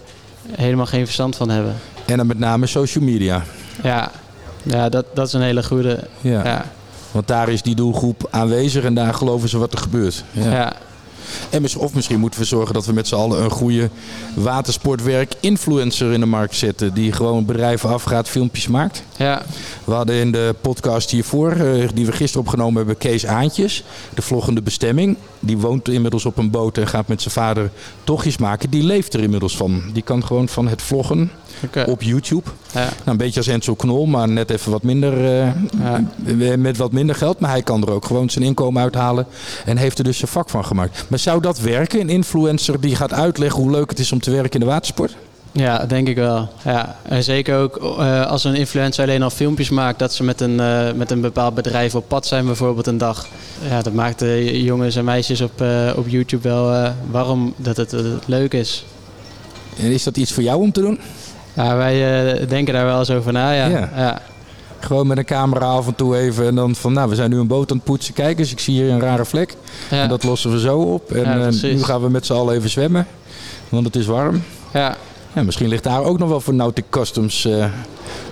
helemaal 0.52 0.86
geen 0.86 1.06
verstand 1.06 1.36
van 1.36 1.50
hebben. 1.50 1.76
En 2.06 2.18
dan 2.18 2.28
met 2.28 2.40
name 2.40 2.66
social 2.66 3.04
media. 3.04 3.44
Ja, 3.84 4.12
ja 4.64 4.90
dat, 4.90 5.06
dat 5.14 5.28
is 5.28 5.34
een 5.34 5.42
hele 5.42 5.64
goede. 5.64 6.08
Ja. 6.22 6.44
Ja, 6.44 6.66
Want 7.12 7.28
daar 7.28 7.50
is 7.50 7.62
die 7.62 7.76
doelgroep 7.76 8.28
aanwezig 8.32 8.84
en 8.84 8.94
daar 8.94 9.14
geloven 9.14 9.50
ze 9.50 9.58
wat 9.58 9.74
er 9.74 9.80
gebeurt. 9.80 10.24
Ja. 10.32 10.52
ja. 10.52 10.74
En 11.50 11.78
of 11.78 11.94
misschien 11.94 12.20
moeten 12.20 12.40
we 12.40 12.46
zorgen 12.46 12.74
dat 12.74 12.86
we 12.86 12.94
met 12.94 13.08
z'n 13.08 13.16
allen 13.16 13.44
een 13.44 13.50
goede 13.50 13.90
watersportwerk-influencer 14.34 16.12
in 16.14 16.20
de 16.20 16.26
markt 16.26 16.56
zetten. 16.56 16.94
Die 16.94 17.12
gewoon 17.12 17.46
bedrijven 17.46 17.90
afgaat, 17.90 18.30
filmpjes 18.30 18.68
maakt. 18.68 19.04
ja. 19.18 19.42
We 19.84 19.94
hadden 19.94 20.16
in 20.16 20.32
de 20.32 20.56
podcast 20.62 21.12
hiervoor, 21.12 21.52
eh, 21.52 21.88
die 21.94 22.06
we 22.06 22.12
gisteren 22.12 22.42
opgenomen 22.42 22.76
hebben, 22.76 22.98
Kees 22.98 23.26
Aantjes. 23.26 23.84
De 24.14 24.22
vloggende 24.22 24.62
bestemming. 24.62 25.18
Die 25.46 25.58
woont 25.58 25.90
inmiddels 25.90 26.26
op 26.26 26.38
een 26.38 26.50
boot 26.50 26.78
en 26.78 26.88
gaat 26.88 27.08
met 27.08 27.22
zijn 27.22 27.34
vader 27.34 27.70
tochtjes 28.04 28.38
maken. 28.38 28.70
Die 28.70 28.84
leeft 28.84 29.14
er 29.14 29.20
inmiddels 29.20 29.58
van. 29.58 29.84
Die 29.94 30.04
kan 30.04 30.26
gewoon 30.26 30.48
van 30.48 30.68
het 30.68 30.82
vloggen 30.82 31.32
op 31.88 32.02
YouTube. 32.02 32.50
Ja. 32.74 32.80
Nou, 32.80 32.92
een 33.06 33.18
beetje 33.18 33.40
als 33.40 33.48
Enzo 33.48 33.76
Knol, 33.76 34.06
maar 34.06 34.30
net 34.30 34.50
even 34.50 34.72
wat 34.72 34.84
minder, 34.84 35.14
eh, 35.42 35.52
Ja. 36.38 36.58
met 36.58 36.78
wat 36.78 36.92
minder 36.92 37.16
geld. 37.16 37.40
Maar 37.40 37.50
hij 37.50 37.62
kan 37.62 37.82
er 37.82 37.92
ook 37.92 38.06
gewoon 38.06 38.30
zijn 38.30 38.46
inkomen 38.46 38.82
uithalen 38.82 39.26
en 39.66 39.78
heeft 39.78 39.98
er 39.98 40.04
dus 40.04 40.18
zijn 40.18 40.32
vak 40.32 40.50
van 40.50 40.66
gemaakt. 40.66 41.06
Maar 41.08 41.20
zou 41.20 41.42
dat 41.42 41.60
werken, 41.60 42.00
een 42.00 42.10
influencer 42.10 42.80
die 42.82 42.96
gaat 42.96 43.14
uitleggen 43.14 43.62
hoe 43.62 43.72
leuk 43.72 43.90
het 43.90 44.00
is 44.00 44.12
om 44.12 44.20
te 44.20 44.32
werken 44.32 44.52
in 44.54 44.60
de 44.60 44.66
watersport? 44.66 45.16
Ja, 45.56 45.86
denk 45.86 46.08
ik 46.08 46.16
wel. 46.16 46.50
Ja. 46.64 46.96
En 47.02 47.24
zeker 47.24 47.58
ook 47.58 47.78
eh, 48.00 48.26
als 48.26 48.44
een 48.44 48.56
influencer 48.56 49.04
alleen 49.04 49.24
al 49.24 49.30
filmpjes 49.30 49.70
maakt, 49.70 50.00
dat 50.00 50.14
ze 50.14 50.24
met 50.24 50.42
een, 50.42 50.60
eh, 50.60 50.92
met 50.96 51.12
een 51.12 51.22
bepaald 51.22 51.54
bedrijf 51.54 51.96
op 51.96 52.08
pad 52.08 52.26
zijn, 52.26 52.46
bijvoorbeeld 52.46 52.88
een 52.88 52.98
dag. 52.98 53.28
Ja, 53.70 53.82
dat 53.82 53.94
maakt 53.94 54.20
de 54.20 54.64
jongens 54.64 54.96
en 54.96 55.06
meisjes 55.06 55.42
op, 55.42 55.62
eh, 55.62 55.92
op 55.96 56.08
YouTube 56.08 56.50
wel 56.50 56.94
warm 57.12 57.54
dat 57.58 57.78
het, 57.78 57.96
leuk 58.26 58.54
is. 58.54 58.86
En 59.80 59.92
is 59.92 60.04
dat 60.04 60.18
iets 60.18 60.34
voor 60.34 60.44
jou 60.44 60.62
om 60.62 60.72
te 60.72 60.82
doen? 60.82 61.00
Ja, 61.54 61.76
wij 61.76 62.48
denken 62.48 62.74
daar 62.74 62.86
wel 62.86 63.00
eens 63.00 63.12
over 63.12 63.34
na. 63.34 63.52
Ja. 63.52 63.68
Ja. 63.68 63.90
Ja. 63.96 64.22
Gewoon 64.80 65.08
met 65.08 65.18
een 65.18 65.26
camera 65.26 65.66
af 65.66 65.88
en 65.88 65.96
toe 65.96 66.18
even 66.18 66.48
en 66.48 66.56
dan 66.56 66.76
van, 66.76 66.94
nou, 66.94 67.10
we 67.10 67.16
zijn 67.16 67.30
nu 67.30 67.38
een 67.38 67.48
boot 67.48 67.72
aan 67.72 67.78
het 67.78 67.86
poetsen. 67.86 68.14
Kijk 68.14 68.40
eens, 68.40 68.52
ik 68.52 68.60
zie 68.60 68.82
hier 68.82 68.92
een 68.92 69.00
rare 69.00 69.26
vlek. 69.26 69.56
Ja. 69.90 70.02
En 70.02 70.10
dat 70.10 70.24
lossen 70.24 70.52
we 70.52 70.60
zo 70.60 70.78
op. 70.78 71.12
En 71.12 71.54
nu 71.62 71.84
gaan 71.84 72.02
we 72.02 72.10
met 72.10 72.26
z'n 72.26 72.34
allen 72.34 72.56
even 72.56 72.70
zwemmen, 72.70 73.08
want 73.70 73.86
het 73.86 73.96
is 73.96 74.06
warm. 74.06 74.44
Ja. 74.74 74.96
Ja, 75.36 75.44
misschien 75.44 75.68
ligt 75.68 75.84
daar 75.84 76.04
ook 76.04 76.20
nog 76.20 76.30
wel 76.30 76.42
voor 76.42 76.54
Nautic 76.54 76.86
Customs 76.90 77.46
eh, 77.46 77.66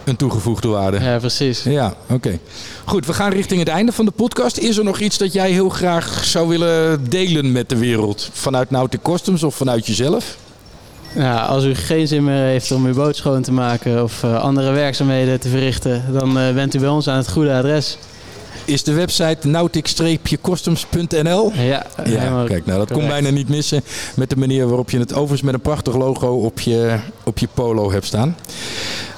een 0.04 0.16
toegevoegde 0.16 0.68
waarde. 0.68 1.00
ja, 1.00 1.18
precies. 1.18 1.64
Ja, 1.64 1.94
oké. 2.10 2.40
Goed, 2.86 3.06
we 3.06 3.14
gaan 3.14 3.32
richting 3.32 3.60
het 3.60 3.70
einde 3.70 3.92
van 3.92 4.06
de 4.06 4.12
podcast. 4.12 4.58
Is 4.58 4.78
er 4.78 4.84
nog 4.84 5.00
iets 5.00 5.18
dat 5.18 5.34
jij 5.34 5.52
heel 5.52 5.70
graag 5.70 6.26
zou 6.26 6.48
willen 6.48 7.10
delen 7.10 7.52
met 7.52 7.70
de 7.70 7.78
wereld? 7.78 8.30
Vanuit 8.34 8.70
Nautic 8.70 9.02
Customs 9.02 9.44
of 9.44 9.56
vanuit 9.56 9.88
jezelf? 9.88 10.38
Ja, 11.16 11.46
als 11.46 11.64
u 11.64 11.76
geen 11.76 12.08
zin 12.08 12.24
meer 12.24 12.44
heeft 12.44 12.72
om 12.72 12.86
uw 12.86 12.94
boot 12.94 13.16
schoon 13.16 13.42
te 13.42 13.52
maken 13.52 14.04
of 14.04 14.24
eh, 14.24 14.42
andere 14.44 14.72
werkzaamheden 14.72 15.40
te 15.40 15.50
verrichten, 15.50 16.06
dan 16.12 16.40
eh, 16.40 16.54
bent 16.54 16.74
u 16.76 16.80
bij 16.80 16.90
ons 16.90 17.08
aan 17.08 17.18
het 17.18 17.32
goede 17.32 17.54
adres. 17.54 17.98
Is 18.66 18.84
de 18.84 18.94
website 18.94 19.48
nautic-customs.nl? 19.48 21.52
Ja, 21.56 21.86
Ja, 22.06 22.44
kijk, 22.48 22.66
nou 22.66 22.80
dat 22.80 22.92
kon 22.92 23.08
bijna 23.08 23.30
niet 23.30 23.50
missen 23.50 23.84
met 24.16 24.30
de 24.30 24.36
manier 24.36 24.68
waarop 24.68 24.90
je 24.90 25.00
het 25.00 25.14
overigens 25.14 25.42
met 25.42 25.54
een 25.54 25.60
prachtig 25.60 25.96
logo 25.96 26.28
op 26.28 26.60
je, 26.60 26.98
op 27.24 27.38
je 27.38 27.48
polo 27.54 27.92
hebt 27.92 28.06
staan. 28.06 28.36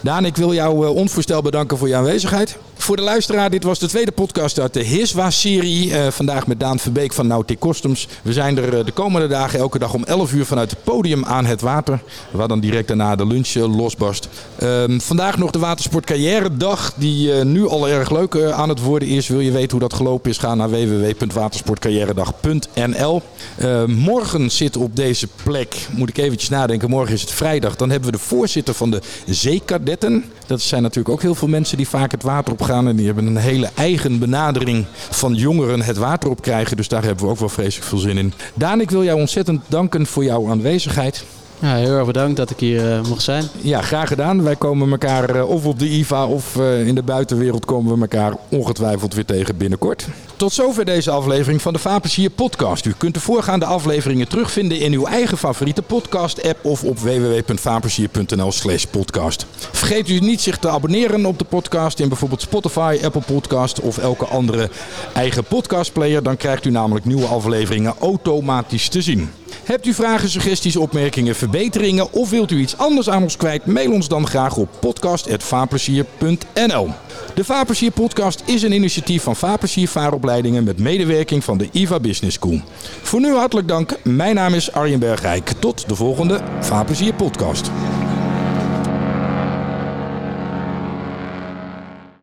Daan, 0.01 0.25
ik 0.25 0.35
wil 0.35 0.53
jou 0.53 0.85
eh, 0.85 0.95
onvoorstelbaar 0.95 1.51
bedanken 1.51 1.77
voor 1.77 1.87
je 1.87 1.95
aanwezigheid. 1.95 2.57
Voor 2.85 2.95
de 2.95 3.01
luisteraar, 3.01 3.49
dit 3.49 3.63
was 3.63 3.79
de 3.79 3.87
tweede 3.87 4.11
podcast 4.11 4.59
uit 4.59 4.73
de 4.73 4.83
Hiswa-serie. 4.83 5.97
Eh, 5.97 6.11
vandaag 6.11 6.47
met 6.47 6.59
Daan 6.59 6.79
Verbeek 6.79 7.13
van 7.13 7.27
Nautic 7.27 7.59
Customs. 7.59 8.07
We 8.21 8.33
zijn 8.33 8.57
er 8.57 8.77
eh, 8.77 8.85
de 8.85 8.91
komende 8.91 9.27
dagen 9.27 9.59
elke 9.59 9.79
dag 9.79 9.93
om 9.93 10.03
11 10.03 10.33
uur 10.33 10.45
vanuit 10.45 10.71
het 10.71 10.83
podium 10.83 11.25
aan 11.25 11.45
het 11.45 11.61
water. 11.61 12.01
Waar 12.31 12.47
dan 12.47 12.59
direct 12.59 12.87
daarna 12.87 13.15
de 13.15 13.27
lunch 13.27 13.53
losbarst. 13.53 14.29
Ehm, 14.55 14.99
vandaag 14.99 15.37
nog 15.37 15.51
de 15.51 15.59
Watersport 15.59 16.05
Carrière 16.05 16.57
Dag. 16.57 16.93
Die 16.95 17.33
eh, 17.33 17.45
nu 17.45 17.67
al 17.67 17.87
erg 17.87 18.11
leuk 18.11 18.41
aan 18.41 18.69
het 18.69 18.81
worden 18.81 19.07
is. 19.07 19.27
Wil 19.27 19.39
je 19.39 19.51
weten 19.51 19.71
hoe 19.71 19.79
dat 19.79 19.93
gelopen 19.93 20.29
is? 20.29 20.37
Ga 20.37 20.55
naar 20.55 20.69
www.watersportcarrièredag.nl 20.69 23.21
Eh, 23.55 23.85
Morgen 23.85 24.51
zit 24.51 24.77
op 24.77 24.95
deze 24.95 25.27
plek, 25.43 25.87
moet 25.91 26.09
ik 26.09 26.17
eventjes 26.17 26.49
nadenken. 26.49 26.89
Morgen 26.89 27.13
is 27.13 27.21
het 27.21 27.31
vrijdag. 27.31 27.75
Dan 27.75 27.89
hebben 27.89 28.11
we 28.11 28.17
de 28.17 28.23
voorzitter 28.23 28.73
van 28.73 28.91
de 28.91 29.01
zeekadetten. 29.25 30.25
Dat 30.45 30.61
zijn 30.61 30.81
natuurlijk 30.81 31.15
ook 31.15 31.21
heel 31.21 31.35
veel 31.35 31.47
mensen 31.47 31.77
die 31.77 31.87
vaak 31.87 32.11
het 32.11 32.23
water 32.23 32.53
op 32.53 32.61
gaan. 32.61 32.73
Gaan. 32.75 32.87
En 32.87 32.95
die 32.95 33.05
hebben 33.05 33.25
een 33.25 33.37
hele 33.37 33.69
eigen 33.75 34.19
benadering 34.19 34.85
van 35.09 35.33
jongeren 35.33 35.81
het 35.81 35.97
water 35.97 36.29
op 36.29 36.41
krijgen. 36.41 36.77
Dus 36.77 36.87
daar 36.87 37.03
hebben 37.03 37.25
we 37.25 37.31
ook 37.31 37.39
wel 37.39 37.49
vreselijk 37.49 37.87
veel 37.87 37.97
zin 37.97 38.17
in. 38.17 38.33
Daan, 38.53 38.81
ik 38.81 38.89
wil 38.89 39.03
jou 39.03 39.19
ontzettend 39.19 39.61
danken 39.67 40.05
voor 40.05 40.23
jouw 40.23 40.49
aanwezigheid. 40.49 41.23
Ja, 41.59 41.75
heel 41.75 41.97
erg 41.97 42.05
bedankt 42.05 42.37
dat 42.37 42.49
ik 42.49 42.59
hier 42.59 42.97
uh, 42.97 43.07
mocht 43.07 43.23
zijn. 43.23 43.43
Ja, 43.61 43.81
graag 43.81 44.07
gedaan. 44.07 44.43
Wij 44.43 44.55
komen 44.55 44.91
elkaar 44.91 45.35
uh, 45.35 45.49
of 45.49 45.65
op 45.65 45.79
de 45.79 45.89
IVA 45.89 46.25
of 46.25 46.55
uh, 46.55 46.87
in 46.87 46.95
de 46.95 47.03
buitenwereld 47.03 47.65
komen 47.65 47.95
we 47.95 48.01
elkaar 48.01 48.33
ongetwijfeld 48.49 49.13
weer 49.13 49.25
tegen 49.25 49.57
binnenkort. 49.57 50.07
Tot 50.37 50.53
zover 50.53 50.85
deze 50.85 51.11
aflevering 51.11 51.61
van 51.61 51.73
de 51.73 51.79
Vapensier 51.79 52.29
podcast. 52.29 52.85
U 52.85 52.93
kunt 52.97 53.13
de 53.13 53.19
voorgaande 53.19 53.65
afleveringen 53.65 54.27
terugvinden 54.27 54.79
in 54.79 54.93
uw 54.93 55.05
eigen 55.05 55.37
favoriete 55.37 55.81
podcast 55.81 56.47
app 56.47 56.65
of 56.65 56.83
op 56.83 56.99
www.vapensier.nl 56.99 58.51
slash 58.51 58.83
podcast. 58.83 59.45
Vergeet 59.71 60.09
u 60.09 60.19
niet 60.19 60.41
zich 60.41 60.57
te 60.57 60.69
abonneren 60.69 61.25
op 61.25 61.39
de 61.39 61.45
podcast 61.45 61.99
in 61.99 62.07
bijvoorbeeld 62.07 62.41
Spotify, 62.41 62.99
Apple 63.03 63.21
Podcast 63.21 63.79
of 63.79 63.97
elke 63.97 64.25
andere 64.25 64.69
eigen 65.13 65.43
podcastplayer. 65.43 66.23
Dan 66.23 66.37
krijgt 66.37 66.65
u 66.65 66.69
namelijk 66.69 67.05
nieuwe 67.05 67.27
afleveringen 67.27 67.93
automatisch 67.99 68.89
te 68.89 69.01
zien. 69.01 69.31
Hebt 69.63 69.85
u 69.85 69.93
vragen, 69.93 70.29
suggesties, 70.29 70.75
opmerkingen, 70.75 71.35
verbeteringen 71.35 72.11
of 72.11 72.29
wilt 72.29 72.51
u 72.51 72.59
iets 72.59 72.77
anders 72.77 73.09
aan 73.09 73.23
ons 73.23 73.37
kwijt? 73.37 73.65
Mail 73.65 73.91
ons 73.91 74.07
dan 74.07 74.27
graag 74.27 74.57
op 74.57 74.69
podcast.vaarplezier.nl 74.79 76.89
De 77.33 77.43
Vaarplezier 77.43 77.91
podcast 77.91 78.43
is 78.45 78.61
een 78.61 78.71
initiatief 78.71 79.23
van 79.23 79.35
Vaarplezier 79.35 79.87
Vaaropleidingen 79.87 80.63
met 80.63 80.79
medewerking 80.79 81.43
van 81.43 81.57
de 81.57 81.69
IVA 81.71 81.99
Business 81.99 82.35
School. 82.35 82.61
Voor 83.01 83.19
nu 83.19 83.33
hartelijk 83.33 83.67
dank. 83.67 83.97
Mijn 84.03 84.35
naam 84.35 84.53
is 84.53 84.71
Arjen 84.71 84.99
Bergrijk. 84.99 85.51
Tot 85.59 85.87
de 85.87 85.95
volgende 85.95 86.41
Vaarplezier 86.59 87.13
podcast. 87.13 87.71